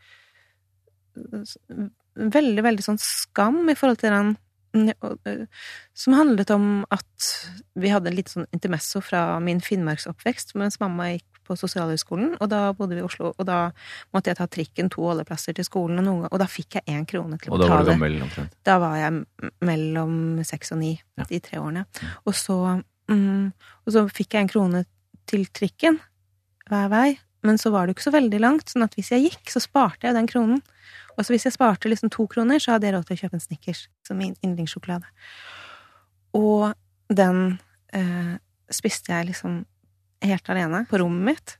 veldig, 2.16 2.64
veldig 2.64 2.84
sånn 2.84 3.00
skam 3.00 3.62
i 3.70 3.76
forhold 3.78 4.00
til 4.02 4.12
den 4.12 4.34
mm, 4.76 4.90
eh, 5.28 5.46
Som 5.96 6.16
handlet 6.16 6.50
om 6.54 6.66
at 6.92 7.30
vi 7.78 7.92
hadde 7.92 8.10
en 8.10 8.18
litt 8.18 8.32
sånn 8.32 8.48
intermesso 8.56 9.00
fra 9.04 9.38
min 9.42 9.62
finnmarksoppvekst 9.64 10.54
mens 10.60 10.80
mamma 10.82 11.14
gikk 11.14 11.26
på 11.46 11.54
Sosialhøgskolen, 11.54 12.32
og 12.42 12.48
da 12.50 12.72
bodde 12.74 12.96
vi 12.96 13.02
i 13.04 13.06
Oslo, 13.06 13.28
og 13.30 13.44
da 13.46 13.68
måtte 14.10 14.32
jeg 14.32 14.38
ta 14.40 14.48
trikken 14.50 14.88
to 14.90 15.04
holdeplasser 15.06 15.54
til 15.54 15.62
skolen, 15.62 16.00
og, 16.00 16.02
noen, 16.02 16.24
gang- 16.24 16.32
og 16.34 16.40
da 16.42 16.48
fikk 16.50 16.80
jeg 16.80 16.90
én 16.90 17.04
krone 17.06 17.38
til 17.38 17.52
å 17.52 17.54
Og 17.54 17.62
da 17.62 17.68
var 17.70 17.84
du 17.86 17.90
gammel 17.92 18.16
omtrent. 18.26 18.56
Da 18.66 18.80
var 18.82 18.96
jeg 18.98 19.52
mellom 19.62 20.16
seks 20.42 20.74
og 20.74 20.80
ni, 20.82 20.96
Ja. 21.14 21.22
de 21.30 21.38
tre 21.38 21.60
årene. 21.62 21.84
Og 22.26 22.34
så, 22.34 22.82
mm, 23.06 23.52
og 23.86 23.94
så 23.94 24.02
fikk 24.10 24.34
jeg 24.34 24.42
en 24.42 24.50
krone 24.50 24.84
til 25.30 25.46
trikken 25.54 26.00
hver 26.70 26.88
vei, 26.90 27.08
men 27.46 27.60
så 27.60 27.70
var 27.70 27.86
det 27.86 27.94
jo 27.94 27.98
ikke 27.98 28.08
så 28.08 28.14
veldig 28.16 28.40
langt, 28.42 28.72
sånn 28.72 28.86
at 28.86 28.96
hvis 28.98 29.12
jeg 29.14 29.28
gikk, 29.28 29.52
så 29.52 29.62
sparte 29.62 30.08
jeg 30.08 30.16
den 30.16 30.28
kronen. 30.30 30.62
Og 31.16 31.24
så 31.24 31.32
hvis 31.32 31.46
jeg 31.46 31.54
sparte 31.54 31.90
liksom 31.90 32.10
to 32.12 32.26
kroner, 32.30 32.60
så 32.62 32.74
hadde 32.74 32.88
jeg 32.88 32.96
råd 32.96 33.06
til 33.08 33.16
å 33.16 33.20
kjøpe 33.22 33.38
en 33.38 33.44
Snickers 33.44 33.86
som 34.06 34.18
min 34.20 34.34
yndlingssjokolade. 34.44 35.08
Og 36.36 36.72
den 37.08 37.58
eh, 37.96 38.34
spiste 38.72 39.14
jeg 39.14 39.30
liksom 39.30 39.62
helt 40.26 40.50
alene 40.52 40.82
på 40.90 41.00
rommet 41.00 41.30
mitt. 41.30 41.56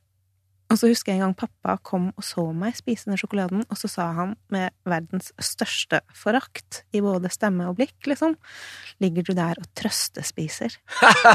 Og 0.67 0.79
så 0.81 0.89
husker 0.91 1.13
jeg 1.13 1.21
en 1.21 1.29
gang 1.29 1.35
pappa 1.39 1.77
kom 1.87 2.09
og 2.19 2.25
så 2.27 2.43
meg 2.57 2.75
spise 2.75 3.07
den 3.07 3.19
sjokoladen, 3.21 3.63
og 3.71 3.79
så 3.79 3.87
sa 3.91 4.09
han 4.17 4.33
med 4.51 4.75
verdens 4.89 5.29
største 5.39 6.01
forakt 6.17 6.81
i 6.97 7.03
både 7.05 7.31
stemme 7.31 7.69
og 7.71 7.77
blikk, 7.79 7.95
liksom, 8.11 8.35
ligger 9.03 9.27
du 9.29 9.31
der 9.39 9.61
og 9.63 9.69
trøstespiser? 9.79 10.75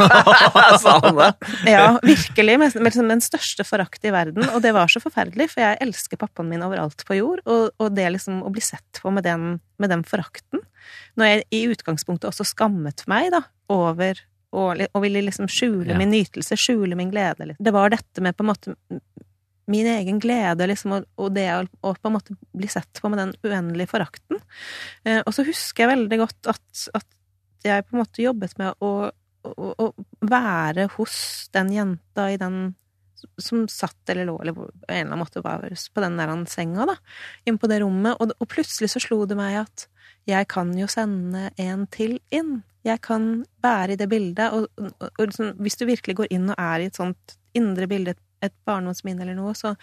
Sa 0.84 0.98
han 1.06 1.20
det? 1.22 1.30
Ja, 1.72 1.86
virkelig, 2.04 2.58
med, 2.60 2.76
liksom 2.76 3.08
den 3.12 3.24
største 3.24 3.64
forakt 3.68 4.04
i 4.08 4.12
verden, 4.14 4.44
og 4.52 4.60
det 4.66 4.74
var 4.76 4.92
så 4.92 5.00
forferdelig, 5.04 5.48
for 5.54 5.64
jeg 5.64 5.80
elsker 5.88 6.20
pappaen 6.20 6.52
min 6.52 6.66
overalt 6.68 7.06
på 7.08 7.20
jord, 7.22 7.40
og, 7.46 7.70
og 7.80 7.96
det 7.96 8.10
liksom 8.18 8.42
å 8.44 8.52
bli 8.52 8.64
sett 8.66 9.00
på 9.00 9.14
med 9.16 9.24
den, 9.28 9.62
med 9.80 9.94
den 9.94 10.04
forakten, 10.08 10.66
når 11.16 11.32
jeg 11.32 11.48
i 11.56 11.64
utgangspunktet 11.72 12.28
også 12.34 12.50
skammet 12.52 13.06
meg, 13.12 13.32
da, 13.32 13.46
over 13.72 14.20
og, 14.52 14.82
og 14.92 15.00
ville 15.06 15.22
liksom 15.24 15.48
skjule 15.48 15.94
Ja. 15.94 15.98
min 15.98 16.12
nytelse, 16.12 16.58
skjule 16.60 16.98
min 17.00 17.12
glede. 17.14 17.46
Liksom. 17.48 17.64
Det 17.64 17.72
var 17.72 17.94
dette 17.94 18.20
med 18.24 18.36
på 18.36 18.44
en 18.44 18.50
måte 18.50 18.74
min 19.72 19.88
egen 19.88 20.20
glede, 20.22 20.68
liksom, 20.70 20.98
og, 20.98 21.08
og 21.22 21.32
det 21.36 21.48
å, 21.56 21.94
på 21.96 22.10
en 22.10 22.16
måte 22.18 22.36
bli 22.58 22.70
sett 22.72 23.02
på 23.02 23.12
med 23.12 23.22
den 23.22 23.34
uendelige 23.46 23.92
forakten. 23.94 24.42
Eh, 25.06 25.22
og 25.24 25.34
så 25.36 25.46
husker 25.48 25.86
jeg 25.86 25.94
veldig 25.96 26.22
godt 26.22 26.52
at, 26.54 26.86
at 27.00 27.10
jeg 27.66 27.88
på 27.88 27.96
en 27.96 28.04
måte 28.04 28.24
jobbet 28.26 28.58
med 28.60 28.84
å, 28.84 28.92
å, 29.48 29.72
å 29.72 29.90
være 30.26 30.90
hos 30.98 31.16
den 31.56 31.74
jenta 31.76 32.30
i 32.34 32.40
den 32.42 32.72
som 33.38 33.68
satt 33.70 34.10
eller 34.10 34.26
lå 34.26 34.36
eller 34.42 34.56
på 34.56 34.66
en 34.66 34.72
eller 34.88 35.12
annen 35.12 35.20
måte 35.22 35.44
på 35.94 36.02
den 36.04 36.18
der 36.18 36.32
senga, 36.50 36.88
da, 36.90 36.96
inn 37.46 37.60
på 37.62 37.70
det 37.70 37.82
rommet, 37.84 38.18
og, 38.18 38.34
og 38.38 38.50
plutselig 38.50 38.92
så 38.94 39.02
slo 39.04 39.24
det 39.30 39.38
meg 39.38 39.62
at 39.62 39.88
jeg 40.30 40.48
kan 40.52 40.74
jo 40.78 40.88
sende 40.92 41.50
en 41.62 41.88
til 41.94 42.20
inn. 42.34 42.60
Jeg 42.86 43.02
kan 43.06 43.44
være 43.62 43.94
i 43.94 44.00
det 44.00 44.08
bildet, 44.10 44.54
og, 44.54 44.68
og, 44.78 45.08
og 45.12 45.24
liksom, 45.26 45.54
hvis 45.62 45.78
du 45.78 45.86
virkelig 45.90 46.18
går 46.22 46.34
inn 46.34 46.50
og 46.50 46.62
er 46.62 46.84
i 46.84 46.90
et 46.90 46.98
sånt 46.98 47.38
indre 47.58 47.88
bilde, 47.90 48.16
et, 48.16 48.22
et 48.42 48.56
barndomsminne 48.68 49.26
eller 49.26 49.38
noe, 49.38 49.54
så 49.58 49.76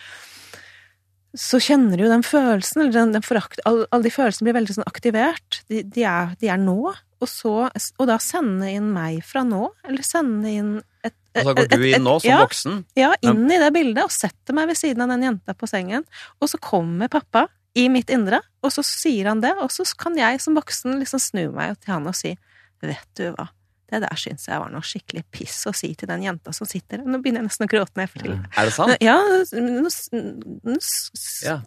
så 1.36 1.58
kjenner 1.60 1.98
du 1.98 2.06
jo 2.06 2.10
den 2.10 2.24
følelsen, 2.24 2.80
eller 2.82 2.94
den, 2.94 3.10
den 3.12 3.24
forakt 3.24 3.60
Alle 3.68 3.84
all 3.92 4.04
de 4.04 4.12
følelsene 4.12 4.48
blir 4.48 4.56
veldig 4.56 4.78
sånn 4.78 4.88
aktivert. 4.88 5.60
De, 5.68 5.82
de, 5.84 6.04
er, 6.08 6.32
de 6.40 6.48
er 6.48 6.60
nå. 6.62 6.78
Og, 7.18 7.28
så, 7.28 7.52
og 7.68 8.08
da 8.08 8.16
sende 8.22 8.70
inn 8.70 8.92
meg 8.94 9.20
fra 9.26 9.42
nå, 9.46 9.66
eller 9.84 10.06
sende 10.06 10.52
inn 10.54 10.72
et 11.04 11.14
Og 11.34 11.50
så 11.50 11.54
går 11.58 11.68
du 11.74 11.86
inn 11.90 12.06
nå 12.06 12.14
som 12.22 12.30
ja, 12.30 12.38
voksen? 12.44 12.80
ja, 12.98 13.10
inn 13.26 13.44
i 13.50 13.58
det 13.60 13.70
bildet, 13.74 14.04
og 14.06 14.14
setter 14.14 14.56
meg 14.56 14.70
ved 14.70 14.78
siden 14.78 15.04
av 15.04 15.12
den 15.12 15.26
jenta 15.26 15.54
på 15.58 15.68
sengen. 15.70 16.06
Og 16.38 16.50
så 16.52 16.60
kommer 16.62 17.10
pappa 17.12 17.48
i 17.78 17.88
mitt 17.92 18.10
indre, 18.14 18.40
og 18.64 18.72
så 18.74 18.86
sier 18.86 19.28
han 19.30 19.42
det, 19.44 19.52
og 19.60 19.70
så 19.74 19.84
kan 19.98 20.16
jeg 20.18 20.40
som 20.42 20.56
voksen 20.58 20.96
liksom 21.02 21.22
snu 21.22 21.44
meg 21.54 21.76
til 21.82 21.98
han 21.98 22.08
og 22.08 22.16
si 22.18 22.36
Vet 22.78 23.08
du 23.18 23.32
hva, 23.34 23.48
Det 23.88 24.02
der 24.04 24.18
syns 24.20 24.44
jeg 24.44 24.60
var 24.60 24.68
noe 24.68 24.84
skikkelig 24.84 25.22
piss 25.32 25.62
å 25.68 25.72
si 25.72 25.94
til 25.96 26.10
den 26.10 26.26
jenta 26.26 26.52
som 26.52 26.68
sitter 26.68 27.00
der. 27.00 27.06
Nå 27.08 27.22
begynner 27.24 27.40
jeg 27.40 27.48
nesten 27.48 27.64
å 27.64 27.70
gråte 27.72 27.96
når 27.96 28.04
jeg 28.04 28.10
forteller. 28.12 28.42
Er 28.52 28.68
det 28.68 28.74
sant? 28.76 28.96
Ja, 29.00 29.14
noe 29.56 30.78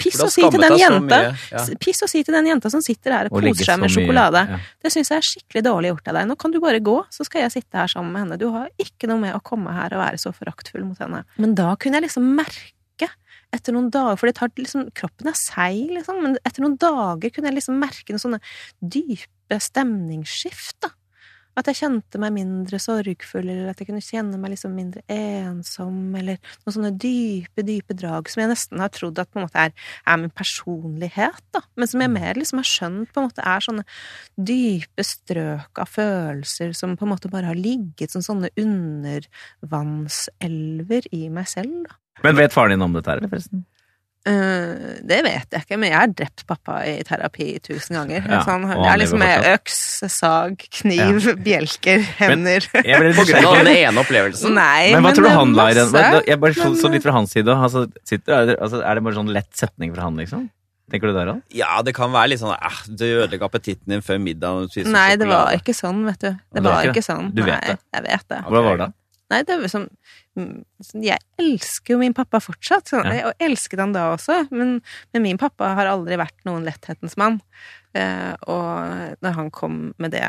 piss 0.01 0.19
å 0.21 0.29
si 0.29 0.43
til 0.45 0.61
den 0.61 0.77
jenta 0.79 1.19
ja. 1.25 1.63
Piss 1.81 2.03
å 2.05 2.09
si 2.11 2.21
til 2.25 2.35
den 2.37 2.49
jenta 2.51 2.71
som 2.73 2.83
sitter 2.85 3.15
her 3.15 3.29
og 3.31 3.39
Og 3.39 3.47
koser 3.49 3.71
seg 3.71 3.81
med 3.81 3.93
sjokolade. 3.93 4.43
ja. 4.53 4.59
Det 4.81 4.91
syns 4.93 5.11
jeg 5.13 5.21
er 5.21 5.27
skikkelig 5.31 5.63
dårlig 5.65 5.93
gjort 5.93 6.11
av 6.11 6.19
deg. 6.19 6.29
Nå 6.29 6.37
kan 6.37 6.53
du 6.53 6.59
bare 6.63 6.79
gå, 6.83 6.97
så 7.13 7.25
skal 7.27 7.45
jeg 7.45 7.55
sitte 7.57 7.81
her 7.81 7.89
sammen 7.91 8.13
med 8.13 8.25
henne. 8.25 8.37
Du 8.41 8.47
har 8.53 8.69
ikke 8.81 9.09
noe 9.09 9.21
med 9.21 9.35
å 9.37 9.41
komme 9.41 9.73
her 9.75 9.93
og 9.97 10.03
være 10.03 10.21
så 10.21 10.33
foraktfull 10.35 10.85
mot 10.85 11.01
henne. 11.01 11.23
Men 11.41 11.55
da 11.57 11.73
kunne 11.75 11.99
jeg 11.99 12.09
liksom 12.09 12.29
merke 12.37 13.09
etter 13.51 13.75
noen 13.75 13.89
dager, 13.91 14.15
for 14.15 14.29
det 14.29 14.37
tar 14.37 14.51
liksom, 14.55 14.85
kroppen 14.95 15.27
er 15.27 15.35
seig, 15.35 15.89
liksom, 15.91 16.21
men 16.23 16.37
etter 16.47 16.63
noen 16.63 16.77
dager 16.79 17.33
kunne 17.35 17.49
jeg 17.49 17.57
liksom 17.57 17.81
merke 17.81 18.13
noen 18.13 18.23
sånne 18.23 18.39
dype 18.79 19.57
stemningsskift, 19.59 20.77
da. 20.85 20.93
At 21.61 21.67
jeg 21.69 21.77
kjente 21.77 22.17
meg 22.17 22.31
mindre 22.33 22.79
sorgfull, 22.81 23.45
eller 23.45 23.69
at 23.69 23.77
jeg 23.77 23.85
kunne 23.91 24.01
kjenne 24.01 24.33
meg 24.41 24.49
liksom 24.55 24.73
mindre 24.73 24.97
ensom, 25.13 26.09
eller 26.17 26.41
noen 26.63 26.73
sånne 26.73 26.89
dype, 26.97 27.61
dype 27.67 27.93
drag 27.97 28.29
som 28.31 28.41
jeg 28.41 28.49
nesten 28.49 28.81
har 28.81 28.89
trodd 28.95 29.19
at 29.21 29.29
på 29.29 29.37
en 29.37 29.45
måte 29.45 29.61
er, 29.61 29.71
er 30.09 30.17
min 30.17 30.33
personlighet, 30.33 31.45
da. 31.53 31.61
Men 31.77 31.87
som 31.91 32.01
jeg 32.01 32.15
mer 32.15 32.33
liksom 32.39 32.57
har 32.63 32.69
skjønt 32.71 33.11
på 33.13 33.19
en 33.21 33.27
måte 33.29 33.45
er 33.45 33.61
sånne 33.67 33.85
dype 34.49 35.03
strøk 35.05 35.73
av 35.83 35.87
følelser 35.91 36.69
som 36.77 36.97
på 36.97 37.03
en 37.05 37.13
måte 37.13 37.29
bare 37.29 37.49
har 37.51 37.59
ligget 37.59 38.09
som 38.15 38.21
sånne 38.25 38.49
undervannselver 38.57 41.01
i 41.13 41.29
meg 41.29 41.47
selv, 41.51 41.85
da. 41.85 41.93
Men 42.25 42.37
vet 42.37 42.53
faren 42.53 42.73
din 42.73 42.85
om 42.85 42.93
dette 42.97 43.09
her, 43.09 43.17
eller 43.21 43.31
forresten? 43.31 43.59
Eh, 44.21 44.99
det 45.01 45.17
vet 45.25 45.55
jeg 45.55 45.63
ikke, 45.63 45.77
men 45.81 45.89
jeg 45.89 45.97
har 45.97 46.11
drept 46.13 46.43
pappa 46.49 46.75
i 46.85 46.99
terapi 47.07 47.47
tusen 47.65 47.97
ganger. 47.97 48.21
Ja, 48.21 48.43
sånn, 48.45 48.67
det 48.67 48.75
han 48.75 48.85
er 48.91 49.01
liksom 49.01 49.21
med 49.23 49.47
øks, 49.55 49.79
sag, 50.13 50.61
kniv, 50.77 51.25
bjelker, 51.41 52.05
hender 52.19 52.67
På 52.69 53.25
grunn 53.25 53.49
av 53.49 53.57
den 53.63 53.71
ene 53.73 54.03
opplevelsen? 54.03 54.53
Nei, 54.53 54.91
Men 54.93 55.07
hva 55.07 55.15
tror 55.17 55.25
du 55.25 55.33
han 55.33 55.57
la 55.57 55.67
i 55.73 55.77
den? 55.79 55.97
Jeg 56.29 56.41
bare 56.43 56.57
så, 56.59 56.69
så 56.77 56.93
litt 56.93 57.05
fra 57.05 57.17
hans 57.17 57.33
side. 57.33 57.49
Altså, 57.49 57.87
sitter, 58.05 58.35
er, 58.37 58.51
det, 58.51 58.59
altså, 58.61 58.83
er 58.85 58.99
det 58.99 59.05
bare 59.09 59.17
sånn 59.17 59.33
lett 59.33 59.51
setning 59.57 59.95
fra 59.95 60.05
han, 60.09 60.21
liksom? 60.21 60.49
Tenker 60.91 61.09
du 61.09 61.15
der 61.15 61.33
òg? 61.33 61.43
Ja, 61.55 61.79
det 61.87 61.93
kan 61.95 62.11
være 62.13 62.33
litt 62.33 62.41
sånn 62.41 62.51
eh, 62.53 62.79
Du 62.89 63.05
ødelegger 63.07 63.47
appetitten 63.47 63.93
din 63.95 64.03
før 64.05 64.19
middag. 64.21 64.69
Nei, 64.91 65.09
det 65.17 65.29
var 65.29 65.55
ikke 65.57 65.73
sånn, 65.73 66.03
vet 66.05 66.21
du. 66.21 66.31
Det 66.35 66.59
Det 66.59 66.65
var 66.67 66.89
ikke 66.91 67.05
sånn. 67.05 67.31
Du 67.33 67.45
vet 67.45 67.55
Nei, 67.55 67.73
det? 67.73 67.79
jeg 67.95 68.05
vet 68.09 68.25
det. 68.27 68.41
Hvordan 68.45 68.67
var 68.67 68.77
det 68.77 68.85
da? 68.85 68.93
Nei, 69.31 69.41
det 69.47 69.55
er 69.55 69.71
sånn 69.71 69.87
mm, 70.35 70.63
Jeg 70.99 71.23
elsker 71.39 71.95
jo 71.95 72.01
min 72.01 72.15
pappa 72.17 72.41
fortsatt, 72.43 72.91
sånn, 72.91 73.07
Ja. 73.07 73.29
og 73.29 73.43
elsket 73.43 73.79
han 73.79 73.95
da 73.95 74.09
også, 74.13 74.43
men, 74.51 74.79
men 75.13 75.23
min 75.25 75.39
pappa 75.41 75.71
har 75.77 75.89
aldri 75.91 76.17
vært 76.19 76.43
noen 76.47 76.65
letthetens 76.67 77.15
mann. 77.21 77.39
Eh, 77.95 78.33
og 78.51 79.17
når 79.23 79.37
han 79.37 79.51
kom 79.55 79.79
med 80.01 80.13
det, 80.15 80.25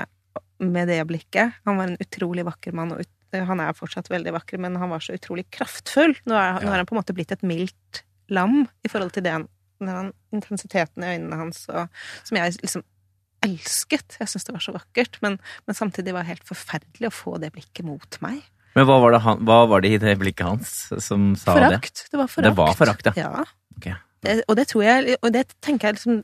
med 0.62 0.88
det 0.90 0.96
blikket 1.06 1.60
Han 1.66 1.78
var 1.78 1.90
en 1.90 2.00
utrolig 2.02 2.42
vakker 2.46 2.74
mann, 2.74 2.94
og 2.94 3.02
ut, 3.02 3.10
han 3.32 3.62
er 3.64 3.74
fortsatt 3.76 4.10
veldig 4.12 4.34
vakker, 4.36 4.60
men 4.60 4.76
han 4.76 4.90
var 4.92 5.02
så 5.02 5.14
utrolig 5.16 5.46
kraftfull. 5.54 6.14
Nå 6.28 6.36
er, 6.36 6.62
nå 6.62 6.70
er 6.70 6.82
han 6.82 6.88
på 6.88 6.96
en 6.96 7.00
måte 7.00 7.14
blitt 7.16 7.32
et 7.32 7.44
mildt 7.46 8.02
lam 8.32 8.66
i 8.84 8.90
forhold 8.92 9.14
til 9.16 9.24
det 9.24 9.32
han, 9.34 9.46
den 9.82 10.12
intensiteten 10.36 11.02
i 11.02 11.14
øynene 11.16 11.38
hans, 11.40 11.64
og, 11.72 11.88
som 12.28 12.38
jeg 12.38 12.58
liksom 12.60 12.84
elsket. 13.42 14.18
Jeg 14.20 14.30
syntes 14.30 14.46
det 14.46 14.54
var 14.54 14.62
så 14.64 14.74
vakkert, 14.76 15.18
men, 15.24 15.38
men 15.66 15.78
samtidig 15.78 16.14
var 16.14 16.26
det 16.26 16.34
helt 16.36 16.46
forferdelig 16.46 17.08
å 17.08 17.14
få 17.14 17.38
det 17.42 17.50
blikket 17.56 17.88
mot 17.88 18.18
meg. 18.24 18.42
Men 18.76 18.88
hva 18.88 18.96
var, 19.02 19.14
det 19.14 19.22
han, 19.26 19.44
hva 19.48 19.58
var 19.68 19.84
det 19.84 19.92
i 19.92 20.00
det 20.00 20.16
blikket 20.20 20.46
hans 20.46 20.72
som 21.04 21.32
sa 21.36 21.58
det? 21.58 21.68
Forakt. 21.68 22.06
Det 22.08 22.20
var 22.20 22.32
forakt. 22.32 22.48
Det 22.48 22.56
var 22.58 22.74
forakt, 22.78 23.10
ja. 23.10 23.14
ja. 23.20 23.44
Okay. 23.76 23.94
Det, 24.22 24.40
og 24.46 24.56
det 24.58 24.68
tror 24.70 24.84
jeg, 24.86 25.16
og 25.20 25.32
det 25.34 25.46
tenker 25.64 25.90
jeg 25.90 25.98
liksom 25.98 26.22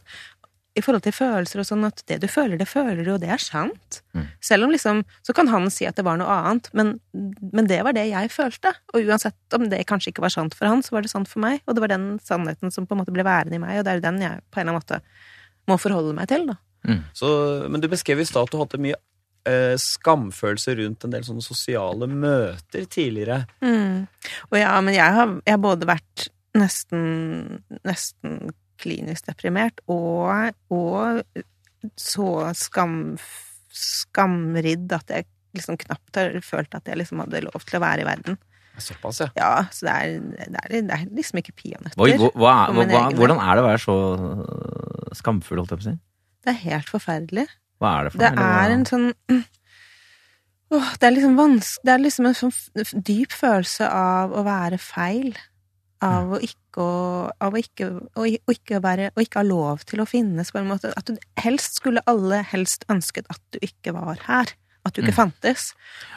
i 0.79 0.83
forhold 0.85 1.03
til 1.03 1.15
følelser 1.15 1.63
og 1.63 1.67
sånn, 1.67 1.87
at 1.89 2.03
det 2.11 2.21
du 2.23 2.29
føler, 2.31 2.59
det 2.61 2.69
føler 2.71 3.01
du, 3.03 3.11
og 3.17 3.23
det 3.23 3.33
er 3.35 3.43
sant. 3.43 4.01
Mm. 4.15 4.29
Selv 4.45 4.67
om 4.67 4.75
liksom 4.75 5.01
Så 5.27 5.35
kan 5.35 5.51
han 5.51 5.67
si 5.75 5.89
at 5.89 5.99
det 5.99 6.05
var 6.07 6.21
noe 6.21 6.31
annet, 6.31 6.69
men, 6.77 6.95
men 7.41 7.67
det 7.71 7.81
var 7.87 7.97
det 7.97 8.07
jeg 8.11 8.31
følte. 8.31 8.73
Og 8.95 9.09
uansett 9.09 9.59
om 9.59 9.67
det 9.73 9.83
kanskje 9.91 10.13
ikke 10.13 10.25
var 10.25 10.35
sant 10.35 10.55
for 10.59 10.71
han, 10.71 10.85
så 10.85 10.95
var 10.95 11.05
det 11.05 11.13
sant 11.13 11.31
for 11.31 11.43
meg. 11.43 11.65
Og 11.67 11.75
det 11.75 11.85
var 11.85 11.93
den 11.93 12.07
sannheten 12.23 12.75
som 12.75 12.87
på 12.87 12.95
en 12.95 13.03
måte 13.03 13.15
ble 13.15 13.27
værende 13.27 13.59
i 13.59 13.63
meg, 13.63 13.81
og 13.81 13.89
det 13.89 13.97
er 13.97 14.07
den 14.07 14.23
jeg 14.23 14.41
på 14.53 14.61
en 14.61 14.69
eller 14.69 14.79
annen 14.79 14.85
måte 14.85 15.03
må 15.69 15.77
forholde 15.81 16.15
meg 16.17 16.31
til, 16.31 16.47
da. 16.53 16.61
Så, 17.17 17.29
men 17.69 17.83
du 17.83 17.89
beskrev 17.91 18.23
i 18.23 18.29
stad 18.29 18.47
at 18.47 18.55
du 18.55 18.61
hadde 18.61 18.81
mye 18.81 18.97
skamfølelse 19.81 20.74
rundt 20.77 21.05
en 21.07 21.12
del 21.14 21.24
sånne 21.24 21.44
sosiale 21.44 22.09
møter 22.11 22.85
tidligere. 22.90 23.42
Mm. 23.64 24.09
Og 24.51 24.57
ja, 24.59 24.74
men 24.85 24.96
jeg 24.96 25.14
har, 25.18 25.37
jeg 25.46 25.55
har 25.55 25.62
både 25.62 25.88
vært 25.88 26.27
nesten, 26.59 27.62
nesten 27.87 28.53
klinisk 28.79 29.29
deprimert 29.29 29.81
og, 29.90 30.53
og 30.74 31.22
så 31.98 32.29
skam, 32.59 33.16
skamridd 33.74 34.92
at 34.94 35.14
jeg 35.14 35.29
liksom 35.57 35.79
knapt 35.81 36.18
har 36.20 36.37
følt 36.44 36.77
at 36.77 36.88
jeg 36.88 37.01
liksom 37.01 37.22
hadde 37.24 37.46
lov 37.46 37.64
til 37.64 37.79
å 37.79 37.83
være 37.83 38.05
i 38.05 38.09
verden. 38.09 38.38
Såpass, 38.79 39.18
ja. 39.24 39.29
Ja, 39.35 39.53
så 39.74 39.88
det 39.88 39.94
er, 39.94 40.18
det 40.38 40.61
er, 40.61 40.74
det 40.87 40.94
er 40.94 41.07
liksom 41.11 41.40
ikke 41.40 41.57
peanøtter. 41.59 41.98
Hva, 41.98 42.29
hva, 42.31 42.53
hva, 42.70 42.85
hva, 42.87 43.01
hvordan 43.18 43.40
er 43.42 43.59
det 43.59 43.64
å 43.64 43.66
være 43.66 43.81
så 43.83 43.96
skamfull, 45.18 45.62
holdt 45.62 45.74
jeg 45.74 45.81
på 45.81 45.87
å 45.87 45.88
si? 45.88 45.94
Det 46.46 46.53
er 46.53 46.61
helt 46.62 46.92
forferdelig. 46.92 47.48
Hva 47.79 47.93
er 48.01 48.05
det 48.09 48.12
for 48.14 48.19
Det 48.25 48.33
noe? 48.35 48.49
er 48.62 48.75
en 48.75 48.85
sånn 48.88 49.09
Åh, 50.71 50.88
det 51.01 51.07
er 51.09 51.14
liksom 51.17 51.37
Det 51.85 51.93
er 51.95 52.03
liksom 52.03 52.27
en 52.29 52.35
sånn 52.37 53.03
dyp 53.09 53.33
følelse 53.33 53.87
av 53.88 54.35
å 54.37 54.43
være 54.45 54.79
feil. 54.83 55.33
Av 56.05 56.31
å 56.37 56.38
ikke, 56.45 56.85
av 57.43 57.55
å 57.57 57.59
ikke, 57.59 57.88
å, 58.14 58.27
ikke 58.53 58.79
være 58.85 59.09
Å 59.17 59.23
ikke 59.25 59.41
ha 59.41 59.47
lov 59.49 59.81
til 59.88 59.99
å 60.03 60.07
finnes, 60.07 60.53
på 60.55 60.61
en 60.61 60.69
måte. 60.69 60.93
At 60.97 61.09
du 61.11 61.17
helst 61.41 61.81
skulle 61.81 62.05
alle 62.07 62.43
helst 62.53 62.85
ønsket 62.93 63.27
at 63.33 63.41
du 63.51 63.59
ikke 63.64 63.95
var 63.97 64.21
her. 64.29 64.53
At 64.87 64.95
du 64.95 65.01
ikke 65.03 65.11
Mm. 65.17 65.19
fantes. 65.33 65.73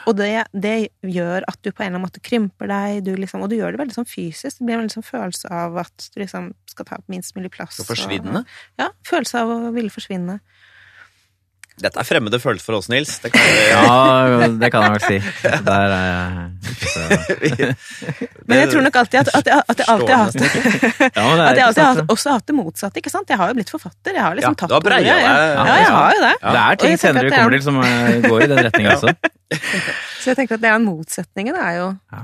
Og 0.06 0.16
det, 0.16 0.44
det 0.54 0.90
gjør 1.02 1.42
at 1.48 1.58
du 1.64 1.72
på 1.72 1.82
en 1.82 1.88
eller 1.90 1.98
annen 1.98 2.06
måte 2.06 2.22
krymper 2.24 2.68
deg, 2.70 3.02
du 3.04 3.16
liksom, 3.16 3.42
og 3.42 3.50
du 3.50 3.56
gjør 3.56 3.72
det 3.74 3.80
veldig 3.82 3.96
sånn 3.96 4.08
fysisk. 4.08 4.58
Det 4.60 4.64
blir 4.68 4.76
en 4.78 4.84
veldig 4.84 4.94
sånn 5.00 5.08
følelse 5.08 5.50
av 5.50 5.76
at 5.82 6.06
du 6.14 6.20
liksom 6.22 6.52
skal 6.70 6.86
ta 6.88 6.96
opp 7.00 7.08
minst 7.12 7.34
mulig 7.36 7.50
plass. 7.52 7.80
Så 7.80 7.84
forsvinne. 7.88 8.44
Ja, 8.80 8.92
følelse 9.08 9.42
av 9.42 9.48
å 9.50 9.72
ville 9.74 9.90
forsvinne. 9.92 10.38
Dette 11.80 11.98
er 11.98 12.04
fremmede 12.04 12.36
følelser 12.38 12.66
for 12.68 12.76
oss, 12.76 12.88
Nils. 12.92 13.14
Det 13.22 13.30
kan 13.32 13.40
vi, 13.40 13.52
Ja, 13.72 14.48
det 14.60 14.68
kan 14.74 14.82
jeg 14.84 14.92
vel 14.92 15.00
si. 15.06 15.18
Der 15.64 15.94
er 15.96 16.02
jeg 16.04 16.26
så- 16.92 17.74
Men 18.46 18.58
jeg 18.58 18.68
tror 18.72 18.82
nok 18.86 18.96
alltid 19.00 19.18
at, 19.22 19.30
at, 19.34 19.46
jeg, 19.46 19.62
at 19.72 19.78
jeg 19.80 19.86
alltid 19.88 20.12
har 20.12 20.24
hatt 20.24 20.34
det 20.42 20.50
At 21.16 21.56
jeg 21.56 21.64
alltid 21.66 21.82
har 21.82 22.02
også 22.12 22.34
hatt 22.36 22.46
det 22.50 22.56
motsatte, 22.58 23.00
ikke 23.02 23.10
sant? 23.14 23.28
Jeg 23.32 23.38
har 23.40 23.48
jo 23.48 23.56
blitt 23.58 23.72
forfatter. 23.72 24.12
Jeg 24.18 24.22
har 24.26 24.36
liksom 24.36 24.52
Ja, 24.52 24.60
tatt 24.66 24.76
ordet. 24.78 25.00
Ja, 25.06 25.16
jeg 25.16 25.88
har 25.96 26.12
jo 26.12 26.20
det. 26.26 26.34
det. 26.42 26.52
det 26.52 26.62
er 26.66 26.74
ting 26.84 26.98
senere 27.00 27.24
du 27.24 27.32
er- 27.32 27.36
kommer 27.38 27.56
til 27.56 27.64
som 27.66 27.80
øh, 27.80 28.22
går 28.28 28.44
i 28.46 28.50
den 28.52 28.62
retninga 28.68 28.94
også. 28.98 29.14
Så 30.20 30.30
jeg 30.32 30.36
tenker 30.42 30.54
at 30.60 30.62
det 30.64 30.70
er 30.70 30.76
en 30.78 30.84
motsetning, 30.86 31.52
det 31.56 31.62
er 31.62 31.74
jo 31.80 31.88
Ja. 32.12 32.22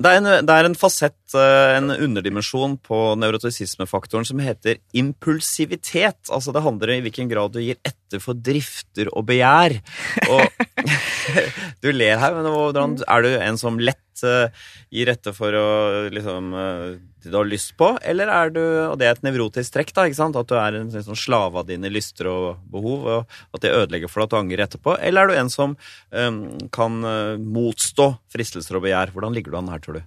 Det 0.00 0.08
er, 0.08 0.16
en, 0.16 0.46
det 0.48 0.54
er 0.54 0.64
en 0.64 0.76
fasett, 0.78 1.34
eh, 1.36 1.74
en 1.76 1.92
underdimensjon 1.92 2.78
på 2.80 3.00
nevrotisismefaktoren 3.20 4.24
som 4.24 4.40
heter 4.40 4.78
impulsivitet. 4.96 6.30
Altså 6.32 6.54
det 6.56 6.62
handler 6.64 6.94
i 6.94 7.02
hvilken 7.04 7.28
grad 7.28 7.52
du 7.52 7.60
gir 7.60 7.76
etter 7.84 8.22
for 8.22 8.38
drifter 8.38 9.10
og 9.12 9.26
begjær. 9.28 9.76
Og 10.32 10.46
du 11.84 11.90
ler 11.92 12.22
her, 12.22 12.38
men 12.38 12.96
er 13.04 13.26
du 13.26 13.34
en 13.36 13.60
som 13.60 13.76
lett 13.76 14.00
eh, 14.26 14.66
gir 14.92 15.08
rette 15.10 15.32
for 15.36 15.54
å 15.56 15.68
liksom 16.12 16.52
eh, 16.54 16.84
det 17.20 17.32
du 17.32 17.36
har 17.36 17.48
lyst 17.48 17.74
på, 17.76 17.90
eller 18.00 18.30
er 18.32 18.52
du 18.54 18.60
Og 18.60 18.94
det 19.00 19.06
er 19.06 19.12
et 19.12 19.26
nevrotisk 19.26 19.74
trekk, 19.74 19.90
da, 19.96 20.06
ikke 20.08 20.18
sant? 20.20 20.38
At 20.40 20.48
du 20.48 20.54
er 20.56 20.78
en 20.78 20.90
sånn 20.90 21.18
slave 21.18 21.60
av 21.60 21.66
dine 21.68 21.90
lyster 21.92 22.30
og 22.30 22.62
behov, 22.72 23.04
og 23.04 23.56
at 23.56 23.64
det 23.64 23.74
ødelegger 23.76 24.08
for 24.08 24.22
deg 24.22 24.28
at 24.28 24.32
du 24.32 24.38
angrer 24.38 24.64
etterpå. 24.64 24.94
Eller 25.04 25.28
er 25.28 25.28
du 25.28 25.40
en 25.42 25.52
som 25.52 25.74
um, 26.16 26.38
kan 26.72 26.96
motstå 27.44 28.08
fristelser 28.32 28.78
og 28.80 28.86
begjær? 28.86 29.12
Hvordan 29.12 29.36
ligger 29.36 29.52
du 29.52 29.60
an 29.60 29.68
her, 29.68 29.84
tror 29.84 30.00
du? 30.00 30.02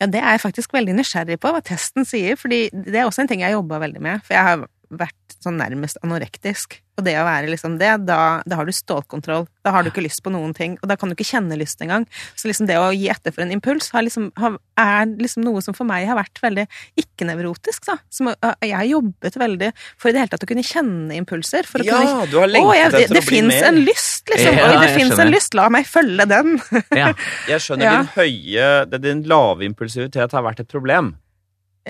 Ja, 0.00 0.08
det 0.08 0.20
er 0.20 0.36
jeg 0.36 0.44
faktisk 0.44 0.76
veldig 0.76 0.94
nysgjerrig 0.96 1.36
på, 1.40 1.50
hva 1.52 1.60
testen 1.64 2.04
sier, 2.08 2.36
fordi 2.40 2.66
det 2.72 3.00
er 3.00 3.08
også 3.08 3.24
en 3.24 3.32
ting 3.32 3.42
jeg 3.44 3.52
jobba 3.56 3.80
veldig 3.82 4.04
med. 4.04 4.22
For 4.24 4.36
jeg 4.36 4.46
har 4.46 4.68
vært 4.90 5.36
sånn 5.40 5.58
nærmest 5.60 6.00
anorektisk. 6.04 6.80
Og 6.98 7.04
det 7.06 7.14
å 7.16 7.24
være 7.24 7.48
liksom 7.48 7.78
det, 7.80 7.92
da, 8.04 8.42
da 8.44 8.56
har 8.58 8.68
du 8.68 8.72
stålkontroll. 8.76 9.46
Da 9.64 9.72
har 9.72 9.84
du 9.84 9.88
ikke 9.88 10.02
lyst 10.04 10.20
på 10.24 10.32
noen 10.34 10.52
ting, 10.56 10.74
og 10.82 10.90
da 10.90 10.96
kan 11.00 11.08
du 11.08 11.14
ikke 11.14 11.28
kjenne 11.30 11.56
lyst 11.56 11.80
engang. 11.80 12.04
Så 12.36 12.50
liksom 12.50 12.68
det 12.68 12.76
å 12.76 12.90
gi 12.92 13.06
etter 13.12 13.32
for 13.32 13.44
en 13.44 13.54
impuls 13.54 13.88
har 13.94 14.04
liksom, 14.04 14.28
har, 14.40 14.58
er 14.80 15.06
liksom 15.14 15.46
noe 15.46 15.62
som 15.64 15.76
for 15.76 15.88
meg 15.88 16.04
har 16.10 16.18
vært 16.18 16.42
veldig 16.42 16.66
ikke-nevrotisk, 17.00 17.86
da. 17.88 17.96
Som, 18.12 18.32
uh, 18.34 18.52
jeg 18.60 18.76
har 18.76 18.88
jobbet 18.90 19.38
veldig 19.40 19.70
for 19.94 20.10
i 20.10 20.16
det 20.16 20.24
hele 20.24 20.34
tatt 20.34 20.44
å 20.44 20.50
kunne 20.50 20.66
kjenne 20.66 21.16
impulser. 21.16 21.70
For 21.70 21.80
å 21.80 21.88
Ja, 21.88 22.02
kunne 22.02 22.28
du 22.28 22.36
har 22.42 22.50
Å, 22.50 22.76
jeg, 22.76 22.92
det, 22.92 23.04
etter 23.06 23.16
det 23.16 23.24
å 23.24 23.28
bli 23.30 23.38
fins 23.38 23.70
en 23.70 23.80
lyst, 23.86 24.26
liksom. 24.34 24.60
Ja, 24.60 24.68
Oi, 24.68 24.76
det 24.84 24.92
fins 24.98 25.24
en 25.24 25.32
lyst, 25.32 25.56
la 25.56 25.70
meg 25.72 25.88
følge 25.88 26.28
den. 26.34 26.60
Ja. 26.92 27.14
Jeg 27.48 27.64
skjønner 27.64 27.86
Ja. 27.90 27.96
din 28.02 28.12
høye 28.12 29.00
Din 29.00 29.22
lave 29.30 29.64
impulsivitet 29.64 30.34
har 30.36 30.44
vært 30.44 30.60
et 30.62 30.68
problem 30.70 31.14
Eh, 31.14 31.19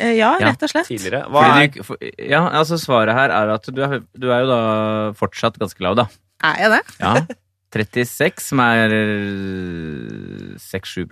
Ja, 0.01 0.30
Ja, 0.40 0.48
rett 0.51 0.62
og 0.64 0.70
slett. 0.72 0.88
tidligere. 0.88 1.22
Hva 1.28 1.40
Fordi 1.44 1.66
er, 1.66 1.70
du, 1.76 1.82
for, 1.86 1.96
ja, 2.18 2.40
altså 2.61 2.78
Svaret 2.80 3.14
her 3.16 3.30
er 3.36 3.46
at 3.55 3.64
du 3.68 3.80
er, 3.84 3.98
du 4.16 4.26
er 4.32 4.40
jo 4.44 4.48
da 4.51 4.61
fortsatt 5.18 5.59
ganske 5.61 5.80
lav, 5.84 5.94
da. 6.01 6.07
Er 6.51 6.57
jeg 6.64 6.70
det? 6.78 6.82
Ja. 7.01 7.14
36, 7.70 8.42
som 8.42 8.59
er 8.64 8.90
øh, 8.90 10.57
6-7 10.59 11.07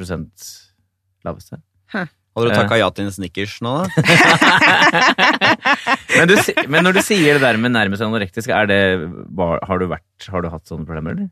laveste. 1.24 1.56
hadde 1.92 2.48
du 2.50 2.54
takka 2.54 2.76
ja 2.78 2.88
til 2.94 3.04
en 3.06 3.12
Snickers 3.14 3.60
nå, 3.62 3.72
da? 3.78 3.84
Men, 6.18 6.26
du, 6.30 6.34
men 6.66 6.82
når 6.86 6.92
du 6.98 7.02
sier 7.04 7.34
det 7.36 7.42
der 7.44 7.56
med 7.60 7.70
nærmest 7.74 8.02
anorektisk, 8.02 8.48
er 8.50 8.66
det, 8.70 8.78
har, 9.38 9.78
du 9.78 9.86
vært, 9.90 10.28
har 10.32 10.40
du 10.42 10.48
hatt 10.50 10.66
sånne 10.70 10.86
problemer, 10.88 11.10
eller? 11.14 11.28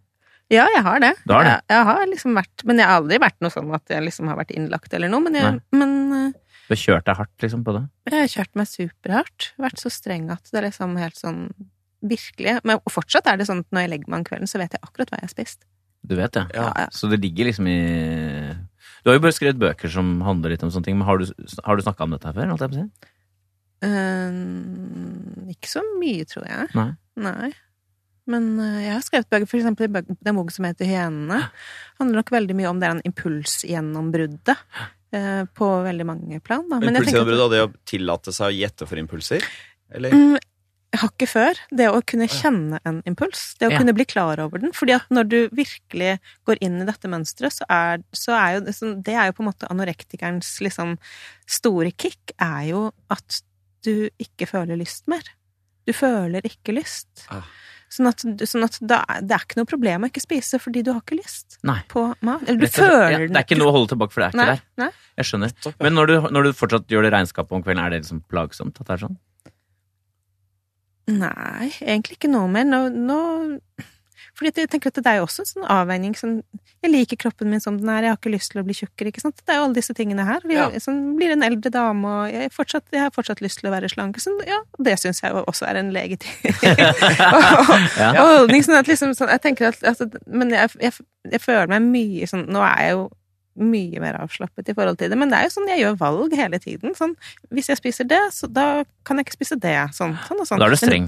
Ja, 0.53 0.65
jeg 0.71 0.83
har 0.87 0.99
det. 1.03 1.13
Du 1.27 1.33
har 1.35 1.43
det? 1.43 1.51
Jeg, 1.57 1.63
jeg 1.75 1.83
har 1.89 2.03
liksom 2.07 2.37
vært 2.39 2.63
Men 2.69 2.79
jeg 2.79 2.87
har 2.87 3.01
aldri 3.01 3.17
vært 3.19 3.35
noe 3.43 3.51
sånn 3.51 3.73
at 3.75 3.83
jeg 3.91 3.99
liksom 4.05 4.29
har 4.31 4.37
vært 4.39 4.53
innlagt 4.55 4.93
eller 4.95 5.11
noe. 5.11 5.19
Men 5.25 5.35
jeg, 5.41 5.49
men 5.75 5.91
eh, 6.15 6.29
Du 6.67 6.75
har 6.75 6.83
kjørt 6.83 7.07
deg 7.07 7.19
hardt 7.21 7.45
liksom 7.45 7.63
på 7.67 7.77
det? 7.77 7.85
jeg 8.11 8.19
har 8.19 8.33
kjørt 8.33 8.59
meg 8.59 8.69
superhardt. 8.71 9.49
Vært 9.63 9.83
så 9.83 9.93
streng 9.93 10.29
at 10.35 10.51
det 10.51 10.61
er 10.61 10.69
liksom 10.69 10.97
helt 10.99 11.19
sånn 11.19 11.41
virkelig 12.07 12.59
Men 12.69 12.79
og 12.79 12.93
fortsatt 12.93 13.27
er 13.31 13.39
det 13.41 13.47
sånn 13.49 13.63
at 13.65 13.73
når 13.75 13.87
jeg 13.87 13.91
legger 13.95 14.11
meg 14.13 14.21
om 14.21 14.27
kvelden, 14.29 14.51
så 14.51 14.61
vet 14.61 14.75
jeg 14.77 14.83
akkurat 14.85 15.11
hva 15.11 15.21
jeg 15.21 15.29
har 15.29 15.33
spist. 15.33 15.67
Du 16.07 16.15
vet 16.19 16.35
det? 16.37 16.45
Ja. 16.55 16.69
Ja, 16.69 16.87
ja. 16.87 16.89
Så 16.95 17.11
det 17.11 17.19
ligger 17.23 17.49
liksom 17.49 17.69
i 17.71 17.81
Du 19.03 19.11
har 19.11 19.17
jo 19.17 19.25
bare 19.25 19.35
skrevet 19.35 19.61
bøker 19.63 19.91
som 19.91 20.19
handler 20.27 20.55
litt 20.55 20.65
om 20.67 20.73
sånne 20.75 20.87
ting, 20.87 20.99
men 20.99 21.09
har 21.09 21.23
du, 21.23 21.31
har 21.65 21.79
du 21.79 21.85
snakka 21.87 22.07
om 22.07 22.15
dette 22.15 22.29
her 22.29 22.37
før? 22.37 22.51
holdt 22.53 22.67
jeg 22.67 22.75
på 22.75 22.79
å 22.79 22.83
si? 22.83 23.13
Uh, 23.87 25.53
ikke 25.53 25.71
så 25.71 25.83
mye, 26.01 26.27
tror 26.29 26.47
jeg. 26.49 26.69
Nei. 26.79 26.91
Nei. 27.21 27.51
Men 28.27 28.49
uh, 28.59 28.79
jeg 28.83 28.95
har 28.95 29.05
skrevet 29.07 29.31
bøker, 29.31 29.49
for 29.51 29.61
eksempel 29.61 29.91
den 29.95 30.39
boken 30.39 30.55
som 30.55 30.67
heter 30.67 30.89
Hyenene. 30.91 31.43
handler 32.01 32.23
nok 32.23 32.33
veldig 32.35 32.57
mye 32.59 32.71
om 32.73 32.83
det 32.83 32.93
impulsgjennombruddet. 33.13 34.57
Eh, 35.17 35.45
på 35.57 35.71
veldig 35.87 36.07
mange 36.09 36.41
plan, 36.45 36.65
da. 36.69 36.79
Men 36.83 36.93
jeg 36.95 37.07
tenker 37.07 37.23
Impulsgjennombrudd 37.23 37.47
og 37.47 37.55
det 37.55 37.63
å 37.65 37.73
tillate 37.89 38.35
seg 38.37 38.53
å 38.53 38.57
gjette 38.61 38.89
for 38.91 39.01
impulser? 39.01 39.47
Eller? 39.97 40.15
Mm, 40.17 40.37
hakket 40.97 41.29
før. 41.29 41.59
Det 41.77 41.89
å 41.93 41.99
kunne 42.09 42.29
kjenne 42.31 42.81
en 42.89 43.03
impuls. 43.09 43.43
Det 43.61 43.69
å 43.69 43.73
Ja. 43.75 43.79
kunne 43.83 43.95
bli 43.97 44.07
klar 44.09 44.41
over 44.41 44.63
den. 44.63 44.73
Fordi 44.73 44.95
at 44.97 45.09
når 45.13 45.29
du 45.29 45.39
virkelig 45.51 46.19
går 46.49 46.59
inn 46.65 46.81
i 46.81 46.87
dette 46.89 47.11
mønsteret, 47.11 47.53
så 47.53 47.67
er, 47.69 48.03
så 48.17 48.33
er 48.37 48.55
jo 48.57 48.61
det, 48.69 48.77
det 49.05 49.15
er 49.15 49.27
jo 49.31 49.37
på 49.37 49.45
en 49.45 49.51
måte 49.53 49.69
anorektikerens 49.73 50.55
liksom 50.65 50.97
store 51.47 51.93
kick, 51.93 52.33
er 52.41 52.71
jo 52.71 52.93
at 53.11 53.43
du 53.85 54.09
ikke 54.19 54.49
føler 54.49 54.79
lyst 54.81 55.07
mer. 55.09 55.23
Du 55.87 55.93
føler 55.95 56.43
ikke 56.49 56.75
lyst. 56.75 57.27
Ah. 57.31 57.45
Sånn 57.93 58.09
at, 58.11 58.23
sånn 58.51 58.67
at 58.67 58.77
da, 58.83 58.99
det 59.23 59.37
er 59.37 59.45
ikke 59.47 59.61
noe 59.61 59.69
problem 59.71 60.05
å 60.05 60.09
ikke 60.11 60.23
spise 60.25 60.59
fordi 60.59 60.83
du 60.83 60.91
har 60.91 61.05
ikke 61.05 61.21
lyst 61.21 61.59
Nei. 61.67 61.79
på 61.93 62.03
mat. 62.27 62.43
Eller 62.49 62.67
du 62.67 62.73
føler 62.75 63.05
ja, 63.15 63.21
Det 63.23 63.39
er 63.39 63.45
ikke 63.47 63.59
noe 63.61 63.71
å 63.71 63.77
holde 63.77 63.93
tilbake, 63.95 64.13
for 64.15 64.25
det 64.25 64.27
er 64.27 64.35
ikke 64.35 64.43
Nei, 64.43 64.57
der. 64.57 64.65
nei. 64.83 64.89
Jeg 65.21 65.29
skjønner. 65.31 65.55
Men 65.87 65.97
når 65.97 66.11
du, 66.11 66.15
når 66.35 66.49
du 66.49 66.57
fortsatt 66.59 66.91
gjør 66.93 67.07
det 67.07 67.13
regnskapet 67.15 67.57
om 67.57 67.63
kvelden, 67.63 67.85
er 67.85 67.95
det 67.95 68.03
liksom 68.03 68.25
plagsomt 68.27 68.81
at 68.83 68.91
det 68.91 68.97
er 68.97 69.05
sånn? 69.07 69.17
Nei, 71.07 71.69
egentlig 71.87 72.19
ikke 72.19 72.33
noe 72.33 72.51
mer. 72.51 72.67
Nå, 72.67 72.81
nå 72.91 73.21
Fordi 74.37 74.53
jeg 74.61 74.69
tenker 74.69 74.89
at 74.93 74.99
det 75.01 75.07
er 75.09 75.17
jo 75.17 75.25
også 75.25 75.41
en 75.41 75.49
sånn 75.49 75.65
avveining 75.73 76.13
sånn 76.19 76.43
Jeg 76.85 76.91
liker 76.93 77.17
kroppen 77.17 77.49
min 77.49 77.61
som 77.65 77.79
den 77.81 77.89
er, 77.89 78.03
jeg 78.05 78.11
har 78.13 78.19
ikke 78.21 78.33
lyst 78.35 78.51
til 78.53 78.61
å 78.61 78.65
bli 78.67 78.75
tjukkere, 78.77 79.09
ikke 79.09 79.23
sant. 79.25 79.39
Det 79.41 79.55
er 79.55 79.57
jo 79.59 79.65
alle 79.65 79.75
disse 79.79 79.95
tingene 79.97 80.27
her. 80.29 80.41
Vi 80.45 80.55
Ja. 80.55 80.69
sånn, 80.79 81.17
blir 81.17 81.33
en 81.33 81.43
eldre 81.43 81.71
dame, 81.73 82.05
og 82.07 82.31
jeg, 82.31 82.53
fortsatt, 82.53 82.85
jeg 82.93 83.01
har 83.01 83.11
fortsatt 83.11 83.41
lyst 83.41 83.59
til 83.61 83.71
å 83.71 83.73
være 83.73 83.89
slank. 83.89 84.21
Sånn, 84.21 84.37
ja, 84.47 84.61
det 84.79 84.99
syns 85.01 85.23
jeg 85.23 85.33
jo 85.33 85.43
også 85.49 85.67
er 85.67 85.77
en 85.81 85.91
legitim 85.91 86.29
Ja. 87.97 88.13
holdning. 88.21 88.63
Sånn 88.63 88.79
at 88.79 88.87
liksom 88.91 89.15
sånn, 89.17 89.31
jeg 89.33 89.43
tenker 89.45 89.69
at, 89.73 89.81
altså, 89.89 90.09
Men 90.27 90.51
jeg, 90.55 90.71
jeg, 90.81 90.93
jeg 91.33 91.41
føler 91.43 91.67
meg 91.73 91.83
mye 91.89 92.29
sånn 92.31 92.47
Nå 92.53 92.61
er 92.63 92.83
jeg 92.85 92.97
jo 92.97 93.07
mye 93.57 94.01
mer 94.05 94.19
avslappet 94.21 94.69
i 94.69 94.75
forhold 94.77 94.99
til 95.01 95.09
det, 95.09 95.17
men 95.17 95.31
det 95.33 95.39
er 95.39 95.47
jo 95.47 95.53
sånn 95.55 95.69
jeg 95.71 95.81
gjør 95.81 95.95
valg 95.97 96.35
hele 96.37 96.59
tiden. 96.61 96.93
Sånn, 96.93 97.15
hvis 97.49 97.71
jeg 97.73 97.79
spiser 97.81 98.05
det, 98.05 98.19
så 98.37 98.51
da 98.53 98.85
kan 99.09 99.17
jeg 99.17 99.25
ikke 99.31 99.39
spise 99.39 99.57
det. 99.59 99.73
Sånn, 99.97 100.13
sånn 100.29 100.43
og 100.43 100.47
sånn. 100.51 100.61
Da 100.61 100.67
er 100.69 100.75
du 100.75 100.77
Men- 100.77 100.83
streng. 100.91 101.07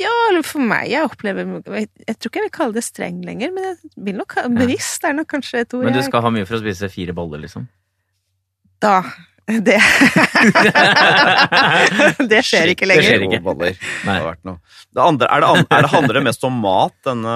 Ja, 0.00 0.10
eller 0.30 0.42
for 0.46 0.62
meg, 0.66 0.88
jeg 0.90 1.06
opplever 1.06 1.46
Jeg, 1.78 1.86
jeg 2.06 2.16
tror 2.18 2.30
ikke 2.32 2.40
jeg 2.40 2.46
vil 2.48 2.56
kalle 2.58 2.74
det 2.74 2.82
streng 2.86 3.20
lenger, 3.26 3.52
men 3.54 3.68
jeg 3.70 3.76
vil 4.08 4.16
nok 4.18 4.34
ha 4.40 4.48
Bevisst 4.50 5.04
er 5.06 5.14
nok 5.14 5.30
kanskje 5.30 5.62
et 5.62 5.74
ord 5.78 5.84
Men 5.86 5.94
du 5.94 6.00
jeg 6.02 6.08
skal 6.10 6.24
ha 6.26 6.32
mye 6.34 6.46
for 6.48 6.58
å 6.58 6.62
spise 6.64 6.90
fire 6.90 7.14
boller, 7.14 7.38
liksom? 7.44 7.68
Da 8.82 8.96
Det 9.50 9.78
Det 12.30 12.40
skjer 12.46 12.70
ikke 12.74 12.86
Det 12.86 12.96
skjer 13.02 13.18
lenger. 13.18 13.26
ikke. 13.26 13.40
Boller. 13.44 13.74
Nei. 14.06 14.14
Det 14.14 14.20
har 14.20 14.26
vært 14.28 14.44
noe. 14.46 14.58
Det 14.94 15.02
andre, 15.04 15.26
er 15.30 15.42
det, 15.42 15.48
an- 15.50 15.66
er 15.70 15.82
det, 15.86 15.90
handler 15.94 16.14
det 16.18 16.22
mest 16.26 16.44
om 16.46 16.56
mat, 16.62 16.94
denne 17.06 17.34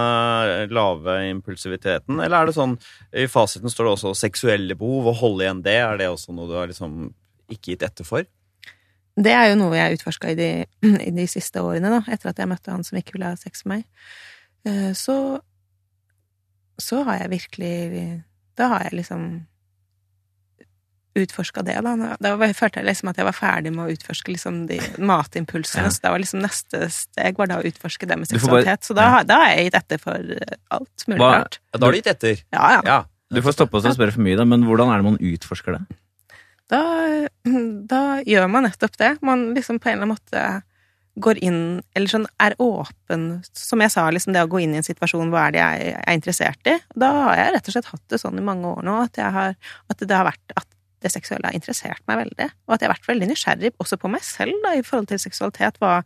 lave 0.75 1.17
impulsiviteten? 1.31 2.15
Eller 2.23 2.37
er 2.41 2.45
det 2.51 2.57
sånn 2.57 2.75
I 3.15 3.27
fasiten 3.31 3.71
står 3.73 3.85
det 3.89 3.93
også 3.97 4.15
seksuelle 4.19 4.75
behov, 4.79 5.03
å 5.11 5.15
holde 5.23 5.43
igjen 5.47 5.63
det. 5.67 5.77
Er 5.85 5.97
det 6.01 6.09
også 6.13 6.35
noe 6.37 6.49
du 6.51 6.55
har 6.59 6.71
liksom 6.71 6.91
ikke 7.53 7.75
gitt 7.75 7.85
etter 7.87 8.05
for? 8.09 8.23
Det 9.17 9.31
er 9.33 9.49
jo 9.53 9.57
noe 9.61 9.77
jeg 9.79 9.99
utforska 9.99 10.31
i, 10.33 10.35
de- 10.35 10.67
i 11.09 11.11
de 11.15 11.27
siste 11.31 11.63
årene, 11.63 11.91
da, 11.91 12.01
etter 12.11 12.29
at 12.33 12.39
jeg 12.43 12.49
møtte 12.51 12.73
han 12.75 12.83
som 12.85 12.99
ikke 12.99 13.13
ville 13.15 13.31
ha 13.31 13.37
sex 13.39 13.65
med 13.65 13.85
meg. 13.85 13.85
Eh, 14.67 14.93
Så 14.93 15.41
Så 16.81 17.05
har 17.05 17.19
jeg 17.21 17.31
virkelig 17.31 18.23
Da 18.57 18.69
har 18.69 18.83
jeg 18.89 18.99
liksom 19.05 19.47
utforska 21.15 21.63
det, 21.63 21.77
da. 21.85 22.17
Da 22.21 22.37
var- 22.37 22.53
følte 22.59 22.81
jeg 22.81 22.87
liksom 22.89 23.09
at 23.11 23.17
jeg 23.17 23.25
var 23.25 23.33
ferdig 23.39 23.71
med 23.73 23.87
å 23.87 23.93
utforske 23.95 24.33
liksom 24.35 24.67
de 24.67 24.81
matimpulsene. 24.99 25.85
Ja. 25.87 25.91
Så 25.95 26.01
da 26.03 26.11
var 26.11 26.19
liksom 26.19 26.43
neste 26.43 26.89
steg 26.91 27.37
var 27.39 27.47
da 27.47 27.61
å 27.61 27.65
utforske 27.65 28.09
det 28.09 28.19
med 28.19 28.27
bare- 28.29 28.41
seksualitet. 28.41 28.83
Så 28.89 28.95
da, 28.99 29.09
har- 29.11 29.25
da 29.25 29.37
har 29.45 29.53
jeg 29.55 29.69
gitt 29.71 29.79
etter 29.79 29.99
for 30.03 30.15
eh, 30.19 30.57
alt 30.75 31.07
mulig 31.07 31.21
rart. 31.39 31.61
Ja, 31.73 31.79
da 31.79 31.87
har 31.87 31.93
du 31.93 31.99
gitt 32.01 32.11
etter. 32.17 32.43
Ja, 32.53 32.71
ja. 32.75 32.81
Ja. 32.85 33.05
Du 33.31 33.41
får 33.43 33.53
stoppe 33.55 33.79
oss 33.79 33.85
og 33.87 33.95
spørre 33.95 34.13
for 34.13 34.21
mye, 34.27 34.37
da, 34.37 34.45
men 34.45 34.65
hvordan 34.67 34.91
er 34.91 34.99
det 34.99 35.05
man 35.07 35.19
utforsker 35.23 35.79
det? 35.79 35.97
Da, 36.73 36.83
da 37.93 38.05
gjør 38.27 38.49
man 38.51 38.69
nettopp 38.69 38.97
det. 39.01 39.17
Man 39.25 39.51
liksom 39.57 39.81
på 39.81 39.91
en 39.91 39.99
eller 39.99 40.09
annen 40.09 40.17
måte 40.17 40.45
går 41.15 41.39
inn, 41.47 41.59
eller 41.95 42.11
sånn 42.11 42.25
er 42.43 42.57
åpen 42.59 43.29
Som 43.55 43.83
jeg 43.85 43.93
sa, 43.95 44.09
liksom 44.11 44.35
det 44.35 44.43
å 44.43 44.49
gå 44.51 44.65
inn 44.65 44.73
i 44.75 44.81
en 44.81 44.87
situasjon, 44.87 45.31
hva 45.31 45.47
er 45.47 45.55
det 45.55 45.61
jeg 45.61 45.93
er 45.95 46.17
interessert 46.19 46.71
i? 46.71 46.75
Da 46.99 47.11
har 47.29 47.39
jeg 47.39 47.53
rett 47.55 47.71
og 47.71 47.77
slett 47.77 47.91
hatt 47.93 48.03
det 48.11 48.19
sånn 48.19 48.41
i 48.41 48.43
mange 48.43 48.67
år 48.67 48.83
nå 48.83 48.97
at, 49.05 49.21
jeg 49.21 49.31
har, 49.37 49.55
at 49.93 50.03
det 50.03 50.17
har 50.17 50.27
vært 50.27 50.57
at 50.59 50.67
det 51.05 51.13
seksuelle 51.13 51.47
har 51.47 51.55
interessert 51.55 52.03
meg 52.09 52.23
veldig. 52.25 52.49
Og 52.67 52.75
at 52.75 52.83
jeg 52.83 52.89
har 52.89 52.97
vært 52.97 53.11
veldig 53.13 53.31
nysgjerrig 53.31 53.73
også 53.79 53.99
på 54.01 54.11
meg 54.11 54.25
selv 54.27 54.59
da, 54.65 54.73
i 54.75 54.83
forhold 54.83 55.11
til 55.13 55.21
seksualitet. 55.21 55.77
Hva, 55.83 55.99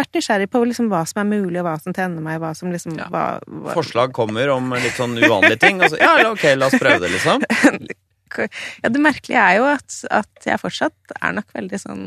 vært 0.00 0.16
nysgjerrig 0.16 0.48
på 0.50 0.62
liksom 0.66 0.88
hva 0.90 1.02
som 1.06 1.20
er 1.22 1.28
mulig, 1.28 1.58
og 1.60 1.68
hva 1.68 1.76
som 1.82 1.94
tenner 1.94 2.24
meg, 2.24 2.40
hva 2.42 2.54
som 2.58 2.72
liksom 2.72 2.96
Ja. 2.98 3.10
hva, 3.12 3.26
hva, 3.46 3.76
Forslag 3.76 4.14
kommer 4.16 4.48
om 4.56 4.72
litt 4.74 4.96
sånn 4.96 5.18
uvanlige 5.20 5.60
ting. 5.62 5.82
Altså, 5.84 6.00
ja, 6.00 6.30
ok, 6.32 6.48
la 6.56 6.72
oss 6.72 6.80
prøve 6.80 7.04
det, 7.04 7.12
liksom. 7.12 7.44
Ja, 8.82 8.90
det 8.92 9.00
merkelige 9.02 9.40
er 9.40 9.60
jo 9.60 9.70
at, 9.70 10.02
at 10.10 10.46
jeg 10.46 10.60
fortsatt 10.62 11.16
er 11.20 11.40
nok 11.40 11.50
veldig 11.56 11.80
sånn 11.82 12.04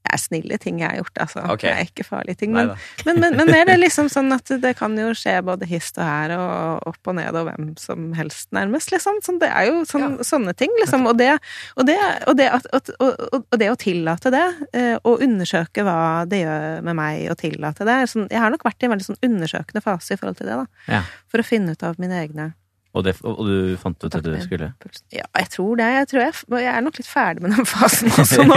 Det 0.00 0.16
er 0.16 0.18
snille 0.18 0.56
ting 0.58 0.80
jeg 0.80 0.88
har 0.88 0.96
gjort, 0.98 1.18
altså. 1.22 1.42
Okay. 1.54 1.68
Det 1.68 1.70
er 1.70 1.88
ikke 1.90 2.04
farlige 2.08 2.38
ting. 2.40 2.54
Men, 2.56 2.72
men, 3.06 3.20
men, 3.22 3.36
men 3.36 3.50
er 3.54 3.68
det 3.68 3.76
liksom 3.78 4.08
sånn 4.10 4.32
at 4.34 4.48
det 4.58 4.72
kan 4.78 4.96
jo 4.98 5.12
skje 5.14 5.36
både 5.46 5.68
hist 5.70 6.00
og 6.00 6.08
her, 6.08 6.32
og 6.34 6.88
opp 6.90 7.10
og 7.12 7.14
ned, 7.14 7.36
og 7.38 7.46
hvem 7.46 7.68
som 7.78 8.08
helst, 8.18 8.48
nærmest, 8.56 8.90
liksom. 8.90 9.20
Sånn, 9.22 9.38
det 9.38 9.52
er 9.54 9.68
jo 9.68 9.84
sånn, 9.86 10.16
sånne 10.26 10.56
ting, 10.58 10.72
liksom. 10.80 11.06
Og 11.06 11.14
det, 11.20 11.28
og 11.76 11.86
det, 11.86 11.98
og 12.26 12.34
det, 12.40 12.48
og 13.38 13.58
det 13.60 13.70
å 13.70 13.78
tillate 13.78 14.32
det, 14.34 14.46
eh, 14.80 14.96
og 15.04 15.22
undersøke 15.22 15.84
hva 15.86 16.24
det 16.26 16.42
gjør 16.42 16.82
med 16.88 16.98
meg 16.98 17.30
å 17.30 17.38
tillate 17.38 17.86
det 17.86 18.00
sånn, 18.10 18.26
Jeg 18.32 18.42
har 18.42 18.50
nok 18.50 18.66
vært 18.66 18.82
i 18.82 18.88
en 18.88 18.96
veldig 18.96 19.12
sånn 19.12 19.22
undersøkende 19.28 19.84
fase 19.84 20.16
i 20.16 20.18
forhold 20.18 20.40
til 20.40 20.50
det, 20.50 20.58
da. 20.64 20.88
Ja. 20.96 21.04
For 21.30 21.44
å 21.44 21.46
finne 21.46 21.76
ut 21.76 21.86
av 21.86 22.02
mine 22.02 22.18
egne 22.24 22.50
Og, 22.90 23.04
det, 23.06 23.12
og 23.22 23.44
du 23.46 23.76
fant 23.78 24.02
ut 24.02 24.10
det 24.10 24.22
du 24.24 24.40
skulle? 24.42 24.70
Ja, 25.14 25.26
jeg 25.38 25.50
tror 25.52 25.78
det. 25.78 25.86
Jeg 25.94 26.08
tror 26.10 26.22
jeg, 26.24 26.34
jeg 26.64 26.70
er 26.72 26.82
nok 26.82 26.96
litt 26.98 27.06
ferdig 27.06 27.44
med 27.44 27.54
den 27.54 27.68
fasen 27.68 28.10
også 28.10 28.46
nå. 28.48 28.56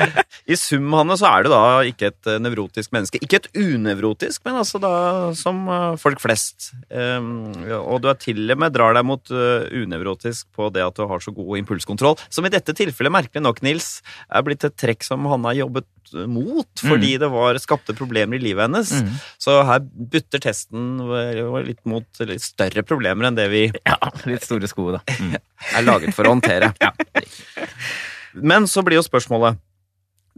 I 0.52 0.58
sum, 0.60 0.90
Hanne, 0.92 1.16
så 1.16 1.30
er 1.30 1.46
du 1.46 1.52
da 1.52 1.60
ikke 1.88 2.10
et 2.10 2.28
eh, 2.28 2.40
nevrotisk 2.44 2.92
menneske. 2.92 3.22
Ikke 3.24 3.40
et 3.40 3.48
unevrotisk, 3.56 4.42
men 4.44 4.58
altså 4.60 4.80
da 4.82 4.92
som 5.38 5.62
eh, 5.64 5.96
folk 6.00 6.20
flest. 6.20 6.74
Um, 6.92 7.48
og 7.78 8.02
du 8.04 8.10
er 8.12 8.20
til 8.20 8.52
og 8.52 8.60
med 8.60 8.76
drar 8.76 8.98
deg 8.98 9.06
mot 9.08 9.32
eh, 9.32 9.70
unevrotisk 9.80 10.50
på 10.56 10.68
det 10.74 10.84
at 10.84 11.00
du 11.00 11.06
har 11.08 11.24
så 11.24 11.32
god 11.32 11.62
impulskontroll, 11.62 12.18
som 12.28 12.44
i 12.44 12.52
dette 12.52 12.76
tilfellet, 12.76 13.16
merkelig 13.16 13.44
nok, 13.46 13.64
Nils, 13.64 14.00
er 14.28 14.44
blitt 14.44 14.68
et 14.68 14.76
trekk 14.76 15.08
som 15.08 15.24
Hanne 15.30 15.54
har 15.54 15.62
jobbet 15.62 15.88
mot, 16.26 16.68
fordi 16.82 17.14
det 17.22 17.28
var 17.30 17.58
skapte 17.62 17.94
problemer 17.94 18.36
i 18.36 18.42
livet 18.42 18.66
hennes. 18.66 18.92
Mm. 18.98 19.12
Så 19.40 19.60
her 19.66 19.82
butter 19.84 20.42
testen 20.42 20.98
litt 21.66 21.82
mot 21.88 22.22
litt 22.26 22.42
større 22.44 22.82
problemer 22.86 23.28
enn 23.28 23.38
det 23.38 23.46
vi 23.52 23.64
Ja, 23.90 23.96
litt 24.28 24.44
store 24.46 24.68
sko, 24.70 24.90
da. 24.96 25.00
Mm. 25.20 25.34
er 25.78 25.86
laget 25.86 26.14
for 26.16 26.28
å 26.28 26.34
håndtere. 26.36 26.72
Men 28.50 28.68
så 28.70 28.84
blir 28.86 29.00
jo 29.00 29.02
spørsmålet 29.02 29.58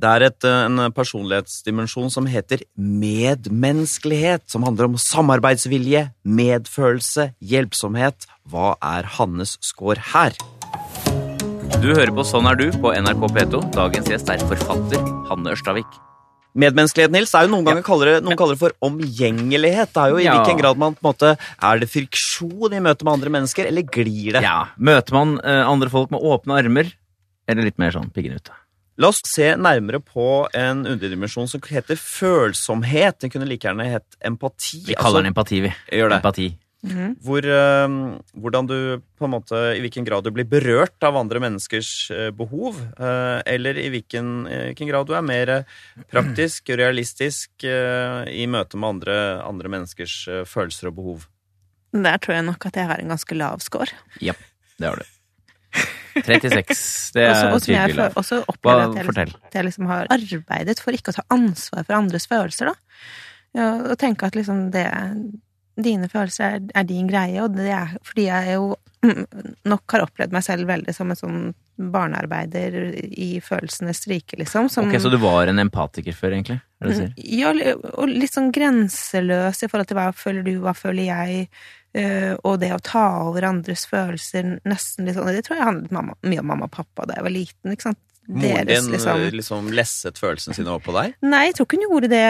Det 0.01 0.09
er 0.09 0.25
et, 0.31 0.47
en 0.49 0.87
personlighetsdimensjon 0.97 2.11
som 2.11 2.29
heter 2.31 2.65
medmenneskelighet, 2.77 4.47
som 4.51 4.65
handler 4.67 4.89
om 4.91 5.01
samarbeidsvilje, 5.01 6.07
medfølelse, 6.25 7.33
hjelpsomhet. 7.39 8.27
Hva 8.49 8.75
er 8.81 9.11
Hannes 9.19 9.59
score 9.63 10.01
her? 10.15 10.39
Du 11.83 11.91
hører 11.93 12.13
på 12.15 12.25
Sånn 12.27 12.47
er 12.47 12.59
du 12.59 12.69
på 12.79 12.95
NRK 12.95 13.29
P2. 13.37 13.67
Dagens 13.75 14.11
gjest 14.11 14.33
er 14.33 14.43
forfatter 14.49 15.05
Hanne 15.29 15.55
Ørstavik. 15.57 16.01
Medmenneskelighet, 16.55 17.13
Nils, 17.15 17.33
er 17.35 17.47
jo 17.47 17.53
noen 17.55 17.65
ganger 17.65 17.85
kaller 17.87 18.11
det, 18.11 18.17
noen 18.27 18.37
kaller 18.37 18.59
det 18.59 18.61
for 18.61 18.75
omgjengelighet. 18.85 19.93
Det 19.95 20.03
er 20.03 20.11
jo 20.13 20.19
i 20.21 20.25
Ja. 20.27 20.35
hvilken 20.37 20.59
grad 20.61 20.77
man 20.79 20.95
på 20.95 21.01
en 21.01 21.13
måte 21.13 21.39
Er 21.63 21.79
det 21.79 21.89
friksjon 21.89 22.75
i 22.77 22.81
møte 22.81 23.05
med 23.05 23.13
andre 23.15 23.31
mennesker, 23.31 23.67
eller 23.67 23.83
glir 23.83 24.33
det? 24.37 24.43
Ja, 24.43 24.69
Møter 24.79 25.13
man 25.13 25.39
uh, 25.41 25.65
andre 25.71 25.89
folk 25.89 26.11
med 26.11 26.21
åpne 26.21 26.59
armer, 26.61 26.93
eller 27.49 27.63
litt 27.63 27.79
mer 27.79 27.91
sånn 27.91 28.13
piggene 28.13 28.37
ute? 28.37 28.53
La 28.99 29.09
oss 29.09 29.23
se 29.25 29.55
nærmere 29.57 30.03
på 30.05 30.47
en 30.53 30.85
underdimensjon 30.85 31.49
som 31.49 31.61
heter 31.65 31.97
følsomhet. 31.97 33.19
Den 33.21 33.31
kunne 33.33 33.49
like 33.49 33.65
gjerne 33.67 33.87
hett 33.89 34.19
empati. 34.21 34.83
Vi 34.87 34.95
kaller 34.95 35.23
den 35.23 35.33
empati, 35.33 35.63
vi. 35.65 35.73
Gjør 35.91 36.11
det. 36.13 36.19
Empati. 36.21 36.49
Mhm. 36.83 37.13
Hvor, 37.23 37.45
eh, 37.47 37.93
hvordan 38.43 38.67
du 38.67 38.77
på 39.19 39.25
en 39.29 39.31
måte, 39.31 39.55
I 39.77 39.81
hvilken 39.85 40.05
grad 40.05 40.25
du 40.25 40.33
blir 40.35 40.45
berørt 40.51 40.99
av 41.07 41.15
andre 41.17 41.39
menneskers 41.39 42.11
eh, 42.11 42.31
behov. 42.35 42.75
eh, 42.99 43.43
eller 43.47 43.79
i 43.79 43.89
hvilken, 43.89 44.49
i 44.51 44.57
hvilken 44.75 44.89
grad 44.91 45.07
du 45.07 45.15
er 45.15 45.23
mer 45.23 45.47
praktisk 46.11 46.11
praktisk, 46.11 46.69
realistisk 46.77 47.65
eh, 47.65 48.25
i 48.35 48.47
møte 48.51 48.77
med 48.77 48.89
andre, 48.97 49.17
andre 49.47 49.69
menneskers 49.69 50.17
eh, 50.29 50.43
følelser 50.45 50.89
og 50.91 50.97
behov. 50.97 51.27
Der 51.95 52.19
tror 52.19 52.35
jeg 52.35 52.45
nok 52.49 52.67
at 52.67 52.75
jeg 52.81 52.87
har 52.89 52.99
en 52.99 53.09
ganske 53.15 53.35
lav 53.37 53.61
score. 53.61 53.93
Ja, 54.21 54.33
det 54.81 54.89
har 54.89 54.97
du. 54.97 55.05
36. 56.27 57.13
Det 57.15 57.23
er 57.25 57.53
og 57.53 57.61
som 57.63 57.73
jeg 57.73 57.89
tydelig. 57.93 57.97
føl- 57.97 58.19
også 58.21 58.41
Hva, 58.43 58.49
opplever 58.53 58.83
at 58.91 58.97
jeg, 58.97 59.05
fortell. 59.07 59.27
liksom, 59.31 59.47
at 59.47 59.55
jeg 59.55 59.65
liksom 59.65 59.87
har 59.87 60.07
arbeidet 60.11 60.81
for 60.83 60.93
ikke 60.93 61.13
å 61.13 61.17
ta 61.17 61.23
ansvar 61.31 61.85
for 61.87 61.95
andres 61.95 62.27
følelser, 62.27 62.67
da. 62.67 62.75
Ja, 63.55 63.71
og 63.93 63.99
tenke 64.01 64.27
at 64.27 64.35
liksom 64.35 64.71
det 64.73 64.87
Dine 65.77 66.09
følelser 66.13 66.57
er, 66.59 66.65
er 66.75 66.89
din 66.89 67.09
greie, 67.09 67.41
og 67.43 67.55
det 67.57 67.71
er 67.73 67.95
fordi 68.05 68.29
jeg 68.29 68.57
jo 68.57 68.73
nok 69.73 69.95
har 69.95 70.05
opplevd 70.07 70.35
meg 70.35 70.45
selv 70.47 70.69
veldig 70.71 70.95
som 70.95 71.11
en 71.11 71.19
sånn 71.19 71.39
barnearbeider 71.93 72.77
i 73.19 73.41
følelsenes 73.43 74.05
rike, 74.11 74.37
liksom. 74.39 74.69
Som, 74.69 74.89
Ok, 74.89 75.01
Så 75.01 75.11
du 75.11 75.17
var 75.23 75.49
en 75.51 75.59
empatiker 75.59 76.15
før, 76.15 76.37
egentlig? 76.37 76.61
Er 76.81 76.87
det 76.87 76.93
du 76.93 77.01
sier? 77.01 77.15
Ja, 77.41 77.53
og 77.97 78.13
litt 78.13 78.35
sånn 78.35 78.53
grenseløs 78.55 79.63
i 79.65 79.71
forhold 79.73 79.91
til 79.91 79.99
hva 79.99 80.11
føler 80.17 80.47
du, 80.47 80.53
hva 80.63 80.75
føler 80.77 81.09
jeg, 81.09 81.49
eh, 81.99 82.33
og 82.45 82.61
det 82.63 82.73
å 82.77 82.83
ta 82.85 83.07
over 83.25 83.49
andres 83.49 83.87
følelser 83.91 84.59
nesten 84.69 85.09
litt 85.09 85.17
sånn 85.19 85.33
Det 85.33 85.45
tror 85.49 85.59
jeg 85.59 85.69
handlet 85.71 86.15
mye 86.29 86.45
om 86.45 86.53
mamma 86.53 86.69
og 86.69 86.77
pappa 86.77 87.09
da 87.09 87.19
jeg 87.19 87.27
var 87.27 87.37
liten, 87.41 87.75
ikke 87.75 87.91
sant. 87.91 88.03
Moren 88.29 88.67
din 88.67 88.77
liksom. 88.77 88.93
liksom, 88.93 89.23
liksom 89.35 89.71
lesset 89.75 90.19
følelsene 90.21 90.55
sine 90.55 90.71
over 90.71 90.85
på 90.85 90.93
deg? 90.95 91.15
Nei, 91.27 91.47
jeg 91.49 91.57
tror 91.59 91.67
ikke 91.67 91.81
hun 91.81 91.89
gjorde 91.89 92.11
det 92.13 92.27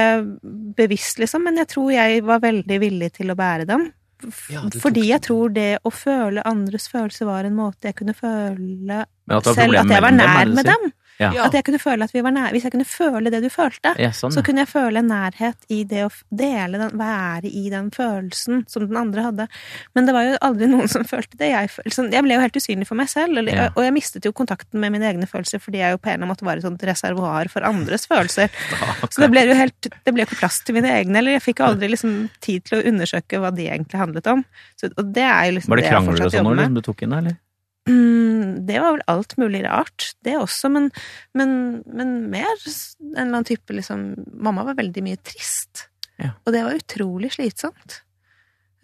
bevisst, 0.79 1.19
liksom, 1.21 1.45
men 1.45 1.57
jeg 1.61 1.69
tror 1.69 1.91
jeg 1.93 2.23
var 2.25 2.41
veldig 2.41 2.79
villig 2.81 3.11
til 3.19 3.31
å 3.35 3.37
bære 3.39 3.67
dem. 3.69 3.91
F- 4.29 4.51
Ja, 4.55 4.61
Fordi 4.79 5.09
jeg 5.09 5.21
tror 5.27 5.51
det 5.53 5.79
å 5.85 5.91
føle 5.93 6.45
andres 6.47 6.89
følelser 6.89 7.27
var 7.27 7.45
en 7.45 7.57
måte 7.59 7.91
jeg 7.91 7.97
kunne 7.99 8.15
føle 8.15 9.05
at 9.31 9.45
selv 9.55 9.79
at 9.79 9.89
jeg 9.89 10.03
var 10.03 10.11
nær 10.13 10.45
dem, 10.45 10.55
med 10.55 10.65
dem. 10.67 10.93
Ja. 11.21 11.29
At 11.45 11.53
jeg 11.55 11.63
kunne 11.69 11.79
føle 11.79 12.03
at 12.03 12.11
vi 12.11 12.23
var 12.25 12.33
nær. 12.35 12.51
Hvis 12.51 12.65
jeg 12.67 12.73
kunne 12.73 12.87
føle 12.89 13.31
det 13.31 13.43
du 13.45 13.49
følte, 13.53 13.93
Ja, 14.01 14.09
sånn. 14.17 14.33
så 14.35 14.43
kunne 14.43 14.65
jeg 14.65 14.69
føle 14.73 14.99
en 14.99 15.07
nærhet 15.13 15.69
i 15.71 15.85
det 15.87 16.01
å 16.07 16.11
dele 16.35 16.81
den, 16.81 16.97
være 16.99 17.47
i 17.47 17.69
den 17.71 17.91
følelsen 17.95 18.65
som 18.67 18.89
den 18.89 18.97
andre 18.99 19.23
hadde. 19.29 19.47
Men 19.95 20.09
det 20.09 20.15
var 20.17 20.25
jo 20.27 20.33
aldri 20.43 20.67
noen 20.73 20.89
som 20.91 21.05
følte 21.07 21.39
det. 21.39 21.53
Jeg, 21.53 21.71
sånn, 21.95 22.11
jeg 22.11 22.25
ble 22.27 22.35
jo 22.35 22.41
helt 22.43 22.59
usynlig 22.59 22.89
for 22.89 22.99
meg 22.99 23.09
selv, 23.13 23.39
eller, 23.39 23.53
Ja. 23.55 23.69
og 23.77 23.85
jeg 23.85 23.95
mistet 23.95 24.25
jo 24.27 24.33
kontakten 24.35 24.81
med 24.83 24.91
mine 24.97 25.07
egne 25.13 25.29
følelser 25.31 25.63
fordi 25.63 25.79
jeg 25.85 25.95
jo 25.95 26.01
på 26.03 26.11
en 26.11 26.27
måte 26.27 26.43
var 26.49 26.57
et 26.59 26.67
sånt 26.67 26.83
reservoar 26.83 27.53
for 27.53 27.63
andres 27.63 28.09
følelser. 28.11 28.51
Så 29.13 29.23
det 29.23 29.31
ble 29.31 29.47
jo 29.47 29.55
helt, 29.55 29.93
det 30.03 30.17
ble 30.17 30.27
ikke 30.27 30.41
plass 30.43 30.59
til 30.67 30.75
mine 30.81 30.91
egne, 30.91 31.21
eller 31.23 31.37
jeg 31.39 31.45
fikk 31.53 31.61
aldri 31.69 31.93
liksom 31.93 32.31
tid 32.43 32.65
til 32.67 32.81
å 32.81 32.85
undersøke 32.89 33.39
hva 33.39 33.55
de 33.55 33.69
egentlig 33.71 34.01
handlet 34.01 34.27
om. 34.33 34.43
Så, 34.81 34.91
og 34.97 35.13
det 35.15 35.23
er 35.29 35.45
jo 35.53 35.59
liksom 35.61 35.77
det 35.77 35.85
jeg 35.87 35.93
krangler 35.95 36.13
med 36.13 36.19
Var 36.19 36.31
det 36.33 36.39
jobber 36.41 36.57
nå, 36.57 36.63
sånn 36.67 36.73
når 36.75 36.83
du 36.83 36.87
tok 36.91 37.03
inn 37.07 37.15
det, 37.15 37.23
eller? 37.23 37.41
Mm, 37.89 38.67
det 38.67 38.79
var 38.79 38.93
vel 38.95 39.03
alt 39.11 39.33
mulig 39.43 39.65
rart, 39.67 40.13
det 40.23 40.37
også, 40.39 40.69
men, 40.71 40.85
men, 41.35 41.83
men 41.91 42.13
mer 42.31 42.47
en 42.63 43.17
eller 43.17 43.25
annen 43.27 43.49
type 43.49 43.75
liksom 43.75 44.05
Mamma 44.39 44.63
var 44.69 44.79
veldig 44.79 45.03
mye 45.03 45.19
trist, 45.27 45.89
Ja. 46.21 46.31
og 46.47 46.53
det 46.55 46.63
var 46.63 46.79
utrolig 46.79 47.33
slitsomt. 47.35 48.03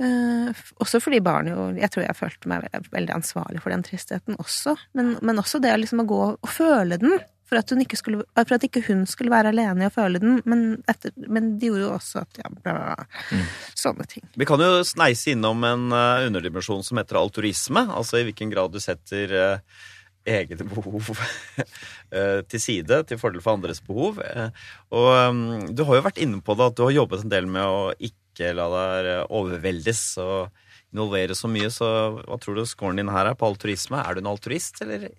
Eh, 0.03 0.51
også 0.79 1.01
fordi 1.03 1.19
barn 1.27 1.49
jo 1.51 1.65
Jeg 1.75 1.91
tror 1.91 2.05
jeg 2.05 2.15
følte 2.15 2.47
meg 2.51 2.69
veldig 2.95 3.15
ansvarlig 3.17 3.59
for 3.63 3.75
den 3.75 3.83
tristheten 3.87 4.37
også, 4.39 4.77
men, 4.95 5.17
men 5.23 5.39
også 5.43 5.59
det 5.63 5.73
liksom 5.79 6.03
å 6.05 6.09
gå 6.11 6.21
og 6.39 6.51
føle 6.51 6.99
den. 7.03 7.19
For 7.49 7.57
at, 7.57 7.71
hun 7.73 7.81
ikke 7.81 7.97
skulle, 7.97 8.27
for 8.37 8.57
at 8.59 8.65
ikke 8.67 8.83
hun 8.91 9.07
skulle 9.09 9.33
være 9.33 9.55
alene 9.55 9.87
i 9.87 9.89
å 9.89 9.93
føle 9.95 10.21
den, 10.21 10.43
men, 10.45 10.65
etter, 10.91 11.15
men 11.33 11.55
det 11.57 11.71
gjorde 11.71 11.87
jo 11.87 11.93
også 11.95 12.25
at 12.27 12.43
ja, 12.43 12.51
bla, 12.53 12.75
bla. 12.77 13.07
Mm. 13.33 13.47
Sånne 13.85 14.09
ting. 14.11 14.27
Vi 14.37 14.49
kan 14.49 14.61
jo 14.61 14.83
sneise 14.85 15.33
innom 15.33 15.65
en 15.65 15.87
uh, 15.95 16.27
underdimensjon 16.27 16.85
som 16.85 17.01
heter 17.01 17.21
alturisme. 17.21 17.87
Altså 17.89 18.21
i 18.21 18.27
hvilken 18.29 18.53
grad 18.53 18.77
du 18.77 18.83
setter 18.85 19.33
uh, 19.33 19.81
egne 20.29 20.67
behov 20.69 21.11
uh, 21.13 22.41
til 22.51 22.63
side 22.63 23.03
til 23.09 23.21
fordel 23.21 23.43
for 23.45 23.57
andres 23.59 23.81
behov. 23.85 24.21
Eh, 24.25 24.49
og 24.95 25.11
um, 25.31 25.43
du 25.73 25.85
har 25.89 25.99
jo 25.99 26.07
vært 26.07 26.23
inne 26.23 26.43
på 26.45 26.57
det 26.59 26.71
at 26.71 26.79
du 26.79 26.85
har 26.87 26.97
jobbet 26.97 27.25
en 27.25 27.35
del 27.35 27.49
med 27.51 27.65
å 27.65 27.93
ikke 27.95 28.55
la 28.57 28.69
deg 28.75 29.13
eh, 29.13 29.23
overveldes 29.35 30.03
og 30.23 30.67
involvere 30.95 31.37
så 31.37 31.51
mye. 31.53 31.71
Så 31.73 31.89
hva 32.19 32.39
tror 32.41 32.59
du 32.59 32.67
scoren 32.69 33.01
din 33.01 33.13
her 33.13 33.31
er 33.31 33.39
på 33.39 33.49
alturisme? 33.49 34.01
Er 34.01 34.17
du 34.17 34.23
en 34.25 34.33
alturist, 34.33 34.81
eller? 34.85 35.11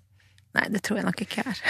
Nei, 0.57 0.63
det 0.73 0.79
tror 0.81 0.97
jeg 0.97 1.05
nok 1.05 1.19
ikke 1.21 1.43
jeg 1.43 1.51
er. 1.51 1.57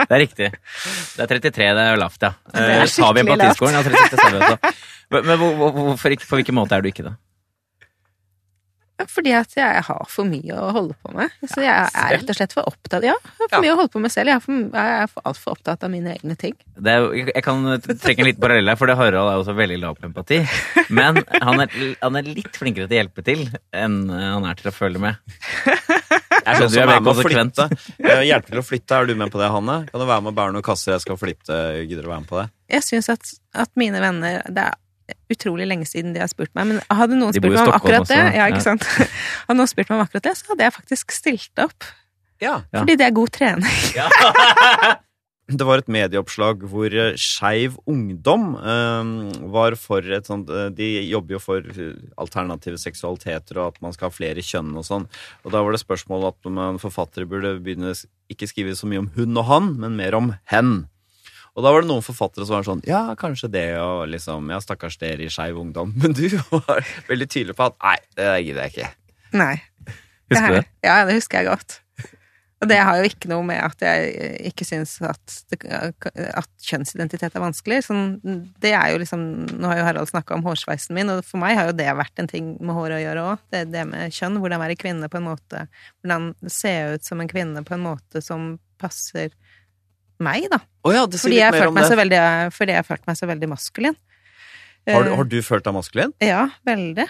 det 0.00 0.08
er 0.08 0.20
riktig. 0.22 0.48
Det 0.48 1.20
er 1.24 1.28
33, 1.34 1.66
det 1.76 1.82
er 1.84 2.00
lavt, 2.00 2.16
ja. 2.24 2.30
Det 2.48 2.62
er 2.64 2.68
Eh, 2.80 2.86
skikkelig 2.88 3.20
empatiskolen? 3.26 3.74
Ja, 3.76 3.82
33 3.84 4.16
sa 4.22 4.28
vi 4.32 4.38
også. 4.40 4.56
Men 5.12 5.20
men 5.28 5.36
hvor, 5.40 5.52
hvor, 5.60 5.70
hvorfor 5.76 6.08
ikke, 6.16 6.24
på 6.30 6.36
hvilken 6.40 6.56
måte 6.56 6.72
er 6.76 6.80
du 6.84 6.88
ikke 6.90 7.04
det? 7.10 7.14
Fordi 9.06 9.30
at 9.38 9.52
jeg 9.54 9.82
har 9.86 10.08
for 10.10 10.26
mye 10.26 10.56
å 10.58 10.72
holde 10.74 10.94
på 11.04 11.12
med. 11.14 11.30
Så 11.46 11.60
jeg 11.62 11.70
er 11.70 12.14
rett 12.16 12.30
og 12.32 12.34
slett 12.38 12.52
for 12.56 12.66
opptatt 12.66 13.04
Ja, 13.06 13.12
jeg 13.14 13.36
har 13.38 13.48
for 13.48 13.54
Ja. 13.54 13.60
mye 13.62 13.74
å 13.74 13.76
holde 13.78 13.92
på 13.94 14.00
med 14.02 14.10
selv. 14.10 14.26
Jeg 14.32 14.40
er, 14.40 14.42
for, 14.42 14.64
jeg 14.74 14.96
er 15.04 15.06
for, 15.12 15.22
altfor 15.30 15.54
opptatt 15.54 15.84
av 15.86 15.92
mine 15.92 16.16
egne 16.16 16.34
ting. 16.36 16.56
det 16.74 16.90
er, 16.96 17.06
jeg 17.30 17.44
kan 17.46 17.62
trekke 17.84 18.18
en 18.24 18.26
liten 18.32 18.40
parallell 18.42 18.68
her, 18.72 18.76
for 18.80 18.90
det 18.90 18.96
Harald 18.98 19.30
er 19.30 19.38
også 19.44 19.54
veldig 19.54 19.78
lav 19.84 19.94
på 20.00 20.08
empati. 20.10 20.40
Men 20.90 21.22
han 21.42 21.60
er, 21.62 21.76
han 22.02 22.16
er 22.18 22.22
litt 22.26 22.56
flinkere 22.58 22.88
til 22.90 22.96
å 22.98 23.00
hjelpe 23.02 23.24
til 23.26 23.46
enn 23.72 24.00
han 24.10 24.44
er 24.50 24.58
til 24.58 24.72
å 24.72 24.74
følge 24.74 24.98
med. 24.98 25.22
Jeg 26.48 26.56
sånn 26.58 26.70
du 26.72 26.78
er 26.78 26.82
er 26.82 26.88
mer 26.88 27.00
å 27.02 27.06
konsekvent. 27.12 27.58
da. 27.58 27.68
Hjelpe 28.24 28.50
til 28.54 28.60
å 28.62 28.64
flytte. 28.64 28.98
Er 28.98 29.06
du 29.10 29.14
med 29.20 29.30
på 29.34 29.40
det, 29.40 29.48
Hanne? 29.52 29.78
Kan 29.90 30.00
du 30.00 30.06
være 30.08 30.22
med 30.24 30.32
og 30.32 30.36
bære 30.38 30.54
noen 30.56 30.64
kasser? 30.64 30.94
Jeg 30.96 31.04
skal 31.04 31.18
flytte. 31.20 31.58
Gidder 31.86 32.06
du 32.06 32.08
være 32.10 32.22
med 32.24 32.30
på 32.30 32.38
det? 32.40 32.46
Jeg 32.72 32.86
syns 32.86 33.08
at, 33.12 33.32
at 33.64 33.70
mine 33.80 34.00
venner 34.02 34.42
Det 34.48 34.64
er 34.70 34.76
utrolig 35.32 35.68
lenge 35.68 35.88
siden 35.88 36.14
de 36.14 36.22
har 36.22 36.30
spurt 36.30 36.52
meg, 36.58 36.70
men 36.70 36.82
hadde 36.88 37.18
noen 37.18 37.34
spurt 37.36 37.54
meg 37.54 37.64
om 37.64 37.74
akkurat 37.76 38.06
det, 38.08 38.18
også, 38.18 38.28
det, 38.28 38.38
ja. 38.40 38.46
ikke 38.52 38.64
sant? 38.64 38.86
Hadde 39.48 39.58
noen 39.60 39.70
spurt 39.70 39.90
meg 39.90 39.98
om 39.98 40.04
akkurat 40.04 40.28
det, 40.28 40.36
så 40.38 40.52
hadde 40.52 40.66
jeg 40.66 40.76
faktisk 40.76 41.14
stilt 41.16 41.64
opp. 41.64 41.90
Ja. 42.44 42.60
Fordi 42.74 42.96
det 42.98 43.06
er 43.08 43.14
god 43.16 43.34
trening. 43.34 43.76
Det 45.48 45.64
var 45.64 45.80
et 45.80 45.88
medieoppslag 45.88 46.60
hvor 46.68 46.92
eh, 46.92 47.14
Skeiv 47.16 47.78
Ungdom 47.88 48.50
eh, 48.60 49.12
var 49.48 49.78
for 49.80 50.04
et 50.04 50.28
sånt 50.28 50.50
eh, 50.52 50.66
De 50.76 50.88
jobber 51.08 51.38
jo 51.38 51.40
for 51.40 51.70
alternative 52.20 52.76
seksualiteter 52.76 53.56
og 53.56 53.72
at 53.72 53.80
man 53.80 53.96
skal 53.96 54.10
ha 54.10 54.12
flere 54.12 54.44
kjønn 54.44 54.74
og 54.76 54.84
sånn. 54.84 55.06
Og 55.48 55.54
da 55.54 55.62
var 55.64 55.72
det 55.72 55.80
spørsmål 55.80 56.28
at 56.34 56.50
en 56.52 56.82
forfattere 56.82 57.28
burde 57.30 57.54
begynne 57.64 57.94
ikke 58.28 58.50
skrive 58.50 58.76
så 58.76 58.90
mye 58.90 59.06
om 59.06 59.10
hun 59.16 59.40
og 59.40 59.48
han, 59.48 59.72
men 59.80 59.96
mer 59.96 60.18
om 60.18 60.34
hen. 60.52 60.74
Og 61.56 61.64
da 61.64 61.72
var 61.74 61.82
det 61.82 61.90
noen 61.90 62.04
forfattere 62.04 62.46
som 62.46 62.58
var 62.58 62.66
sånn 62.66 62.84
Ja, 62.88 63.02
kanskje 63.18 63.50
det, 63.52 63.66
og 63.82 64.06
liksom 64.12 64.52
Ja, 64.52 64.60
stakkars 64.62 64.98
dere 65.00 65.26
i 65.26 65.32
Skeiv 65.32 65.58
Ungdom. 65.60 65.94
Men 66.00 66.16
du 66.16 66.26
var 66.52 66.86
veldig 67.08 67.28
tydelig 67.28 67.58
på 67.58 67.70
at 67.70 67.78
nei, 67.82 67.98
det 68.18 68.30
gidder 68.46 68.64
jeg 68.66 68.74
ikke. 68.76 68.94
Nei. 69.38 69.54
Husker 70.28 70.48
du 70.48 70.58
det? 70.60 70.64
Ja, 70.84 71.02
det 71.08 71.18
husker 71.18 71.40
jeg 71.40 71.48
godt. 71.48 71.80
Og 72.58 72.66
det 72.66 72.78
har 72.82 72.98
jo 72.98 73.06
ikke 73.06 73.28
noe 73.30 73.44
med 73.46 73.60
at 73.62 73.82
jeg 73.84 74.38
ikke 74.50 74.66
syns 74.66 74.96
at, 75.06 75.34
at 75.62 76.48
kjønnsidentitet 76.66 77.36
er 77.36 77.42
vanskelig. 77.44 77.84
Sånn, 77.86 78.16
det 78.58 78.72
er 78.74 78.90
jo 78.90 79.02
liksom 79.02 79.22
Nå 79.60 79.70
har 79.70 79.78
jo 79.78 79.84
Harald 79.86 80.10
snakka 80.10 80.34
om 80.34 80.42
hårsveisen 80.46 80.96
min, 80.98 81.12
og 81.12 81.22
for 81.26 81.38
meg 81.42 81.54
har 81.58 81.70
jo 81.70 81.76
det 81.78 81.86
vært 82.00 82.18
en 82.18 82.30
ting 82.30 82.56
med 82.58 82.74
håret 82.74 82.98
å 82.98 83.04
gjøre 83.04 83.26
òg. 83.30 83.44
Det, 83.54 83.62
det 83.70 83.84
med 83.86 84.14
kjønn. 84.14 84.40
Hvordan 84.42 84.62
være 84.64 84.78
kvinne 84.80 85.10
på 85.10 85.20
en 85.20 85.28
måte 85.28 85.68
Hvordan 86.00 86.32
se 86.50 86.74
ut 86.96 87.06
som 87.06 87.22
en 87.22 87.30
kvinne 87.30 87.62
på 87.66 87.76
en 87.78 87.86
måte 87.86 88.24
som 88.24 88.56
passer 88.82 89.30
meg, 90.24 90.48
da. 90.50 90.58
Oh 90.84 90.92
ja, 90.94 91.04
Fordi 91.06 91.36
jeg, 91.38 91.52
veldig, 91.52 92.20
fordi 92.54 92.72
jeg 92.76 92.86
følte 92.88 93.06
meg 93.10 93.16
så 93.20 93.28
veldig 93.30 93.48
maskulin. 93.54 93.96
Har, 94.88 95.04
du- 95.04 95.10
Eh, 95.10 95.16
har 95.16 95.24
du 95.24 95.38
følt 95.42 95.64
deg 95.64 95.74
maskulin? 95.74 96.12
ja, 96.20 96.48
veldig. 96.66 97.08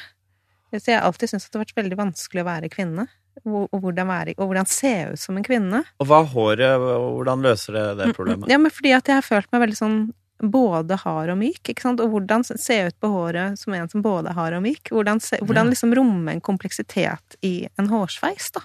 Så 0.74 0.84
jeg 0.90 0.98
har 1.00 1.06
alltid 1.09 1.30
syntes 1.30 1.46
at 1.46 1.52
det 1.52 1.59
har 1.59 1.64
vært 1.64 1.78
veldig 1.84 1.96
vanskelig 1.96 2.42
å 2.42 2.48
være 2.48 2.68
kvinne. 2.72 3.06
Og, 3.46 3.68
og, 3.72 3.80
hvordan 3.80 4.09
være, 4.11 4.34
og 4.36 4.48
hvordan 4.50 4.66
se 4.66 4.90
ut 5.12 5.18
som 5.22 5.36
en 5.38 5.44
kvinne. 5.46 5.84
Og 6.02 6.06
hva 6.11 6.24
er 6.24 6.32
håret? 6.32 6.80
Hvordan 6.82 7.44
løser 7.46 7.72
det 7.76 7.84
det 8.00 8.09
problemet? 8.16 8.48
Ja, 8.50 8.59
men 8.59 8.70
fordi 8.74 8.90
at 8.96 9.06
jeg 9.06 9.14
har 9.14 9.22
følt 9.22 9.46
meg 9.54 9.62
veldig 9.62 9.78
sånn 9.78 9.98
både 10.42 10.96
hard 10.98 11.30
og 11.30 11.38
myk, 11.38 11.61
ikke 11.70 11.82
sant? 11.82 12.00
Og 12.02 12.11
hvordan 12.11 12.44
se 12.46 12.76
ut 12.88 12.96
på 13.00 13.11
håret 13.11 13.56
som 13.59 13.74
en 13.74 13.88
som 13.88 14.02
både 14.02 14.30
er 14.30 14.34
hard 14.38 14.54
og 14.59 14.62
myk. 14.66 14.90
Hvordan, 14.90 15.20
se, 15.22 15.38
hvordan 15.42 15.70
liksom 15.70 15.94
romme 15.94 16.34
en 16.34 16.40
kompleksitet 16.42 17.38
i 17.46 17.68
en 17.78 17.88
hårsveis, 17.88 18.50
da. 18.54 18.61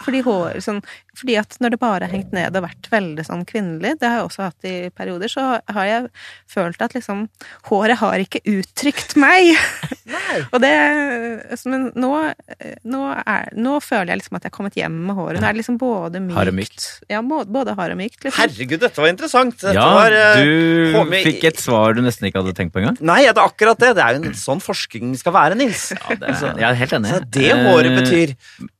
Fordi, 0.00 0.22
hår, 0.24 0.60
sånn, 0.64 0.80
fordi 1.18 1.36
at 1.40 1.56
når 1.60 1.74
det 1.74 1.80
bare 1.82 2.06
har 2.06 2.14
hengt 2.14 2.32
ned 2.32 2.56
og 2.56 2.64
vært 2.64 2.88
veldig 2.92 3.24
sånn 3.26 3.44
kvinnelig, 3.48 3.96
det 4.00 4.08
har 4.08 4.20
jeg 4.20 4.28
også 4.28 4.46
hatt 4.46 4.68
i 4.68 4.74
perioder, 4.96 5.28
så 5.32 5.46
har 5.60 5.88
jeg 5.88 6.08
følt 6.50 6.80
at 6.80 6.94
liksom 6.96 7.26
Håret 7.68 7.98
har 8.00 8.22
ikke 8.22 8.40
uttrykt 8.48 9.16
meg! 9.20 9.52
og 10.52 10.58
det 10.62 10.72
Men 11.68 11.90
nå, 11.98 12.12
nå, 12.88 13.02
er, 13.20 13.50
nå 13.58 13.76
føler 13.84 14.14
jeg 14.14 14.22
liksom 14.22 14.38
at 14.38 14.46
jeg 14.46 14.52
har 14.52 14.56
kommet 14.56 14.78
hjem 14.78 14.96
med 15.10 15.18
håret. 15.18 15.40
Nå 15.42 15.48
er 15.48 15.54
det 15.56 15.60
liksom 15.62 15.78
både 15.80 16.22
mykt 16.24 16.38
Hard 16.38 16.52
og 16.52 16.56
mykt. 16.56 16.86
Ja, 17.12 17.20
både 17.22 17.76
hard 17.76 17.94
og 17.94 18.00
mykt. 18.00 18.18
Liksom. 18.24 18.38
Herregud, 18.40 18.80
dette 18.82 19.04
var 19.04 19.12
interessant! 19.12 19.58
Dette 19.60 19.76
Ja, 19.76 19.86
var, 19.98 20.16
eh, 20.16 20.40
du 20.40 20.96
HMI 20.96 21.22
fikk 21.26 21.46
et 21.50 21.60
svar 21.62 21.96
du 21.96 22.02
nesten 22.04 22.30
ikke 22.30 22.40
hadde 22.42 22.56
tenkt 22.56 22.74
på 22.74 22.82
engang. 22.82 22.98
Nei, 23.04 23.20
det 23.28 23.34
er 23.36 23.44
akkurat 23.44 23.80
det. 23.82 23.92
Det 23.98 24.06
er 24.06 24.16
jo 24.16 24.24
en 24.30 24.40
sånn 24.40 24.64
forskning 24.64 25.12
skal 25.20 25.36
være, 25.36 25.58
Nils. 25.60 25.90
Ja, 25.96 26.16
det 26.16 26.32
er, 26.32 26.58
jeg 26.64 26.68
er 26.70 26.80
helt 26.80 26.96
enig. 27.00 27.12
Så 27.12 27.22
det 27.36 27.50
håret 27.60 27.90
Eh, 27.90 27.98
betyr 27.98 28.34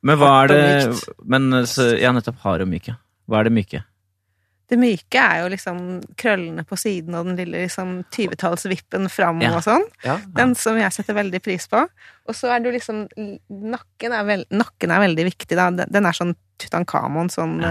Men 0.07 0.19
hva 0.21 0.31
er 0.45 0.51
det. 0.53 0.90
Men 1.25 1.51
så, 1.67 1.91
ja, 2.01 2.13
nettopp 2.13 2.39
hard 2.45 2.65
og 2.67 2.69
myke. 2.73 2.97
Hva 3.31 3.41
er 3.41 3.49
det 3.51 3.53
myke? 3.57 3.85
Det 4.71 4.79
myke 4.79 5.19
er 5.19 5.41
jo 5.43 5.49
liksom 5.51 5.79
krøllene 6.21 6.63
på 6.63 6.77
siden 6.79 7.15
og 7.19 7.27
den 7.27 7.39
lille 7.41 7.65
liksom 7.65 8.05
20-tallsvippen 8.15 9.09
fram 9.11 9.41
Ja. 9.43 9.57
og 9.57 9.65
sånn. 9.67 9.83
Ja. 10.07 10.19
Den 10.37 10.55
som 10.55 10.79
jeg 10.79 10.93
setter 10.95 11.17
veldig 11.19 11.41
pris 11.43 11.67
på. 11.67 11.81
Og 12.29 12.35
så 12.39 12.53
er 12.55 12.61
det 12.63 12.71
jo 12.71 12.77
liksom 12.79 13.01
Nakken 13.51 14.13
er, 14.15 14.25
veld, 14.29 14.47
nakken 14.55 14.93
er 14.95 15.03
veldig 15.03 15.25
viktig, 15.27 15.57
da. 15.59 15.71
Den 15.75 15.91
den 15.91 16.07
er 16.07 16.13
sånn 16.15 16.37
Tutankhamon, 16.61 17.31
sånn 17.33 17.59
ja. 17.65 17.71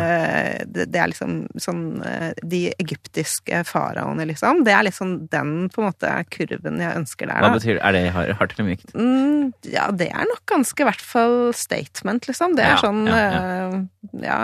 det, 0.65 0.87
det 0.93 0.99
er 1.01 1.11
liksom 1.11 1.35
sånn 1.61 1.83
eh, 2.05 2.31
De 2.41 2.61
egyptiske 2.81 3.61
faraoene, 3.69 4.25
liksom. 4.29 4.63
Det 4.67 4.73
er 4.73 4.87
liksom 4.89 5.15
den 5.33 5.53
på 5.73 5.83
en 5.83 5.89
måte 5.91 6.13
kurven 6.33 6.81
jeg 6.81 6.97
ønsker 7.03 7.29
der, 7.29 7.43
Hva 7.45 7.51
betyr 7.55 7.77
det? 7.77 7.83
Er 7.85 7.97
det 7.97 8.05
har- 8.15 8.33
hardt 8.39 8.55
eller 8.57 8.69
mykt? 8.71 8.95
Mm, 8.95 9.51
ja, 9.69 9.89
det 9.91 10.09
er 10.09 10.25
nok 10.29 10.41
ganske 10.49 10.83
i 10.83 10.89
hvert 10.89 11.05
fall 11.05 11.37
statement, 11.53 12.25
liksom. 12.29 12.57
Det 12.57 12.65
er 12.65 12.75
Ja, 12.75 12.81
sånn 12.83 13.05
ja, 13.07 13.19
ja, 13.29 13.69
ja 14.25 14.39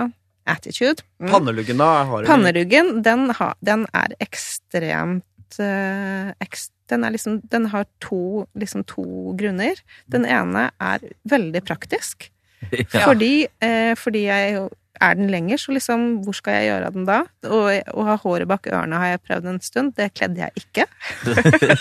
attitude. 0.46 1.02
Mm. 1.18 1.32
Panneluggen, 1.32 1.78
da? 1.82 2.04
Har 2.06 2.22
du 2.22 2.28
Panneruggen, 2.30 3.02
den, 3.06 3.30
ha, 3.40 3.54
den 3.66 3.88
er 3.98 4.14
ekstremt 4.22 5.58
eh, 5.60 6.32
ekst, 6.44 6.72
Den 6.90 7.04
er 7.04 7.16
liksom 7.16 7.40
Den 7.50 7.66
har 7.74 7.88
to, 8.00 8.46
liksom 8.54 8.84
to 8.86 9.34
grunner. 9.40 9.80
Den 10.06 10.26
ene 10.30 10.68
er 10.80 11.02
veldig 11.26 11.64
praktisk. 11.66 12.30
Ja. 12.96 13.06
Fordi, 13.08 13.48
eh, 13.64 13.94
fordi 14.00 14.26
jeg 14.28 14.66
er 15.02 15.16
den 15.18 15.30
lenger, 15.32 15.60
så 15.60 15.74
liksom, 15.76 16.04
hvor 16.24 16.36
skal 16.38 16.56
jeg 16.58 16.68
gjøre 16.70 16.90
av 16.90 16.96
den 16.96 17.06
da? 17.08 17.18
Og 17.52 17.96
å 18.00 18.06
ha 18.08 18.16
håret 18.22 18.48
bak 18.50 18.68
ørene 18.72 19.00
har 19.02 19.14
jeg 19.14 19.24
prøvd 19.26 19.50
en 19.52 19.60
stund, 19.64 19.94
det 20.00 20.12
kledde 20.16 20.42
jeg 20.42 20.64
ikke. 20.64 20.86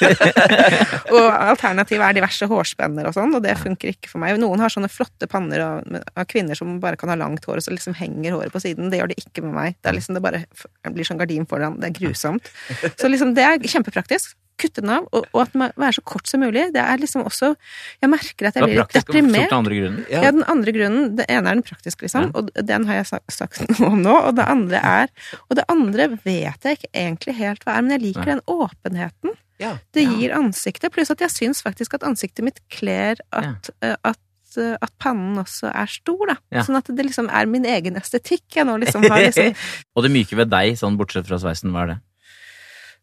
og 1.14 1.28
alternativet 1.28 2.06
er 2.08 2.18
diverse 2.18 2.48
hårspenner 2.50 3.08
og 3.08 3.16
sånn, 3.16 3.36
og 3.36 3.44
det 3.44 3.56
funker 3.60 3.94
ikke 3.94 4.10
for 4.10 4.22
meg. 4.22 4.38
Noen 4.42 4.62
har 4.62 4.72
sånne 4.72 4.90
flotte 4.92 5.28
panner 5.30 5.62
av, 5.64 6.00
av 6.14 6.28
kvinner 6.30 6.58
som 6.58 6.78
bare 6.82 6.98
kan 7.00 7.12
ha 7.12 7.18
langt 7.20 7.46
hår, 7.46 7.60
og 7.62 7.66
så 7.66 7.74
liksom 7.74 7.96
henger 7.98 8.36
håret 8.36 8.54
på 8.54 8.62
siden. 8.64 8.90
Det 8.92 9.00
gjør 9.00 9.12
det 9.14 9.20
ikke 9.22 9.46
med 9.46 9.54
meg. 9.58 9.78
Det 9.80 9.92
er 9.92 9.98
liksom, 10.00 10.18
det 10.18 10.24
bare 10.24 10.44
blir 10.90 11.08
sånn 11.08 11.20
gardin 11.22 11.46
foran. 11.50 11.78
Det 11.80 11.92
er 11.92 11.98
grusomt. 12.00 12.50
Så 13.00 13.08
liksom, 13.10 13.34
det 13.36 13.44
er 13.46 13.62
kjempepraktisk. 13.62 14.34
Kutte 14.60 14.84
den 14.84 14.90
av, 14.94 15.06
og, 15.10 15.24
og 15.34 15.40
at 15.42 15.52
den 15.52 15.62
må 15.64 15.68
være 15.82 15.96
så 15.96 16.02
kort 16.06 16.30
som 16.30 16.42
mulig. 16.44 16.68
Det 16.74 16.82
er 16.82 17.00
liksom 17.02 17.24
også 17.26 17.54
Jeg 18.02 18.10
merker 18.12 18.46
at 18.48 18.58
jeg 18.58 18.68
blir 18.68 18.78
litt 18.78 18.92
deprimert. 18.94 19.48
Den 19.50 19.56
andre 19.58 19.78
grunnen. 19.80 20.04
Ja. 20.12 20.20
Ja, 20.22 20.34
den 20.36 20.44
andre 20.52 20.74
grunnen 20.76 21.16
Det 21.18 21.26
ene 21.28 21.50
er 21.50 21.58
den 21.58 21.64
praktiske, 21.66 22.06
liksom, 22.06 22.28
Ja. 22.28 22.30
og 22.38 22.66
den 22.68 22.86
har 22.86 23.00
jeg 23.00 23.08
sagt, 23.10 23.34
sagt 23.34 23.64
noe 23.72 23.88
om 23.90 24.02
nå. 24.04 24.14
Og 24.28 24.36
det 24.38 24.46
andre 24.46 24.78
er 24.78 25.10
Og 25.48 25.56
det 25.58 25.64
andre 25.72 26.08
vet 26.22 26.68
jeg 26.68 26.78
ikke 26.78 26.92
egentlig 26.94 27.34
helt 27.40 27.66
hva 27.66 27.78
er, 27.78 27.82
men 27.86 27.96
jeg 27.96 28.04
liker 28.06 28.28
Nei. 28.28 28.36
den 28.36 28.44
åpenheten. 28.54 29.34
Ja. 29.62 29.76
Det 29.94 30.02
gir 30.06 30.34
ansiktet, 30.34 30.92
pluss 30.94 31.10
at 31.14 31.22
jeg 31.22 31.30
syns 31.34 31.62
faktisk 31.62 31.94
at 31.98 32.06
ansiktet 32.06 32.46
mitt 32.46 32.58
kler 32.74 33.18
at, 33.34 33.70
eh, 33.82 33.94
at 34.02 34.18
eh, 34.58 34.74
at 34.82 34.92
pannen 35.02 35.38
også 35.42 35.70
er 35.70 35.90
stor, 35.90 36.26
da. 36.30 36.36
Ja. 36.54 36.62
Sånn 36.66 36.78
at 36.78 36.86
det 36.90 37.06
liksom 37.06 37.26
er 37.30 37.46
min 37.50 37.66
egen 37.66 37.98
estetikk 37.98 38.54
jeg 38.54 38.66
nå 38.68 38.76
liksom 38.82 39.06
har 39.10 39.22
liksom 39.26 39.54
og 39.98 40.06
det 40.06 40.10
myke 40.14 40.38
ved 40.38 40.50
deg, 40.52 40.76
sånn 40.78 40.98
bortsett 40.98 41.26
fra 41.26 41.38
sveisen, 41.42 41.74
hva 41.74 41.86
er 41.86 41.94
det? 41.94 42.00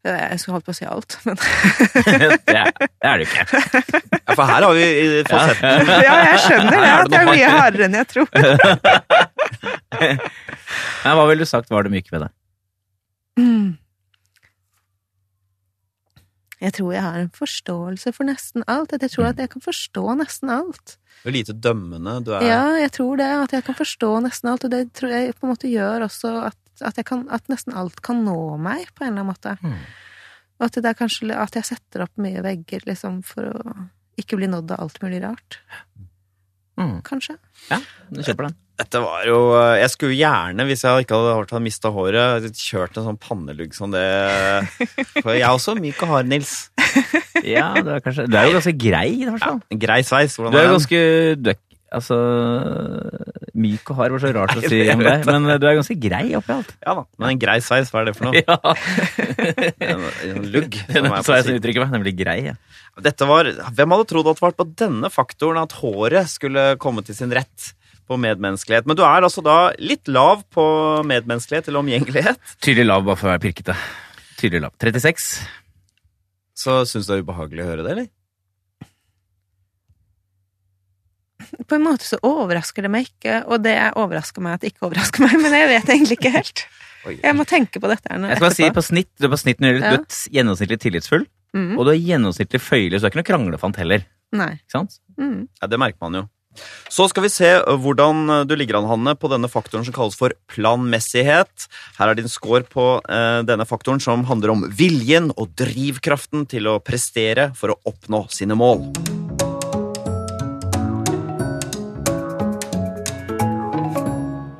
Jeg 0.02 0.40
skulle 0.42 0.56
holdt 0.56 0.66
på 0.66 0.74
å 0.74 0.78
si 0.80 0.86
alt, 0.90 1.18
men 1.28 1.38
det, 2.48 2.56
er, 2.58 2.72
det 2.74 3.06
er 3.06 3.22
det 3.22 3.28
ikke. 3.28 3.44
Ja, 4.18 4.34
for 4.34 4.46
her 4.50 4.66
har 4.66 4.74
vi 4.74 4.86
fasetten 5.30 5.92
Ja, 6.08 6.16
jeg 6.26 6.40
skjønner 6.48 6.74
det, 6.74 6.90
at 6.90 7.12
det 7.12 7.20
jeg 7.20 7.22
er 7.22 7.30
mye 7.30 7.52
hardere 7.54 7.86
enn 7.86 7.98
jeg 8.00 8.08
tror. 8.10 8.28
Nei, 10.02 11.14
hva 11.20 11.28
ville 11.30 11.46
du 11.46 11.50
sagt 11.50 11.70
var 11.70 11.86
det 11.86 11.94
myke 11.94 12.16
ved 12.16 12.26
deg? 12.26 12.34
Mm. 13.42 13.70
Jeg 16.62 16.76
tror 16.78 16.92
jeg 16.94 17.02
har 17.02 17.18
en 17.18 17.32
forståelse 17.34 18.12
for 18.14 18.28
nesten 18.30 18.66
alt. 18.70 18.94
At 18.94 19.02
jeg 19.06 19.16
tror 19.16 19.32
at 19.32 19.40
jeg 19.42 19.50
kan 19.54 19.64
forstå 19.66 20.04
nesten 20.20 20.52
alt. 20.54 20.98
Du 21.24 21.30
er 21.30 21.36
lite 21.40 21.56
dømmende. 21.58 22.20
Du 22.26 22.36
er 22.38 22.46
Ja, 22.46 22.66
jeg 22.78 22.92
tror 22.98 23.18
det. 23.18 23.30
At 23.48 23.56
jeg 23.56 23.66
kan 23.66 23.78
forstå 23.78 24.12
nesten 24.28 24.52
alt. 24.52 24.66
Og 24.68 24.74
det 24.74 24.84
tror 24.98 25.14
jeg 25.14 25.34
på 25.38 25.48
en 25.48 25.54
måte 25.56 25.72
gjør 25.72 26.06
også 26.06 26.36
at, 26.52 26.61
at, 26.88 26.98
jeg 27.00 27.08
kan, 27.08 27.26
at 27.34 27.50
nesten 27.52 27.76
alt 27.78 28.02
kan 28.06 28.24
nå 28.26 28.38
meg, 28.62 28.88
på 28.96 29.06
en 29.06 29.14
eller 29.14 29.26
annen 29.26 29.32
måte. 29.34 29.56
Mm. 29.62 29.78
Og 30.62 30.68
at 30.68 30.78
det 30.78 30.92
er 30.92 30.98
kanskje 30.98 31.38
at 31.38 31.58
jeg 31.58 31.70
setter 31.72 32.06
opp 32.06 32.22
mye 32.22 32.44
vegger 32.46 32.86
liksom 32.90 33.22
for 33.26 33.50
å 33.50 33.76
ikke 34.22 34.38
bli 34.38 34.50
nådd 34.52 34.76
av 34.76 34.84
alt 34.86 35.00
mulig 35.04 35.22
rart. 35.24 35.62
Mm. 36.80 37.00
Kanskje. 37.06 37.38
Ja, 37.70 37.80
du 38.10 38.22
kjøper 38.26 38.50
den. 38.50 38.58
Dette 38.82 39.02
var 39.04 39.26
jo 39.28 39.38
Jeg 39.78 39.92
skulle 39.94 40.16
gjerne, 40.18 40.66
hvis 40.66 40.82
jeg 40.88 41.04
ikke 41.04 41.18
hadde 41.20 41.34
hadde 41.38 41.60
mista 41.62 41.92
håret, 41.94 42.48
kjørt 42.58 42.98
en 42.98 43.06
sånn 43.10 43.20
pannelugg 43.22 43.76
som 43.78 43.92
det 43.94 44.06
For 45.20 45.36
jeg 45.36 45.44
er 45.44 45.52
også 45.52 45.76
myk 45.78 46.02
og 46.06 46.16
hard, 46.16 46.32
Nils. 46.32 46.56
Ja, 47.46 47.72
du 47.78 47.92
er, 47.94 48.02
kanskje, 48.04 48.26
du 48.30 48.38
er 48.38 48.50
jo 48.50 48.56
ganske 48.58 48.74
grei, 48.78 49.08
i 49.18 49.28
hvert 49.28 49.44
fall. 49.44 49.60
Ja, 49.72 49.78
grei 49.86 50.02
sveis. 50.06 50.36
Hvordan 50.38 50.56
Du 50.56 50.60
er 50.60 50.68
er 50.68 50.74
ganske 50.76 51.04
du 51.42 51.52
er, 51.54 51.60
Altså 51.92 52.18
Myk 53.52 53.90
og 53.92 53.98
hard 53.98 54.14
var 54.16 54.22
så 54.24 54.30
rart 54.36 54.54
å 54.56 54.62
si 54.64 54.78
om 54.94 55.02
deg, 55.04 55.26
men 55.28 55.48
du 55.60 55.66
er 55.68 55.76
ganske 55.76 55.98
grei 56.00 56.24
oppi 56.40 56.54
alt. 56.56 56.72
Ja 56.86 56.94
da. 57.02 57.04
Men 57.20 57.34
en 57.34 57.42
grei 57.42 57.58
sveis, 57.64 57.92
hva 57.92 58.02
er 58.02 58.12
det 58.12 58.14
for 58.16 58.30
noe? 58.30 58.40
Ja. 58.48 59.92
En, 59.92 60.06
en 60.30 60.48
lugg. 60.54 60.78
som 60.94 61.12
er 61.12 61.44
som 61.44 61.58
uttrykker 61.58 61.84
meg, 61.84 61.92
nemlig 61.98 62.14
grei. 62.22 62.38
Ja. 62.52 62.56
Dette 63.04 63.28
var, 63.28 63.50
Hvem 63.76 63.96
hadde 63.96 64.08
trodd 64.08 64.30
at 64.32 64.40
det 64.40 64.46
var 64.46 64.56
på 64.56 64.68
denne 64.80 65.12
faktoren 65.12 65.60
at 65.62 65.76
håret 65.82 66.32
skulle 66.32 66.66
komme 66.82 67.04
til 67.08 67.18
sin 67.18 67.34
rett 67.36 67.72
på 68.08 68.18
medmenneskelighet? 68.24 68.88
Men 68.88 69.00
du 69.00 69.04
er 69.08 69.28
altså 69.28 69.44
da 69.46 69.58
litt 69.84 70.08
lav 70.12 70.46
på 70.56 70.64
medmenneskelighet 71.12 71.68
eller 71.68 71.84
omgjengelighet. 71.84 72.40
Tydelig 72.64 72.88
lav 72.88 73.04
bare 73.08 73.20
for 73.20 73.30
å 73.30 73.34
være 73.36 73.44
pirkete. 73.50 73.76
Tydelig 74.40 74.64
lav. 74.70 74.76
36. 74.80 75.30
Så 76.62 76.82
syns 76.88 77.08
du 77.08 77.14
det 77.14 77.20
er 77.20 77.28
ubehagelig 77.28 77.66
å 77.66 77.72
høre 77.74 77.86
det, 77.86 77.94
eller? 77.98 78.12
På 81.68 81.78
en 81.78 81.84
måte 81.86 82.08
så 82.08 82.20
overrasker 82.26 82.86
det 82.86 82.92
meg 82.94 83.10
ikke, 83.10 83.42
og 83.48 83.64
det 83.66 83.76
overrasker 84.00 84.44
meg 84.46 84.58
at 84.58 84.64
det 84.64 84.74
ikke 84.74 84.88
overrasker 84.90 85.26
meg, 85.26 85.38
men 85.44 85.56
jeg 85.58 85.70
vet 85.72 85.92
egentlig 85.96 86.18
ikke 86.20 86.34
helt. 86.38 86.66
Jeg 87.02 87.34
må 87.34 87.42
tenke 87.50 87.80
på 87.82 87.90
dette 87.90 88.06
Jeg 88.14 88.36
skal 88.38 88.44
bare 88.44 88.54
si 88.54 88.68
på 88.70 88.82
snitt, 88.86 89.08
Du 89.18 89.26
er 89.26 89.32
på 89.34 89.40
snitt 89.42 89.64
når 89.64 89.80
du 89.80 89.86
er 89.90 90.04
gjennomsnittlig 90.30 90.78
tillitsfull, 90.84 91.26
Mm. 91.52 91.74
og 91.76 91.84
du 91.84 91.90
er 91.92 91.98
gjennomsnittlig 92.00 92.62
føyelig, 92.64 92.96
så 92.96 93.04
du 93.04 93.08
er 93.08 93.12
ikke 93.12 93.20
noe 93.20 93.28
kranglefant 93.28 93.76
heller. 93.82 94.06
Nei. 94.32 94.54
Ikke 94.62 94.72
sant? 94.78 94.94
Mm. 95.20 95.50
Ja, 95.60 95.68
Det 95.68 95.80
merker 95.82 96.00
man 96.06 96.14
jo. 96.16 96.22
Så 96.92 97.10
skal 97.10 97.24
vi 97.24 97.32
se 97.32 97.50
hvordan 97.64 98.48
du 98.48 98.56
ligger 98.56 98.78
an, 98.80 98.88
Hanne, 98.88 99.16
på 99.20 99.30
denne 99.32 99.50
faktoren 99.52 99.84
som 99.88 99.96
kalles 99.96 100.16
for 100.20 100.36
planmessighet. 100.52 101.68
Her 102.00 102.12
er 102.12 102.20
din 102.20 102.32
score 102.32 102.64
på 102.68 103.00
eh, 103.08 103.42
denne 103.48 103.68
faktoren 103.68 104.04
som 104.04 104.26
handler 104.28 104.56
om 104.56 104.68
viljen 104.68 105.32
og 105.38 105.56
drivkraften 105.60 106.48
til 106.52 106.68
å 106.72 106.80
prestere 106.84 107.52
for 107.56 107.76
å 107.76 107.80
oppnå 107.92 108.26
sine 108.32 108.56
mål. 108.60 108.88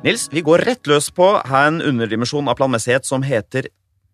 Nils, 0.02 0.26
vi 0.32 0.42
går 0.42 0.64
rett 0.66 0.88
løs 0.90 1.10
på 1.14 1.26
her 1.46 1.68
en 1.70 1.78
underdimensjon 1.86 2.48
av 2.50 2.56
planmessighet 2.58 3.06
som 3.06 3.22
heter 3.22 3.68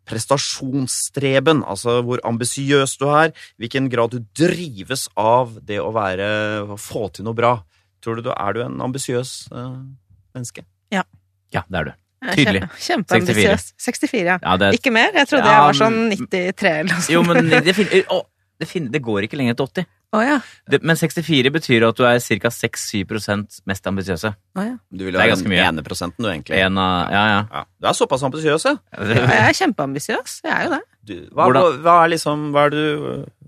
prestasjonsstreben, 0.08 1.62
altså 1.68 1.98
hvor 2.04 2.20
ambisiøs 2.28 2.94
du 3.00 3.06
er, 3.12 3.32
hvilken 3.60 3.88
grad 3.92 4.12
du 4.12 4.20
drives 4.36 5.06
av 5.20 5.54
det 5.68 5.78
å 5.80 5.88
være 5.96 6.28
å 6.64 6.76
få 6.80 7.08
til 7.16 7.26
noe 7.28 7.36
bra. 7.36 7.54
Tror 8.04 8.20
du 8.20 8.28
du 8.28 8.32
er 8.34 8.56
du 8.56 8.62
en 8.64 8.78
ambisiøs 8.84 9.32
uh, 9.52 9.80
menneske? 10.36 10.64
Ja, 10.92 11.04
Ja, 11.52 11.62
det 11.72 11.80
er 11.80 11.88
du. 11.88 11.92
Tydelig. 12.34 12.60
kjempe- 12.82 13.14
Kjempeambisiøs. 13.16 13.68
64, 13.80 14.24
ja. 14.26 14.38
Ja, 14.42 14.56
det, 14.60 14.72
Ikke 14.76 14.90
mer? 14.92 15.12
Jeg 15.14 15.28
trodde 15.30 15.46
Ja, 15.48 15.52
jeg 15.54 15.66
var 15.68 15.76
sånn 15.78 15.98
93 16.10 16.72
eller 16.72 16.88
noe 16.92 17.04
sånt. 17.04 17.12
jo, 17.14 17.22
men 17.24 17.48
det, 17.48 18.04
å, 18.16 18.18
det, 18.58 18.66
finner, 18.68 18.90
det 18.94 19.00
går 19.04 19.26
ikke 19.26 19.38
lenger 19.38 19.56
til 19.58 19.68
80. 19.70 19.88
Oh, 20.16 20.22
ja. 20.24 20.38
Det, 20.72 20.78
men 20.88 20.96
64 20.96 21.50
betyr 21.52 21.84
at 21.84 21.98
du 21.98 22.06
er 22.08 22.20
ca. 22.24 22.48
6-7 22.48 23.02
mest 23.68 23.88
ambisiøse. 23.90 24.30
Oh, 24.56 24.62
ja. 24.64 24.76
Du 24.88 25.04
vil 25.04 25.18
jo 25.18 25.20
ha 25.20 25.34
den 25.36 25.52
ene 25.52 25.84
prosenten, 25.84 26.24
du, 26.24 26.30
egentlig. 26.30 26.56
En 26.64 26.80
av 26.80 27.12
Ja, 27.12 27.24
ja. 27.28 27.42
Ja, 27.52 27.64
du 27.76 27.88
er 27.90 27.98
såpass 27.98 28.24
ambisiøs, 28.24 28.64
ja. 28.64 28.78
ja. 28.96 29.08
Jeg 29.18 29.42
er 29.42 29.58
kjempeambisiøs. 29.60 30.38
Jeg 30.46 30.54
er 30.54 30.64
jo 30.64 30.72
det. 30.78 30.80
Du, 31.08 31.14
hva, 31.36 31.50
hva, 31.52 31.62
hva 31.84 31.92
er 32.04 32.10
liksom 32.12 32.50
Hva 32.52 32.66
er 32.68 32.72
du 32.74 32.80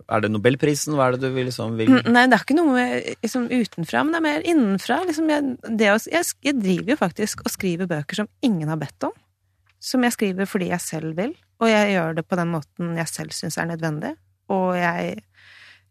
Er 0.08 0.22
det 0.24 0.30
Nobelprisen? 0.32 0.94
Hva 0.96 1.10
er 1.10 1.16
det 1.16 1.26
du 1.26 1.34
vil 1.34 1.44
liksom 1.50 1.74
vil 1.76 1.90
Mm, 1.92 2.06
Nei, 2.14 2.22
det 2.30 2.38
er 2.38 2.44
ikke 2.46 2.56
noe 2.56 2.76
med, 2.76 3.10
liksom, 3.24 3.48
utenfra, 3.50 4.04
men 4.04 4.14
det 4.14 4.20
er 4.20 4.28
mer 4.28 4.46
innenfra. 4.52 5.02
Liksom, 5.08 5.32
jeg, 5.32 5.76
det 5.80 5.92
å, 5.92 5.98
jeg, 6.12 6.32
jeg 6.44 6.60
driver 6.60 6.94
jo 6.94 7.00
faktisk 7.00 7.44
og 7.44 7.52
skriver 7.56 7.88
bøker 7.90 8.22
som 8.22 8.30
ingen 8.44 8.68
har 8.68 8.80
bedt 8.80 9.08
om. 9.08 9.16
Som 9.80 10.04
jeg 10.04 10.12
skriver 10.12 10.48
fordi 10.48 10.68
jeg 10.74 10.84
selv 10.84 11.16
vil, 11.16 11.32
og 11.60 11.72
jeg 11.72 11.94
gjør 11.94 12.18
det 12.20 12.28
på 12.28 12.36
den 12.36 12.52
måten 12.52 12.98
jeg 13.00 13.08
selv 13.08 13.32
syns 13.32 13.56
er 13.56 13.70
nødvendig. 13.72 14.12
Og 14.50 14.74
jeg 14.78 15.16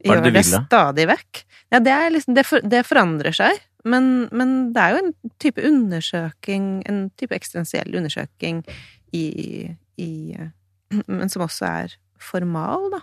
gjør 0.03 0.23
det 0.25 0.35
det, 0.35 0.45
stadig 0.47 1.07
vekk. 1.09 1.43
Ja, 1.73 1.81
det, 1.83 1.97
liksom, 2.15 2.35
det, 2.37 2.45
for, 2.49 2.65
det 2.65 2.85
forandrer 2.87 3.35
seg, 3.35 3.59
men, 3.87 4.27
men 4.35 4.73
det 4.75 4.83
er 4.83 4.95
jo 4.95 5.01
en 5.03 5.13
type 5.41 5.63
undersøking, 5.63 6.69
en 6.89 7.03
type 7.19 7.35
eksistensiell 7.35 7.95
undersøking 7.95 8.63
i, 9.15 9.27
i 10.01 10.11
Men 11.05 11.29
som 11.29 11.45
også 11.45 11.67
er 11.69 11.91
formal, 12.19 12.89
da. 12.91 12.99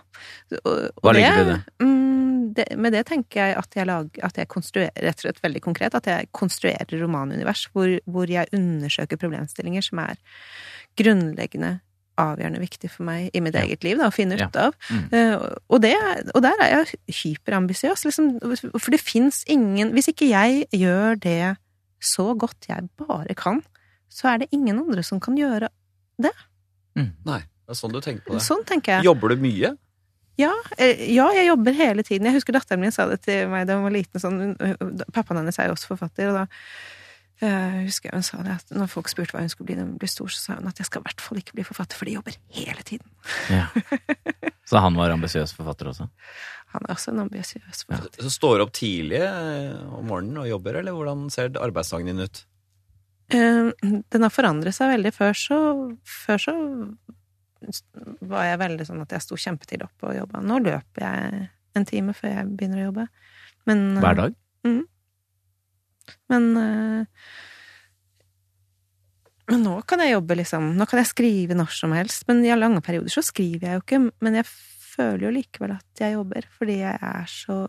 Og, 0.59 0.81
Hva 1.01 1.13
legger 1.15 1.37
du 1.37 1.41
i 1.41 1.49
det? 1.49 1.59
Mm, 1.81 2.41
det, 2.57 2.65
med 2.77 2.93
det 2.93 3.05
tenker 3.09 3.39
jeg 3.39 3.55
at 3.57 3.77
jeg, 3.79 3.87
lager, 3.89 4.23
at 4.27 4.37
jeg 4.37 4.49
konstruerer, 4.51 4.93
rett 5.01 5.21
og 5.21 5.25
slett 5.25 5.41
veldig 5.43 5.61
konkret, 5.63 5.97
at 5.97 6.09
jeg 6.11 6.29
konstruerer 6.35 7.01
romanunivers 7.01 7.65
hvor, 7.73 7.89
hvor 8.05 8.29
jeg 8.29 8.51
undersøker 8.53 9.19
problemstillinger 9.19 9.87
som 9.87 10.03
er 10.03 10.19
grunnleggende 10.99 11.77
avgjørende 12.17 12.59
viktig 12.61 12.89
for 12.91 13.03
meg 13.07 13.29
i 13.33 13.39
mitt 13.43 13.55
Ja. 13.55 13.61
eget 13.65 13.83
liv 13.83 13.97
da, 13.97 14.07
å 14.09 14.13
finne 14.15 14.37
Ja. 14.39 14.47
ut 14.47 14.55
av. 14.55 14.73
Mm. 14.89 15.05
Uh, 15.13 15.55
og, 15.69 15.81
det, 15.81 15.93
og 16.35 16.41
der 16.41 16.55
er 16.61 16.69
jeg 16.85 16.99
hyperambisiøs, 17.23 18.05
liksom, 18.05 18.39
for 18.79 18.91
det 18.91 18.99
fins 19.01 19.43
ingen 19.47 19.91
Hvis 19.93 20.09
ikke 20.09 20.29
jeg 20.29 20.67
gjør 20.73 21.19
det 21.19 21.57
så 22.01 22.33
godt 22.37 22.67
jeg 22.69 22.89
bare 22.97 23.33
kan, 23.35 23.63
så 24.09 24.33
er 24.33 24.37
det 24.39 24.49
ingen 24.51 24.77
andre 24.79 25.03
som 25.03 25.19
kan 25.19 25.35
gjøre 25.37 25.69
det. 26.21 26.31
Nei, 26.97 27.39
det 27.41 27.69
er 27.69 27.77
sånn 27.77 27.93
du 27.93 27.99
tenker 28.01 28.23
på 28.25 28.33
det. 28.37 28.41
Sånn 28.45 28.63
tenker 28.65 28.97
jeg. 28.97 29.05
Jobber 29.05 29.29
du 29.29 29.35
mye? 29.41 29.75
Ja, 30.37 30.51
eh, 30.77 31.13
ja, 31.13 31.31
jeg 31.33 31.47
jobber 31.47 31.73
hele 31.73 32.03
tiden. 32.05 32.25
Jeg 32.29 32.35
husker 32.37 32.53
datteren 32.53 32.79
min 32.81 32.91
sa 32.93 33.07
det 33.09 33.21
til 33.25 33.47
meg 33.49 33.65
da 33.67 33.73
hun 33.77 33.83
var 33.87 33.93
liten. 33.95 34.21
Sånn, 34.21 34.55
pappaen 35.13 35.39
hennes 35.41 35.57
er 35.57 35.69
jo 35.69 35.73
også 35.73 35.89
forfatter, 35.95 36.29
og 36.29 36.35
da 36.37 36.45
eh, 37.41 37.77
husker 37.85 38.13
hun 38.15 38.25
sa 38.25 38.39
det 38.45 38.55
at 38.57 38.73
når 38.75 38.89
folk 38.91 39.09
spurte 39.11 39.35
hva 39.35 39.43
hun 39.43 39.51
skulle 39.51 39.69
bli 39.69 39.77
når 39.79 39.89
hun 39.91 40.01
ble 40.01 40.09
stor, 40.11 40.31
så 40.33 40.41
sa 40.41 40.57
hun 40.59 40.69
at 40.69 40.81
jeg 40.81 40.89
skal 40.89 41.03
i 41.03 41.07
hvert 41.07 41.23
fall 41.23 41.41
ikke 41.41 41.57
bli 41.57 41.65
forfatter, 41.67 41.99
for 41.99 42.09
de 42.09 42.17
jobber 42.17 42.37
hele 42.57 42.85
tiden. 42.87 43.07
Ja. 43.53 43.67
Så 44.67 44.81
han 44.83 44.97
var 44.99 45.13
ambisiøs 45.13 45.53
forfatter 45.55 45.87
også? 45.93 46.09
Han 46.73 46.83
er 46.83 46.91
også 46.91 47.13
en 47.13 47.21
ambisiøs 47.23 47.85
forfatter. 47.87 48.25
Så 48.25 48.33
står 48.33 48.57
du 48.57 48.63
opp 48.65 48.73
tidlig 48.75 49.21
eh, 49.23 49.77
om 49.95 50.09
morgenen 50.09 50.41
og 50.41 50.49
jobber, 50.49 50.81
eller 50.81 50.97
hvordan 50.97 51.29
ser 51.31 51.53
arbeidsdagen 51.63 52.11
din 52.11 52.25
ut? 52.25 52.41
Eh, 53.31 53.69
den 53.79 54.25
har 54.27 54.33
forandret 54.33 54.75
seg 54.75 54.91
veldig. 54.91 55.13
Før 55.15 55.39
så, 55.39 55.59
før 56.03 56.43
så 56.49 56.57
var 58.27 58.49
jeg 58.49 58.61
veldig 58.61 58.89
sånn 58.89 59.05
at 59.05 59.15
jeg 59.15 59.25
sto 59.25 59.39
kjempetidlig 59.39 59.87
opp 59.87 60.09
og 60.09 60.17
jobba. 60.17 60.43
Nå 60.43 60.59
løper 60.65 61.07
jeg 61.07 61.47
en 61.77 61.87
time 61.87 62.15
før 62.17 62.33
jeg 62.33 62.51
begynner 62.59 62.83
å 62.83 62.87
jobbe. 62.89 63.07
Men, 63.69 63.87
Hver 64.03 64.19
dag? 64.19 64.37
Men 66.31 66.49
eh, 66.57 67.05
Men 69.47 69.61
nå 69.63 69.77
kan 69.87 70.01
jeg 70.03 70.11
jobbe, 70.11 70.35
liksom. 70.35 70.73
Nå 70.75 70.85
kan 70.91 70.99
jeg 70.99 71.07
skrive 71.07 71.55
når 71.55 71.71
som 71.71 71.93
helst. 71.95 72.25
Men 72.27 72.43
i 72.43 72.51
lange 72.55 72.81
perioder 72.83 73.13
så 73.13 73.23
skriver 73.23 73.67
jeg 73.67 73.77
jo 73.77 73.83
ikke. 73.85 73.99
Men 74.19 74.35
jeg 74.41 74.47
føler 74.47 75.27
jo 75.27 75.35
likevel 75.37 75.71
at 75.77 76.01
jeg 76.01 76.17
jobber, 76.17 76.47
fordi 76.57 76.81
jeg 76.81 76.99
er 76.99 77.29
så 77.31 77.61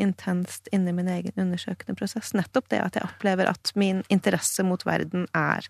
intenst 0.00 0.70
inne 0.72 0.92
i 0.92 0.96
min 0.96 1.10
egen 1.12 1.34
undersøkende 1.36 1.96
prosess. 1.98 2.30
Nettopp 2.36 2.70
det 2.72 2.78
at 2.84 2.96
jeg 2.96 3.08
opplever 3.08 3.50
at 3.50 3.72
min 3.74 4.04
interesse 4.08 4.64
mot 4.64 4.86
verden 4.86 5.26
er 5.36 5.66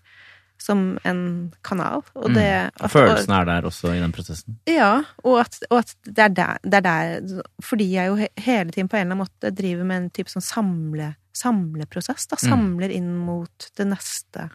som 0.61 0.99
en 1.09 1.51
kanal. 1.65 2.03
Og 2.13 2.33
det 2.35 2.69
Mm. 2.77 2.89
Følelsen 2.93 3.33
er 3.33 3.45
der 3.45 3.65
også 3.65 3.95
i 3.95 3.99
den 3.99 4.11
prosessen? 4.11 4.59
ja, 4.67 5.03
og 5.23 5.39
at, 5.41 5.57
og 5.69 5.79
at 5.79 5.95
det, 6.05 6.19
er 6.19 6.27
der, 6.27 6.57
det 6.63 6.73
er 6.73 6.81
der 6.81 7.41
Fordi 7.61 7.93
jeg 7.93 8.07
jo 8.07 8.15
hele 8.37 8.71
tiden 8.71 8.87
på 8.87 8.97
en 8.97 9.07
eller 9.07 9.15
annen 9.15 9.25
måte 9.25 9.51
driver 9.55 9.83
med 9.83 9.97
en 9.97 10.09
type 10.09 10.29
sånn 10.29 10.45
samle, 10.45 11.15
samleprosess. 11.37 12.27
Da. 12.31 12.39
Mm. 12.41 12.49
Samler 12.49 12.95
inn 12.95 13.13
mot 13.17 13.69
det 13.77 13.87
neste 13.89 14.49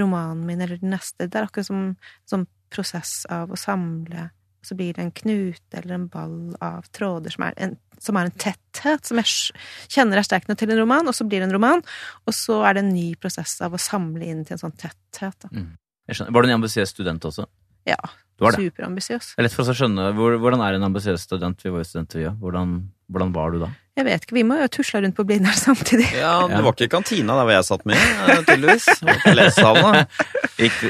romanen 0.00 0.42
min, 0.46 0.62
eller 0.64 0.80
det 0.80 0.90
neste 0.90 1.28
Det 1.28 1.38
er 1.38 1.46
akkurat 1.46 1.68
som 1.68 1.82
en 1.82 1.96
sånn 2.26 2.48
prosess 2.74 3.22
av 3.30 3.52
å 3.54 3.58
samle 3.58 4.30
og 4.64 4.68
så 4.70 4.76
blir 4.78 4.94
det 4.96 5.02
en 5.02 5.12
knute 5.12 5.76
eller 5.76 5.94
en 5.98 6.06
ball 6.08 6.36
av 6.64 6.86
tråder 6.96 7.34
som 7.34 7.42
er 7.44 7.56
en, 7.60 7.74
som 8.00 8.16
er 8.16 8.30
en 8.30 8.38
tetthet, 8.40 9.04
som 9.04 9.20
jeg 9.20 9.52
kjenner 9.92 10.16
er 10.16 10.24
sterk 10.24 10.48
nok 10.48 10.56
til 10.56 10.72
en 10.72 10.80
roman, 10.80 11.10
og 11.10 11.12
så 11.12 11.26
blir 11.28 11.42
det 11.42 11.50
en 11.50 11.52
roman, 11.58 11.84
og 12.24 12.32
så 12.32 12.62
er 12.64 12.78
det 12.78 12.84
en 12.86 12.94
ny 12.94 13.10
prosess 13.20 13.58
av 13.60 13.76
å 13.76 13.80
samle 13.80 14.24
inn 14.24 14.40
til 14.48 14.56
en 14.56 14.62
sånn 14.62 14.72
tetthet. 14.80 15.44
Skjønner. 15.44 16.32
Var 16.32 16.46
du 16.46 16.48
en 16.48 16.56
ambisiøs 16.56 16.94
student 16.96 17.28
også? 17.28 17.44
Ja. 17.84 18.00
Du? 18.40 18.48
Superambisiøs. 18.48 19.34
Det 19.34 19.42
er 19.42 19.46
lett 19.46 19.54
for 19.54 19.66
oss 19.66 19.74
å 19.74 19.76
skjønne 19.78 20.08
hvordan 20.16 20.64
er 20.64 20.78
en 20.78 20.88
ambisiøs 20.88 21.28
student. 21.28 21.60
Vi 21.60 21.70
var 21.70 21.84
jo 21.84 21.90
studenter, 21.90 22.22
vi 22.22 22.26
òg. 22.30 22.40
Hvordan, 22.40 22.72
hvordan 23.12 23.36
var 23.36 23.52
du 23.52 23.60
da? 23.66 23.68
Jeg 23.94 24.04
vet 24.08 24.24
ikke, 24.26 24.34
vi 24.34 24.42
må 24.42 24.56
jo 24.58 24.66
tusle 24.74 25.00
rundt 25.04 25.14
på 25.14 25.22
Blindern 25.28 25.54
samtidig. 25.68 26.08
Ja, 26.18 26.32
Ja. 26.48 26.56
Det 26.56 26.64
var 26.66 26.72
ikke 26.74 26.88
i 26.88 26.90
kantina 26.90 27.36
der 27.38 27.44
hvor 27.46 27.54
jeg 27.54 27.66
satt 27.68 27.84
med, 27.86 27.94
eh, 27.94 28.40
tydeligvis. 28.42 28.86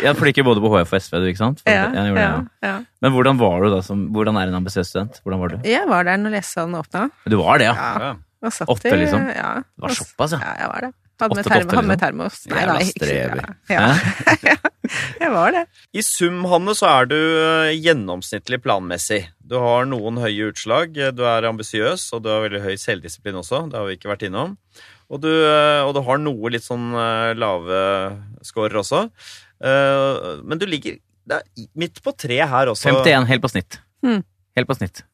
Ja, 0.05 0.13
for 0.15 0.25
det 0.25 0.33
gikk 0.33 0.41
jo 0.41 0.47
både 0.49 0.63
på 0.65 0.71
HF 0.73 0.93
og 0.97 1.03
SV, 1.05 1.21
du, 1.21 1.27
ikke 1.29 1.43
sant? 1.43 1.61
For, 1.65 1.71
Ja, 1.73 1.85
jeg 1.93 2.09
gjorde 2.11 2.17
det, 2.17 2.25
ja, 2.25 2.33
ja. 2.65 2.69
ja. 2.71 2.77
Men 3.05 3.13
hvordan 3.13 3.39
var 3.41 3.61
du 3.65 3.69
da? 3.75 3.81
Som, 3.85 4.07
hvordan 4.15 4.39
er 4.41 4.49
en 4.53 4.59
ambisiøs 4.61 4.89
student? 4.95 5.21
Hvordan 5.25 5.41
var 5.45 5.53
du? 5.55 5.57
Jeg 5.69 5.85
var 5.91 6.05
der 6.09 6.17
når 6.23 6.37
lesesalen 6.39 6.75
åpna. 6.81 7.07
Du 7.29 7.37
var 7.43 7.61
det, 7.61 7.69
ja? 7.71 7.75
Ja. 8.09 8.13
Åtte, 8.69 8.89
i- 8.93 8.99
liksom? 9.05 9.29
Ja. 9.37 9.53
Det 9.65 9.85
var 9.87 9.95
såpass, 10.01 10.33
ja? 10.37 10.41
Ja, 10.45 10.55
jeg 10.65 10.69
var 10.73 10.81
det. 10.89 10.93
Hadde 11.21 11.37
med, 11.37 11.45
åtte, 11.47 11.53
hadde 11.55 11.65
med 11.65 11.85
liksom? 11.85 12.01
termos. 12.03 12.41
Nei, 12.51 12.59
Jævla 12.61 12.73
nei, 12.75 12.85
ikke. 12.91 13.55
Ja. 13.71 13.87
Ja. 14.49 14.57
jeg 15.23 15.31
var 15.33 15.55
det. 15.57 15.65
I 15.97 16.03
sum, 16.05 16.43
Hanne, 16.51 16.75
så 16.77 16.89
er 16.91 17.09
du 17.11 17.17
eh, 17.17 17.71
gjennomsnittlig 17.79 18.61
planmessig. 18.65 19.23
Du 19.41 19.57
har 19.61 19.89
noen 19.89 20.21
høye 20.23 20.51
utslag, 20.51 20.97
du 21.17 21.25
er 21.29 21.49
ambisiøs, 21.49 22.11
og 22.17 22.25
du 22.25 22.31
har 22.33 22.45
veldig 22.47 22.63
høy 22.67 22.75
selvdisiplin 22.81 23.41
også. 23.41 23.65
Det 23.73 23.81
har 23.81 23.89
vi 23.89 23.97
ikke 23.99 24.13
vært 24.13 24.27
innom. 24.29 24.59
Og 25.13 25.21
du, 25.25 25.31
eh, 25.31 25.81
og 25.85 25.95
du 25.97 26.03
har 26.05 26.21
noe 26.21 26.53
litt 26.53 26.65
sånn 26.67 26.93
eh, 26.97 27.33
lave 27.39 27.81
scorer 28.45 28.81
også. 28.81 29.07
Eh, 29.65 30.31
Men 30.45 30.61
du 30.61 30.69
ligger 30.69 31.01
det 31.25 31.41
er 31.41 31.67
midt 31.81 32.01
på 32.05 32.13
tre 32.21 32.37
her 32.45 32.69
også. 32.69 32.91
51, 32.93 33.27
helt 33.31 33.41
på 33.45 33.49
snitt. 33.49 33.79
Mm. 34.05 34.21
Helt 34.59 34.69
på 34.69 34.77
snitt. 34.77 35.05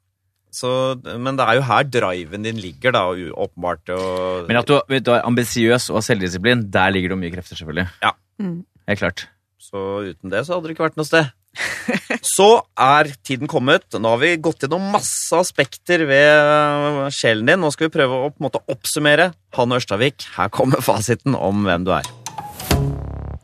Så, 0.50 0.70
men 1.06 1.36
det 1.38 1.44
er 1.46 1.60
jo 1.60 1.66
her 1.68 1.84
driven 1.86 2.42
din 2.42 2.58
ligger, 2.58 2.90
da, 2.96 3.04
åpenbart. 3.14 3.92
Og, 3.94 4.48
Men 4.48 4.58
at 4.58 4.66
du, 4.66 4.80
du 4.98 5.12
er 5.14 5.22
ambisiøs 5.22 5.86
og 5.92 6.00
har 6.00 6.06
selvdisiplin, 6.08 6.64
der 6.74 6.90
ligger 6.90 7.14
det 7.14 7.20
mye 7.20 7.34
krefter, 7.36 7.60
selvfølgelig. 7.60 7.86
Ja. 8.02 8.10
Mm. 8.42 8.56
Helt 8.90 9.04
klart. 9.04 9.28
Så 9.70 9.82
uten 10.10 10.32
det 10.32 10.42
så 10.46 10.56
hadde 10.56 10.66
det 10.66 10.74
ikke 10.74 10.88
vært 10.88 10.98
noe 10.98 11.06
sted. 11.06 11.30
Så 12.26 12.48
er 12.78 13.10
tiden 13.26 13.50
kommet. 13.50 13.86
Nå 13.94 14.12
har 14.12 14.20
vi 14.22 14.36
gått 14.42 14.64
gjennom 14.64 14.90
masse 14.92 15.34
aspekter 15.34 16.04
ved 16.06 16.30
øh, 16.30 17.02
sjelen 17.14 17.48
din. 17.48 17.62
Nå 17.62 17.70
skal 17.74 17.88
vi 17.88 17.94
prøve 17.94 18.18
å 18.18 18.30
på 18.30 18.38
en 18.38 18.46
måte 18.46 18.62
oppsummere. 18.70 19.30
Hanne 19.58 19.78
Ørstavik, 19.80 20.26
her 20.36 20.50
kommer 20.54 20.82
fasiten 20.84 21.38
om 21.38 21.64
hvem 21.66 21.86
du 21.86 21.94
er. 21.96 22.10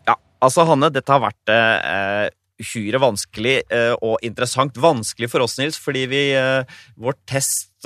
Ja, 0.07 0.17
altså 0.43 0.67
Hanne, 0.69 0.91
dette 0.95 1.15
har 1.15 1.25
vært 1.27 1.55
eh, 1.55 2.29
uhyre 2.63 3.01
vanskelig 3.03 3.57
eh, 3.73 3.95
og 4.01 4.23
interessant. 4.27 4.79
Vanskelig 4.81 5.31
for 5.33 5.45
oss, 5.45 5.59
Nils, 5.61 5.79
fordi 5.83 6.07
vi, 6.11 6.23
eh, 6.39 6.79
vårt 6.99 7.21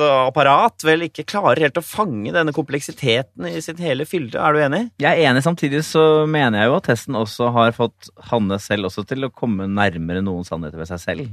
testapparat 0.00 0.84
vel 0.86 1.04
ikke 1.06 1.24
klarer 1.28 1.60
helt 1.66 1.78
å 1.78 1.84
fange 1.84 2.32
denne 2.34 2.52
kompleksiteten 2.56 3.46
i 3.50 3.60
sitt 3.64 3.78
hele 3.82 4.06
fylde. 4.08 4.38
Er 4.40 4.52
du 4.56 4.60
enig? 4.64 4.82
Jeg 5.02 5.18
er 5.20 5.30
enig, 5.30 5.42
samtidig 5.44 5.82
så 5.86 6.26
mener 6.30 6.62
jeg 6.62 6.70
jo 6.70 6.76
at 6.78 6.88
testen 6.88 7.18
også 7.18 7.50
har 7.54 7.72
fått 7.76 8.10
Hanne 8.30 8.58
selv 8.62 8.88
også 8.90 9.04
til 9.08 9.26
å 9.28 9.32
komme 9.32 9.68
nærmere 9.68 10.22
noen 10.24 10.44
sannheter 10.48 10.78
ved 10.80 10.88
seg 10.90 11.02
selv. 11.04 11.30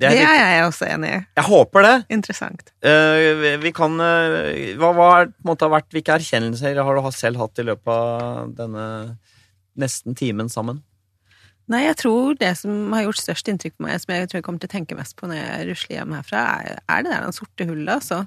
Det 0.00 0.08
Det 0.08 0.18
er 0.22 0.30
er 0.32 0.54
jeg 0.56 0.64
også 0.64 0.86
enig 0.88 1.08
i. 1.12 1.18
jeg 1.36 1.44
håper 1.44 1.82
det. 1.84 1.96
Interessant. 2.08 2.70
Eh, 2.82 3.56
vi- 3.60 3.72
kan 3.72 4.00
eh, 4.00 4.74
Hva, 4.76 4.94
hva 4.96 5.08
har, 5.12 5.26
på 5.26 5.44
en 5.44 5.50
måte, 5.50 5.66
har 5.68 5.74
vært, 5.80 5.90
hvilke 5.92 6.14
erkjennelser 6.16 6.82
har 6.82 6.94
du 6.96 7.10
selv 7.12 7.36
hatt 7.36 7.58
i 7.58 7.62
løpet 7.62 7.88
av 7.88 8.54
denne 8.56 9.18
nesten 9.76 10.14
timen 10.16 10.48
sammen? 10.48 10.82
Nei, 11.70 11.84
jeg 11.84 12.00
tror 12.00 12.34
det 12.40 12.50
som 12.58 12.90
har 12.96 13.04
gjort 13.06 13.20
størst 13.20 13.48
inntrykk 13.52 13.76
på 13.78 13.86
meg, 13.86 14.00
som 14.02 14.10
jeg 14.14 14.26
tror 14.30 14.40
jeg 14.40 14.46
kommer 14.46 14.62
til 14.62 14.70
å 14.70 14.74
tenke 14.74 14.96
mest 14.98 15.14
på 15.18 15.28
når 15.30 15.38
jeg 15.38 15.66
rusler 15.68 16.00
hjem 16.00 16.14
herfra, 16.18 16.44
er, 16.58 16.80
er 16.90 17.04
det 17.06 17.12
der 17.12 17.26
den 17.28 17.36
sorte 17.36 17.66
hullet, 17.68 17.92
altså. 18.00 18.24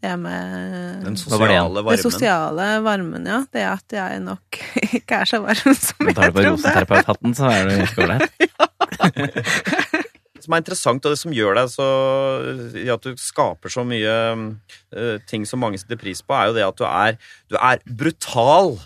Det 0.00 0.14
med 0.16 1.04
Den 1.04 1.16
sosiale 1.20 1.82
varmen. 1.84 2.00
sosiale 2.00 2.66
varmen, 2.80 3.26
ja. 3.28 3.42
Det 3.52 3.64
at 3.68 3.92
jeg 3.92 4.22
nok 4.24 4.60
ikke 4.98 5.18
er 5.20 5.28
så 5.28 5.42
varm 5.44 5.74
som 5.76 6.08
jeg 6.08 6.16
trodde. 6.16 6.16
tar 6.16 6.30
du 6.32 6.38
på 6.38 6.44
rosenterapeuthatten, 6.46 7.34
roseterapeuthatten, 7.36 7.36
så 7.36 7.44
er 7.52 7.68
det 7.68 7.74
over 7.84 8.06
der. 8.14 8.22
Det 10.40 10.46
som 10.46 10.56
er 10.56 10.62
interessant, 10.62 11.04
og 11.04 11.12
det 11.12 11.20
som 11.20 11.34
gjør 11.36 11.58
deg 11.58 11.68
så 11.68 11.86
i 12.80 12.86
at 12.88 13.04
du 13.04 13.12
skaper 13.20 13.68
så 13.74 13.84
mye 13.84 14.14
uh, 14.96 15.16
ting 15.28 15.44
som 15.44 15.60
mange 15.60 15.78
setter 15.82 16.00
pris 16.00 16.24
på, 16.24 16.32
er 16.32 16.48
jo 16.48 16.56
det 16.56 16.64
at 16.64 16.80
du 16.80 16.86
er, 16.88 17.18
du 17.52 17.58
er 17.60 17.82
brutal, 17.84 18.78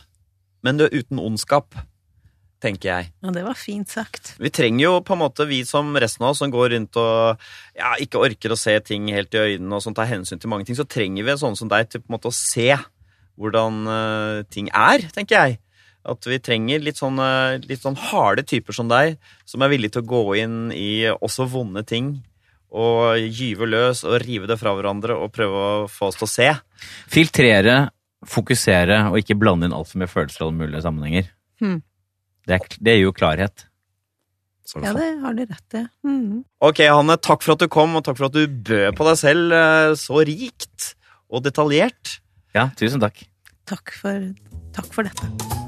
men 0.66 0.80
du 0.80 0.88
er 0.88 0.96
uten 0.98 1.22
ondskap, 1.22 1.78
tenker 2.64 2.90
jeg. 2.90 3.12
Ja, 3.22 3.32
det 3.34 3.44
var 3.44 3.58
fint 3.58 3.92
sagt. 3.92 4.34
Vi 4.40 4.50
trenger 4.54 4.84
jo 4.86 4.94
på 5.04 5.14
en 5.16 5.22
måte, 5.22 5.46
vi 5.48 5.60
som 5.68 5.92
resten 6.00 6.24
av 6.24 6.32
oss 6.32 6.40
som 6.42 6.52
går 6.52 6.72
rundt 6.74 6.98
og 7.00 7.44
ja, 7.76 7.94
ikke 8.02 8.22
orker 8.24 8.54
å 8.54 8.58
se 8.58 8.74
ting 8.86 9.10
helt 9.14 9.36
i 9.36 9.42
øynene 9.42 9.78
og 9.78 9.84
sånn, 9.84 9.96
tar 9.96 10.10
hensyn 10.10 10.40
til 10.42 10.52
mange 10.52 10.68
ting, 10.68 10.78
så 10.78 10.88
trenger 10.88 11.26
vi 11.26 11.34
en 11.34 11.42
sånn 11.44 11.58
som 11.60 11.70
deg 11.70 11.90
til 11.90 12.02
på 12.02 12.10
en 12.10 12.16
måte 12.16 12.32
å 12.32 12.36
se 12.36 12.72
hvordan 13.40 13.80
uh, 13.90 14.42
ting 14.52 14.70
er, 14.70 15.06
tenker 15.14 15.38
jeg. 15.38 15.60
At 16.04 16.26
vi 16.28 16.36
trenger 16.42 16.82
litt 16.84 16.98
sånn, 17.00 17.16
eh, 17.16 17.62
litt 17.64 17.80
sånn 17.80 17.96
harde 17.96 18.42
typer 18.44 18.76
som 18.76 18.90
deg, 18.90 19.14
som 19.48 19.62
er 19.64 19.70
villige 19.72 19.94
til 19.94 20.02
å 20.02 20.10
gå 20.10 20.22
inn 20.42 20.58
i 20.76 21.06
også 21.14 21.46
vonde 21.48 21.80
ting. 21.88 22.18
Og 22.74 23.24
gyve 23.24 23.64
løs 23.70 24.02
og 24.04 24.18
rive 24.20 24.50
det 24.50 24.58
fra 24.60 24.74
hverandre 24.76 25.16
og 25.16 25.32
prøve 25.32 25.62
å 25.62 25.70
få 25.88 26.10
oss 26.10 26.20
til 26.20 26.26
å 26.26 26.28
se. 26.28 26.50
Filtrere, 27.08 27.78
fokusere 28.28 29.00
og 29.08 29.16
ikke 29.22 29.38
blande 29.40 29.70
inn 29.70 29.76
altfor 29.76 30.02
mye 30.02 30.12
følelser 30.12 30.42
i 30.42 30.46
alle 30.46 30.58
mulige 30.58 30.84
sammenhenger. 30.84 31.32
Hmm. 31.62 31.80
Det, 32.44 32.58
er, 32.58 32.76
det 32.84 32.98
gir 32.98 33.08
jo 33.08 33.14
klarhet. 33.16 33.66
Ja, 34.80 34.94
det 34.96 35.10
har 35.20 35.34
du 35.36 35.42
rett 35.44 35.76
i. 35.76 35.82
Mm. 36.06 36.44
Ok, 36.64 36.80
Hanne, 36.88 37.18
takk 37.20 37.44
for 37.44 37.54
at 37.54 37.62
du 37.62 37.68
kom, 37.70 37.98
og 37.98 38.06
takk 38.06 38.18
for 38.20 38.30
at 38.30 38.36
du 38.36 38.46
bød 38.48 38.96
på 38.96 39.08
deg 39.10 39.20
selv 39.20 39.54
eh, 39.54 39.92
så 40.00 40.24
rikt 40.24 40.94
og 41.28 41.44
detaljert. 41.44 42.18
Ja, 42.56 42.70
tusen 42.78 43.02
takk. 43.04 43.26
Takk 43.68 43.94
for, 44.00 44.32
takk 44.76 44.90
for 44.96 45.10
dette. 45.10 45.63